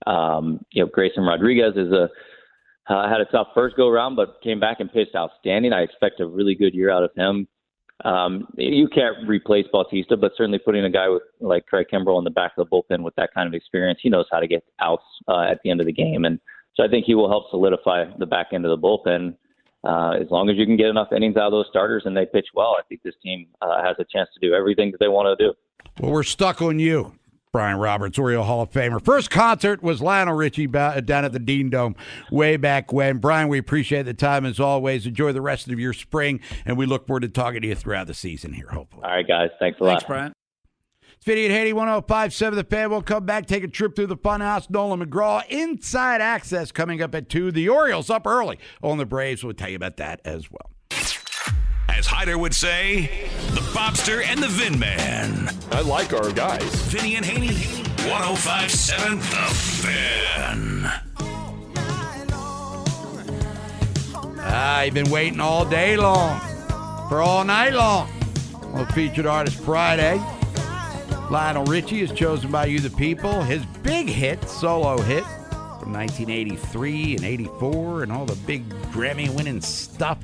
Um, 0.07 0.65
you 0.73 0.83
know, 0.83 0.89
Grayson 0.91 1.23
Rodriguez 1.25 1.75
is 1.77 1.93
a 1.93 2.09
uh, 2.91 3.07
had 3.11 3.21
a 3.21 3.27
tough 3.27 3.49
first 3.55 3.77
go 3.77 3.89
around, 3.89 4.17
but 4.17 4.41
came 4.43 4.59
back 4.59 4.81
and 4.81 4.91
pitched 4.91 5.15
outstanding. 5.15 5.75
I 5.75 5.83
expect 5.83 6.21
a 6.21 6.27
really 6.27 6.55
good 6.55 6.73
year 6.73 6.91
out 6.91 7.05
of 7.05 7.11
him. 7.15 7.47
Um, 8.05 8.47
you 8.57 8.89
can't 8.89 9.27
replace 9.27 9.67
Bautista, 9.73 10.17
but 10.17 10.33
certainly 10.37 10.59
putting 10.59 10.85
a 10.85 10.91
guy 10.91 11.09
with 11.09 11.23
like 11.41 11.67
Craig 11.67 11.87
Kimbrel 11.93 12.19
in 12.19 12.25
the 12.25 12.31
back 12.31 12.53
of 12.57 12.69
the 12.69 12.71
bullpen 12.71 13.03
with 13.03 13.15
that 13.17 13.31
kind 13.35 13.49
of 13.49 13.55
experience, 13.55 13.99
he 14.03 14.09
knows 14.09 14.27
how 14.31 14.39
to 14.39 14.47
get 14.47 14.65
outs 14.81 15.03
uh, 15.27 15.43
at 15.43 15.59
the 15.65 15.71
end 15.71 15.81
of 15.81 15.87
the 15.87 15.93
game, 15.93 16.25
and 16.25 16.39
so 16.79 16.85
I 16.85 16.89
think 16.89 17.07
he 17.07 17.15
will 17.15 17.29
help 17.29 17.51
solidify 17.51 18.05
the 18.19 18.27
back 18.27 18.49
end 18.53 18.65
of 18.65 18.71
the 18.71 18.79
bullpen. 18.79 19.35
Uh, 19.85 20.13
as 20.21 20.29
long 20.31 20.49
as 20.49 20.57
you 20.57 20.67
can 20.67 20.77
get 20.77 20.87
enough 20.87 21.09
innings 21.15 21.37
out 21.37 21.47
of 21.47 21.53
those 21.53 21.67
starters 21.71 22.03
and 22.05 22.17
they 22.17 22.27
pitch 22.27 22.47
well, 22.55 22.77
I 22.79 22.83
think 22.89 23.03
this 23.03 23.15
team 23.23 23.47
uh, 23.63 23.83
has 23.83 23.97
a 23.99 24.05
chance 24.13 24.29
to 24.35 24.41
do 24.41 24.55
everything 24.55 24.91
that 24.91 24.99
they 24.99 25.09
want 25.09 25.39
to 25.39 25.45
do. 25.47 25.55
Well, 26.01 26.13
we're 26.13 26.25
stuck 26.25 26.61
on 26.61 26.79
you. 26.79 27.15
Brian 27.53 27.79
Roberts, 27.79 28.19
Oriole 28.19 28.45
Hall 28.45 28.63
of 28.63 28.71
Famer. 28.71 29.03
First 29.03 29.31
concert 29.31 29.83
was 29.83 30.01
Lionel 30.03 30.35
Richie 30.35 30.67
down 30.67 31.25
at 31.25 31.33
the 31.33 31.39
Dean 31.39 31.71
Dome 31.71 31.97
way 32.31 32.57
back 32.57 32.93
when. 32.93 33.19
Brian, 33.19 33.49
we 33.49 33.59
appreciate 33.59 34.03
the 34.03 34.15
time 34.15 34.45
as 34.45 34.61
always. 34.61 35.07
Enjoy 35.07 35.33
the 35.33 35.41
rest 35.41 35.69
of 35.69 35.79
your 35.79 35.93
spring, 35.93 36.41
and 36.67 36.77
we 36.77 36.87
look 36.87 37.07
forward 37.07 37.21
to 37.21 37.29
talking 37.29 37.63
to 37.63 37.69
you 37.69 37.75
throughout 37.75 38.07
the 38.07 38.15
season 38.15 38.53
here, 38.53 38.69
hopefully. 38.69 39.05
All 39.05 39.11
right, 39.11 39.27
guys. 39.27 39.51
Thanks 39.59 39.81
a 39.81 39.85
Thanks, 39.85 40.03
lot. 40.03 40.09
Brian. 40.09 40.33
It's 41.17 41.25
Vinny 41.25 41.47
and 41.47 41.55
Haney, 41.55 41.73
1057 41.73 42.57
The 42.57 42.63
Fan. 42.65 42.91
We'll 42.91 43.03
come 43.03 43.27
back, 43.27 43.47
take 43.47 43.65
a 43.65 43.69
trip 43.69 43.97
through 43.97 44.07
the 44.07 44.17
funhouse. 44.17 44.71
Nolan 44.71 45.05
McGraw, 45.05 45.43
inside 45.49 46.21
access 46.21 46.71
coming 46.71 47.03
up 47.03 47.13
at 47.15 47.29
2. 47.29 47.51
The 47.51 47.69
Orioles 47.69 48.09
up 48.09 48.25
early 48.25 48.59
on 48.83 48.99
the 48.99 49.07
Braves. 49.07 49.43
We'll 49.43 49.55
tell 49.55 49.69
you 49.69 49.77
about 49.77 49.97
that 49.97 50.21
as 50.25 50.49
well. 50.51 50.71
As 51.99 52.07
Hyder 52.07 52.39
would 52.39 52.55
say, 52.55 53.29
the 53.55 53.61
Bobster 53.73 54.25
and 54.25 54.41
the 54.41 54.47
Vin 54.47 54.79
Man. 54.79 55.53
I 55.73 55.81
like 55.81 56.13
our 56.13 56.31
guys. 56.31 56.63
Vinny 56.93 57.17
and 57.17 57.27
Haney, 57.27 57.57
1057 58.09 59.19
The 59.19 59.25
Fan. 59.25 60.93
Ah, 64.41 64.83
you've 64.83 64.95
been 64.95 65.11
waiting 65.11 65.41
all 65.41 65.65
day 65.65 65.97
long 65.97 66.39
for 67.09 67.21
all 67.21 67.45
night 67.45 67.75
long. 67.75 68.09
Well, 68.73 68.87
featured 68.87 69.27
artist 69.27 69.59
Friday. 69.59 70.23
Lionel 71.31 71.65
Richie 71.65 72.03
is 72.03 72.13
chosen 72.13 72.53
by 72.53 72.67
you, 72.67 72.79
the 72.79 72.97
people. 72.97 73.43
His 73.43 73.67
big 73.83 74.09
hit, 74.09 74.49
solo 74.49 74.99
hit 74.99 75.25
from 75.81 75.93
1983 75.93 77.17
and 77.17 77.25
84, 77.25 78.05
and 78.05 78.13
all 78.13 78.25
the 78.25 78.37
big 78.47 78.69
Grammy 78.93 79.29
winning 79.35 79.61
stuff 79.61 80.19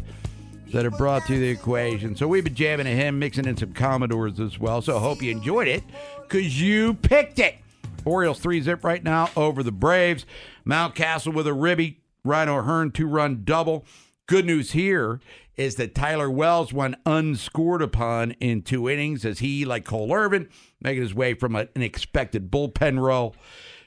that 0.72 0.84
are 0.84 0.90
brought 0.90 1.26
to 1.26 1.38
the 1.38 1.48
equation. 1.48 2.16
So 2.16 2.26
we've 2.26 2.44
been 2.44 2.54
jamming 2.54 2.86
to 2.86 2.92
him, 2.92 3.18
mixing 3.18 3.46
in 3.46 3.56
some 3.56 3.72
Commodores 3.72 4.40
as 4.40 4.58
well. 4.58 4.82
So 4.82 4.98
hope 4.98 5.22
you 5.22 5.30
enjoyed 5.30 5.68
it 5.68 5.84
because 6.22 6.60
you 6.60 6.94
picked 6.94 7.38
it. 7.38 7.56
Orioles 8.04 8.38
3 8.40 8.60
zip 8.60 8.84
right 8.84 9.02
now 9.02 9.30
over 9.36 9.62
the 9.62 9.72
Braves. 9.72 10.26
Mountcastle 10.66 11.34
with 11.34 11.46
a 11.46 11.54
ribby. 11.54 12.00
Ryan 12.24 12.48
O'Hearn 12.48 12.90
two 12.90 13.06
run 13.06 13.42
double. 13.44 13.84
Good 14.26 14.46
news 14.46 14.72
here 14.72 15.20
is 15.56 15.76
that 15.76 15.94
Tyler 15.94 16.30
Wells 16.30 16.72
went 16.72 16.96
unscored 17.06 17.82
upon 17.82 18.32
in 18.32 18.62
two 18.62 18.88
innings 18.88 19.24
as 19.24 19.38
he, 19.38 19.64
like 19.64 19.84
Cole 19.84 20.12
Irvin, 20.12 20.48
making 20.80 21.02
his 21.02 21.14
way 21.14 21.34
from 21.34 21.54
an 21.54 21.68
expected 21.76 22.50
bullpen 22.50 22.98
role 22.98 23.36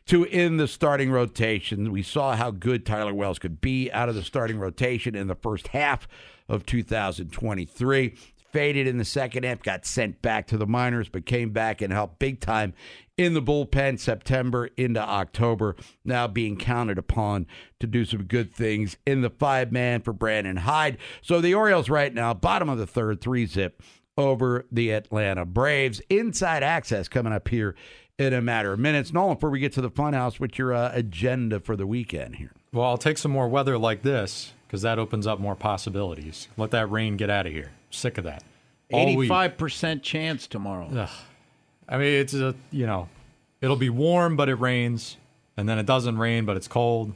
to 0.08 0.24
in 0.24 0.58
the 0.58 0.68
starting 0.68 1.12
rotation. 1.12 1.92
We 1.92 2.02
saw 2.02 2.36
how 2.36 2.52
good 2.52 2.86
Tyler 2.86 3.14
Wells 3.14 3.40
could 3.40 3.62
be 3.62 3.92
out 3.92 4.10
of 4.10 4.16
the 4.16 4.24
starting 4.24 4.58
rotation 4.58 5.16
in 5.16 5.28
the 5.28 5.36
first 5.36 5.68
half 5.68 6.08
of 6.50 6.66
2023. 6.66 8.16
Faded 8.52 8.88
in 8.88 8.98
the 8.98 9.06
second 9.06 9.44
half, 9.44 9.62
got 9.62 9.86
sent 9.86 10.22
back 10.22 10.48
to 10.48 10.58
the 10.58 10.66
minors, 10.66 11.10
but 11.10 11.26
came 11.26 11.50
back 11.50 11.82
and 11.82 11.92
helped 11.92 12.18
big 12.18 12.40
time 12.40 12.74
in 13.18 13.34
the 13.34 13.42
bullpen 13.42 14.00
September 14.00 14.70
into 14.78 15.02
October. 15.02 15.76
Now 16.06 16.28
being 16.28 16.56
counted 16.56 16.98
upon 16.98 17.46
to 17.82 17.88
do 17.88 18.06
some 18.06 18.24
good 18.24 18.54
things 18.54 18.96
in 19.06 19.22
the 19.22 19.30
five 19.30 19.74
man 19.74 20.02
for 20.02 20.14
Brandon 20.14 20.58
Hyde. 20.58 20.98
So 21.22 21.42
the 21.42 21.54
Orioles 21.54 21.90
right 21.90 22.14
now, 22.14 22.34
bottom 22.34 22.70
of 22.70 22.78
the 22.78 22.88
third, 22.88 23.20
three 23.20 23.46
zip 23.46 23.84
over 24.18 24.66
the 24.72 24.92
Atlanta 24.92 25.46
Braves. 25.46 26.02
Inside 26.10 26.64
access 26.64 27.10
coming 27.10 27.34
up 27.34 27.50
here 27.50 27.76
in 28.18 28.34
a 28.34 28.42
matter 28.42 28.74
of 28.74 28.80
minutes. 28.80 29.14
Nolan, 29.14 29.36
before 29.36 29.50
we 29.50 29.60
get 29.60 29.74
to 29.74 29.82
the 29.82 29.92
funhouse, 29.92 30.40
what's 30.40 30.58
your 30.58 30.74
uh, 30.74 30.92
agenda 30.94 31.60
for 31.60 31.76
the 31.76 31.86
weekend 31.86 32.38
here? 32.38 32.52
Well, 32.74 32.86
I'll 32.86 32.98
take 32.98 33.18
some 33.18 33.32
more 33.32 33.48
weather 33.48 33.78
like 33.78 34.02
this 34.02 34.54
because 34.66 34.82
that 34.82 35.00
opens 35.00 35.28
up 35.28 35.40
more 35.40 35.56
possibilities. 35.56 36.48
Let 36.58 36.72
that 36.72 36.90
rain 36.92 37.18
get 37.18 37.30
out 37.30 37.46
of 37.46 37.54
here. 37.54 37.72
Sick 37.90 38.18
of 38.18 38.24
that. 38.24 38.44
All 38.92 39.06
week. 39.06 39.18
Eighty-five 39.18 39.58
percent 39.58 40.04
chance 40.04 40.48
tomorrow. 40.48 40.90
Ugh. 40.94 41.10
I 41.90 41.98
mean, 41.98 42.14
it's 42.14 42.34
a 42.34 42.56
you 42.72 42.86
know, 42.86 43.08
it'll 43.62 43.76
be 43.76 43.90
warm, 43.90 44.36
but 44.36 44.50
it 44.50 44.56
rains, 44.56 45.18
and 45.56 45.70
then 45.70 45.78
it 45.80 45.86
doesn't 45.86 46.18
rain, 46.18 46.46
but 46.46 46.58
it's 46.58 46.68
cold. 46.68 47.14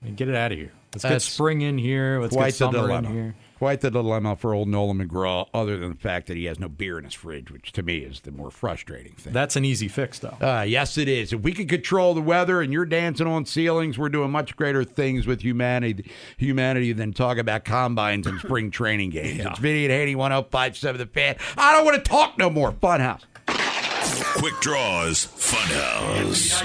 I 0.00 0.06
mean, 0.06 0.14
get 0.14 0.28
it 0.28 0.34
out 0.34 0.52
of 0.52 0.58
here. 0.58 0.72
Let's 0.94 1.04
get 1.04 1.22
spring 1.22 1.62
in 1.62 1.78
here. 1.78 2.20
Let's 2.20 2.34
get 2.34 2.54
summer 2.54 2.90
in 2.90 3.04
here. 3.04 3.34
Quite 3.62 3.80
the 3.80 3.92
dilemma 3.92 4.34
for 4.34 4.54
old 4.54 4.66
Nolan 4.66 4.98
McGraw, 4.98 5.48
other 5.54 5.78
than 5.78 5.90
the 5.90 5.96
fact 5.96 6.26
that 6.26 6.36
he 6.36 6.46
has 6.46 6.58
no 6.58 6.68
beer 6.68 6.98
in 6.98 7.04
his 7.04 7.14
fridge, 7.14 7.48
which 7.48 7.70
to 7.70 7.84
me 7.84 7.98
is 7.98 8.22
the 8.22 8.32
more 8.32 8.50
frustrating 8.50 9.12
thing. 9.12 9.32
That's 9.32 9.54
an 9.54 9.64
easy 9.64 9.86
fix, 9.86 10.18
though. 10.18 10.36
Uh, 10.40 10.62
yes, 10.62 10.98
it 10.98 11.06
is. 11.06 11.32
If 11.32 11.42
we 11.42 11.52
could 11.52 11.68
control 11.68 12.12
the 12.12 12.22
weather 12.22 12.60
and 12.60 12.72
you're 12.72 12.84
dancing 12.84 13.28
on 13.28 13.46
ceilings, 13.46 13.96
we're 13.96 14.08
doing 14.08 14.32
much 14.32 14.56
greater 14.56 14.82
things 14.82 15.28
with 15.28 15.42
humanity 15.42 16.10
humanity 16.38 16.92
than 16.92 17.12
talk 17.12 17.38
about 17.38 17.64
combines 17.64 18.26
and 18.26 18.40
spring 18.40 18.68
training 18.72 19.10
games. 19.10 19.38
It's 19.38 19.60
Vinny 19.60 19.84
and 19.84 19.92
Haney, 19.92 20.16
1057 20.16 20.98
The 20.98 21.06
Fan. 21.06 21.36
I 21.56 21.72
don't 21.72 21.84
want 21.84 22.04
to 22.04 22.10
talk 22.10 22.36
no 22.38 22.50
more. 22.50 22.72
Funhouse. 22.72 23.22
Quick 23.46 24.54
Draws 24.60 25.26
Funhouse. 25.26 26.62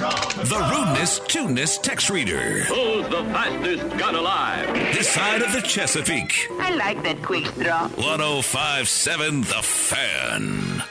The 0.00 0.66
rudeness, 0.72 1.18
tuneness 1.28 1.76
text 1.76 2.08
reader. 2.08 2.60
Who's 2.60 3.06
the 3.10 3.22
fastest 3.24 3.98
gun 3.98 4.14
alive? 4.14 4.66
This 4.94 5.10
side 5.10 5.42
of 5.42 5.52
the 5.52 5.60
Chesapeake. 5.60 6.46
I 6.52 6.74
like 6.74 7.02
that 7.02 7.22
quick 7.22 7.44
draw. 7.56 7.86
1057 7.88 9.42
The 9.42 9.60
Fan. 9.62 10.82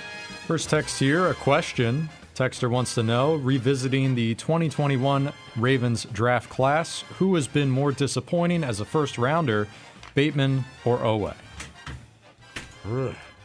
First 0.45 0.69
text 0.69 0.99
here, 0.99 1.25
a 1.25 1.33
question. 1.33 2.09
Texter 2.35 2.69
wants 2.69 2.93
to 2.93 3.01
know, 3.01 3.33
revisiting 3.33 4.13
the 4.13 4.35
2021 4.35 5.33
Ravens 5.55 6.05
draft 6.13 6.51
class, 6.51 7.01
who 7.17 7.33
has 7.33 7.47
been 7.47 7.71
more 7.71 7.91
disappointing 7.91 8.63
as 8.63 8.79
a 8.79 8.85
first 8.85 9.17
rounder, 9.17 9.67
Bateman 10.13 10.65
or 10.85 10.99
Oweh? 10.99 11.33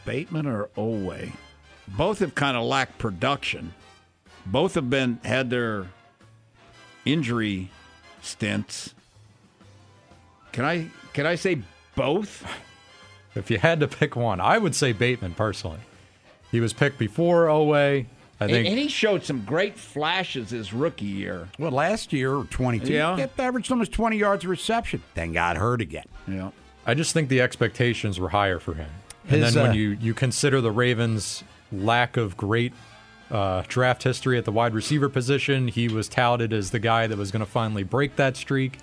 Bateman 0.05 0.45
or 0.45 0.69
Oweh. 0.77 1.31
Both 1.87 2.19
have 2.19 2.35
kind 2.35 2.55
of 2.55 2.65
lacked 2.65 2.99
production. 2.99 3.73
Both 4.45 4.75
have 4.75 4.89
been 4.89 5.19
had 5.23 5.49
their 5.49 5.87
injury 7.05 7.69
stints. 8.21 8.93
Can 10.51 10.65
I 10.65 10.87
can 11.13 11.25
I 11.25 11.35
say 11.35 11.61
both? 11.95 12.45
If 13.35 13.51
you 13.51 13.57
had 13.57 13.81
to 13.81 13.87
pick 13.89 14.15
one, 14.15 14.39
I 14.39 14.57
would 14.57 14.73
say 14.73 14.93
Bateman 14.93 15.33
personally. 15.33 15.79
He 16.51 16.61
was 16.61 16.71
picked 16.71 16.97
before 16.97 17.47
Oweh. 17.47 18.05
I 18.39 18.43
And, 18.45 18.49
think 18.49 18.65
and 18.69 18.79
he 18.79 18.87
showed 18.87 19.25
some 19.25 19.43
great 19.43 19.77
flashes 19.77 20.51
his 20.51 20.71
rookie 20.71 21.03
year. 21.03 21.49
Well, 21.59 21.71
last 21.71 22.13
year, 22.13 22.43
22, 22.49 22.93
Yeah. 22.93 23.17
he 23.17 23.23
averaged 23.37 23.69
almost 23.73 23.91
20 23.91 24.15
yards 24.15 24.45
of 24.45 24.49
reception, 24.49 25.03
then 25.15 25.33
got 25.33 25.57
hurt 25.57 25.81
again. 25.81 26.05
Yeah. 26.29 26.51
I 26.85 26.93
just 26.93 27.11
think 27.11 27.27
the 27.27 27.41
expectations 27.41 28.21
were 28.21 28.29
higher 28.29 28.57
for 28.57 28.73
him. 28.73 28.89
And 29.27 29.43
His, 29.43 29.53
then 29.53 29.61
uh, 29.65 29.67
when 29.67 29.75
you, 29.77 29.97
you 29.99 30.13
consider 30.13 30.61
the 30.61 30.71
Ravens' 30.71 31.43
lack 31.73 32.15
of 32.15 32.37
great 32.37 32.71
uh, 33.31 33.63
draft 33.67 34.03
history 34.03 34.37
at 34.37 34.45
the 34.45 34.51
wide 34.51 34.73
receiver 34.73 35.09
position, 35.09 35.67
he 35.67 35.87
was 35.87 36.07
touted 36.07 36.53
as 36.53 36.71
the 36.71 36.79
guy 36.79 37.07
that 37.07 37.17
was 37.17 37.31
going 37.31 37.43
to 37.43 37.49
finally 37.51 37.83
break 37.83 38.15
that 38.17 38.37
streak. 38.37 38.77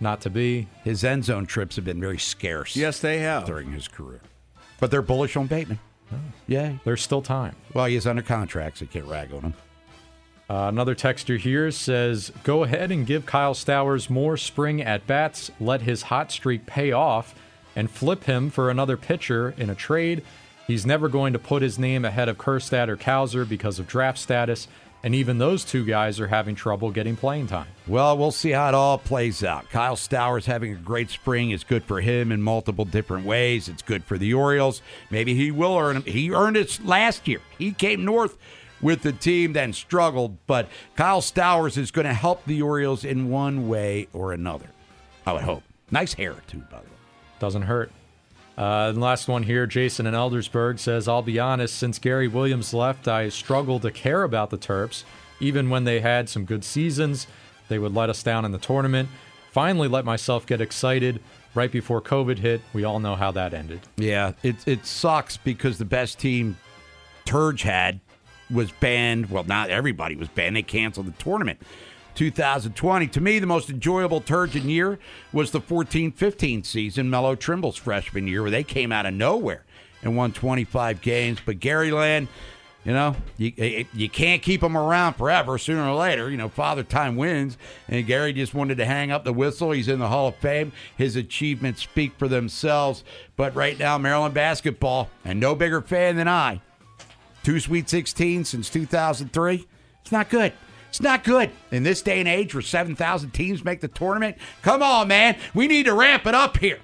Not 0.00 0.20
to 0.22 0.30
be. 0.30 0.68
His 0.84 1.04
end 1.04 1.24
zone 1.24 1.46
trips 1.46 1.76
have 1.76 1.84
been 1.84 2.00
very 2.00 2.18
scarce. 2.18 2.76
Yes, 2.76 2.98
they 2.98 3.18
have. 3.20 3.46
During 3.46 3.72
his 3.72 3.88
career. 3.88 4.20
But 4.78 4.90
they're 4.90 5.02
bullish 5.02 5.36
on 5.36 5.46
Bateman. 5.46 5.78
Yeah. 6.46 6.74
There's 6.84 7.02
still 7.02 7.22
time. 7.22 7.56
Well, 7.72 7.86
he's 7.86 8.06
under 8.06 8.22
contract, 8.22 8.78
so 8.78 8.84
you 8.84 8.88
can't 8.88 9.06
rag 9.06 9.32
on 9.32 9.40
him. 9.40 9.54
Uh, 10.48 10.66
another 10.68 10.94
texter 10.94 11.38
here 11.38 11.72
says, 11.72 12.30
"Go 12.44 12.62
ahead 12.62 12.92
and 12.92 13.04
give 13.04 13.26
Kyle 13.26 13.54
Stowers 13.54 14.08
more 14.08 14.36
spring 14.36 14.80
at 14.80 15.04
bats. 15.06 15.50
Let 15.58 15.82
his 15.82 16.02
hot 16.02 16.30
streak 16.30 16.66
pay 16.66 16.92
off, 16.92 17.34
and 17.74 17.90
flip 17.90 18.24
him 18.24 18.50
for 18.50 18.70
another 18.70 18.96
pitcher 18.96 19.54
in 19.56 19.70
a 19.70 19.74
trade. 19.74 20.22
He's 20.66 20.84
never 20.86 21.08
going 21.08 21.32
to 21.32 21.38
put 21.38 21.62
his 21.62 21.78
name 21.78 22.04
ahead 22.04 22.28
of 22.28 22.38
Kjerstad 22.38 22.88
or 22.88 22.96
Cowser 22.96 23.48
because 23.48 23.78
of 23.78 23.86
draft 23.86 24.18
status, 24.18 24.66
and 25.02 25.14
even 25.14 25.38
those 25.38 25.64
two 25.64 25.84
guys 25.84 26.18
are 26.18 26.26
having 26.26 26.56
trouble 26.56 26.90
getting 26.90 27.16
playing 27.16 27.46
time." 27.46 27.68
Well, 27.86 28.18
we'll 28.18 28.32
see 28.32 28.50
how 28.50 28.68
it 28.68 28.74
all 28.74 28.98
plays 28.98 29.44
out. 29.44 29.70
Kyle 29.70 29.94
Stowers 29.94 30.46
having 30.46 30.72
a 30.72 30.76
great 30.76 31.10
spring 31.10 31.50
is 31.52 31.62
good 31.62 31.84
for 31.84 32.00
him 32.00 32.32
in 32.32 32.42
multiple 32.42 32.84
different 32.84 33.24
ways. 33.24 33.68
It's 33.68 33.82
good 33.82 34.04
for 34.04 34.18
the 34.18 34.34
Orioles. 34.34 34.82
Maybe 35.10 35.34
he 35.34 35.52
will 35.52 35.76
earn 35.76 35.98
it. 35.98 36.06
He 36.06 36.32
earned 36.32 36.56
it 36.56 36.84
last 36.84 37.28
year. 37.28 37.40
He 37.58 37.70
came 37.70 38.04
north 38.04 38.36
with 38.82 39.02
the 39.02 39.12
team, 39.12 39.52
then 39.52 39.72
struggled. 39.72 40.36
But 40.46 40.68
Kyle 40.96 41.20
Stowers 41.20 41.78
is 41.78 41.92
going 41.92 42.06
to 42.06 42.12
help 42.12 42.44
the 42.44 42.60
Orioles 42.62 43.04
in 43.04 43.30
one 43.30 43.68
way 43.68 44.08
or 44.12 44.32
another. 44.32 44.66
I 45.24 45.32
would 45.32 45.42
hope. 45.42 45.62
Nice 45.90 46.14
hair, 46.14 46.34
too, 46.48 46.64
by 46.70 46.78
the 46.78 46.84
way. 46.84 46.96
Doesn't 47.38 47.62
hurt. 47.62 47.92
Uh, 48.56 48.90
and 48.90 49.00
last 49.00 49.28
one 49.28 49.42
here, 49.42 49.66
Jason 49.66 50.06
in 50.06 50.14
Eldersburg 50.14 50.78
says, 50.78 51.08
I'll 51.08 51.22
be 51.22 51.38
honest, 51.38 51.76
since 51.76 51.98
Gary 51.98 52.28
Williams 52.28 52.72
left, 52.72 53.06
I 53.06 53.28
struggle 53.28 53.78
to 53.80 53.90
care 53.90 54.22
about 54.22 54.50
the 54.50 54.58
Terps. 54.58 55.04
Even 55.40 55.68
when 55.68 55.84
they 55.84 56.00
had 56.00 56.28
some 56.28 56.44
good 56.46 56.64
seasons, 56.64 57.26
they 57.68 57.78
would 57.78 57.94
let 57.94 58.08
us 58.08 58.22
down 58.22 58.44
in 58.46 58.52
the 58.52 58.58
tournament. 58.58 59.10
Finally, 59.50 59.88
let 59.88 60.04
myself 60.04 60.46
get 60.46 60.60
excited 60.60 61.20
right 61.54 61.70
before 61.70 62.00
COVID 62.00 62.38
hit. 62.38 62.60
We 62.72 62.84
all 62.84 63.00
know 63.00 63.14
how 63.14 63.30
that 63.32 63.52
ended. 63.52 63.80
Yeah, 63.96 64.32
it, 64.42 64.56
it 64.66 64.86
sucks 64.86 65.36
because 65.36 65.78
the 65.78 65.84
best 65.84 66.18
team 66.18 66.56
Turge 67.26 67.62
had 67.62 68.00
was 68.50 68.70
banned. 68.72 69.30
Well, 69.30 69.44
not 69.44 69.70
everybody 69.70 70.16
was 70.16 70.28
banned. 70.28 70.56
They 70.56 70.62
canceled 70.62 71.06
the 71.06 71.22
tournament. 71.22 71.60
2020. 72.16 73.06
To 73.08 73.20
me, 73.20 73.38
the 73.38 73.46
most 73.46 73.70
enjoyable 73.70 74.20
Turgeon 74.20 74.68
year 74.68 74.98
was 75.32 75.50
the 75.52 75.60
14 75.60 76.10
15 76.10 76.64
season, 76.64 77.08
Melo 77.10 77.36
Trimble's 77.36 77.76
freshman 77.76 78.26
year, 78.26 78.42
where 78.42 78.50
they 78.50 78.64
came 78.64 78.90
out 78.90 79.06
of 79.06 79.14
nowhere 79.14 79.64
and 80.02 80.16
won 80.16 80.32
25 80.32 81.00
games. 81.02 81.38
But 81.44 81.60
Gary 81.60 81.90
Land, 81.90 82.28
you 82.84 82.92
know, 82.92 83.16
you, 83.36 83.52
eh, 83.58 83.80
eh, 83.80 83.84
you 83.92 84.08
can't 84.08 84.42
keep 84.42 84.62
him 84.62 84.76
around 84.76 85.14
forever. 85.14 85.58
Sooner 85.58 85.88
or 85.88 85.94
later, 85.94 86.30
you 86.30 86.36
know, 86.36 86.48
Father 86.48 86.82
Time 86.82 87.16
wins. 87.16 87.58
And 87.88 88.06
Gary 88.06 88.32
just 88.32 88.54
wanted 88.54 88.78
to 88.78 88.86
hang 88.86 89.10
up 89.10 89.24
the 89.24 89.32
whistle. 89.32 89.72
He's 89.72 89.88
in 89.88 89.98
the 89.98 90.08
Hall 90.08 90.28
of 90.28 90.36
Fame. 90.36 90.72
His 90.96 91.16
achievements 91.16 91.82
speak 91.82 92.12
for 92.18 92.28
themselves. 92.28 93.04
But 93.36 93.54
right 93.54 93.78
now, 93.78 93.98
Maryland 93.98 94.34
basketball, 94.34 95.10
and 95.24 95.38
no 95.38 95.54
bigger 95.54 95.82
fan 95.82 96.16
than 96.16 96.28
I, 96.28 96.62
two 97.42 97.60
Sweet 97.60 97.88
16 97.90 98.44
since 98.44 98.70
2003. 98.70 99.66
It's 100.02 100.12
not 100.12 100.30
good. 100.30 100.52
It's 100.96 101.02
not 101.02 101.24
good 101.24 101.50
in 101.70 101.82
this 101.82 102.00
day 102.00 102.20
and 102.20 102.26
age 102.26 102.54
where 102.54 102.62
7,000 102.62 103.30
teams 103.32 103.62
make 103.62 103.82
the 103.82 103.88
tournament. 103.88 104.38
Come 104.62 104.82
on, 104.82 105.08
man. 105.08 105.36
We 105.52 105.68
need 105.68 105.84
to 105.84 105.92
ramp 105.92 106.26
it 106.26 106.34
up 106.34 106.56
here. 106.56 106.78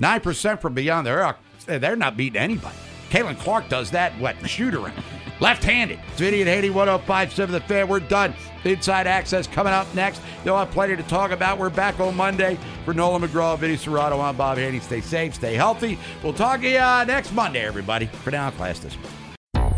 9% 0.00 0.60
from 0.60 0.74
beyond 0.74 1.04
there. 1.04 1.34
They're 1.66 1.96
not 1.96 2.16
beating 2.16 2.40
anybody. 2.40 2.76
Caitlin 3.10 3.36
Clark 3.36 3.68
does 3.68 3.90
that, 3.90 4.16
what, 4.20 4.36
shoot 4.48 4.76
around. 4.76 5.02
Left 5.40 5.64
handed. 5.64 5.98
It's 6.06 6.20
Vinny 6.20 6.40
and 6.40 6.48
Haney, 6.48 6.70
1057 6.70 7.52
The 7.52 7.60
Fan. 7.62 7.88
We're 7.88 7.98
done. 7.98 8.32
Inside 8.62 9.08
Access 9.08 9.48
coming 9.48 9.72
up 9.72 9.92
next. 9.92 10.22
They'll 10.44 10.56
have 10.56 10.70
plenty 10.70 10.94
to 10.94 11.02
talk 11.02 11.32
about. 11.32 11.58
We're 11.58 11.68
back 11.68 11.98
on 11.98 12.14
Monday. 12.14 12.56
For 12.84 12.94
Nolan 12.94 13.22
McGraw, 13.22 13.58
Vinny 13.58 13.76
Cerrato, 13.76 14.22
I'm 14.22 14.36
Bob 14.36 14.58
Haney. 14.58 14.78
Stay 14.78 15.00
safe, 15.00 15.34
stay 15.34 15.54
healthy. 15.54 15.98
We'll 16.22 16.32
talk 16.32 16.60
to 16.60 16.68
you 16.68 16.78
uh, 16.78 17.04
next 17.08 17.32
Monday, 17.32 17.66
everybody. 17.66 18.06
For 18.06 18.30
now, 18.30 18.52
class 18.52 18.78
dismissed. 18.78 19.27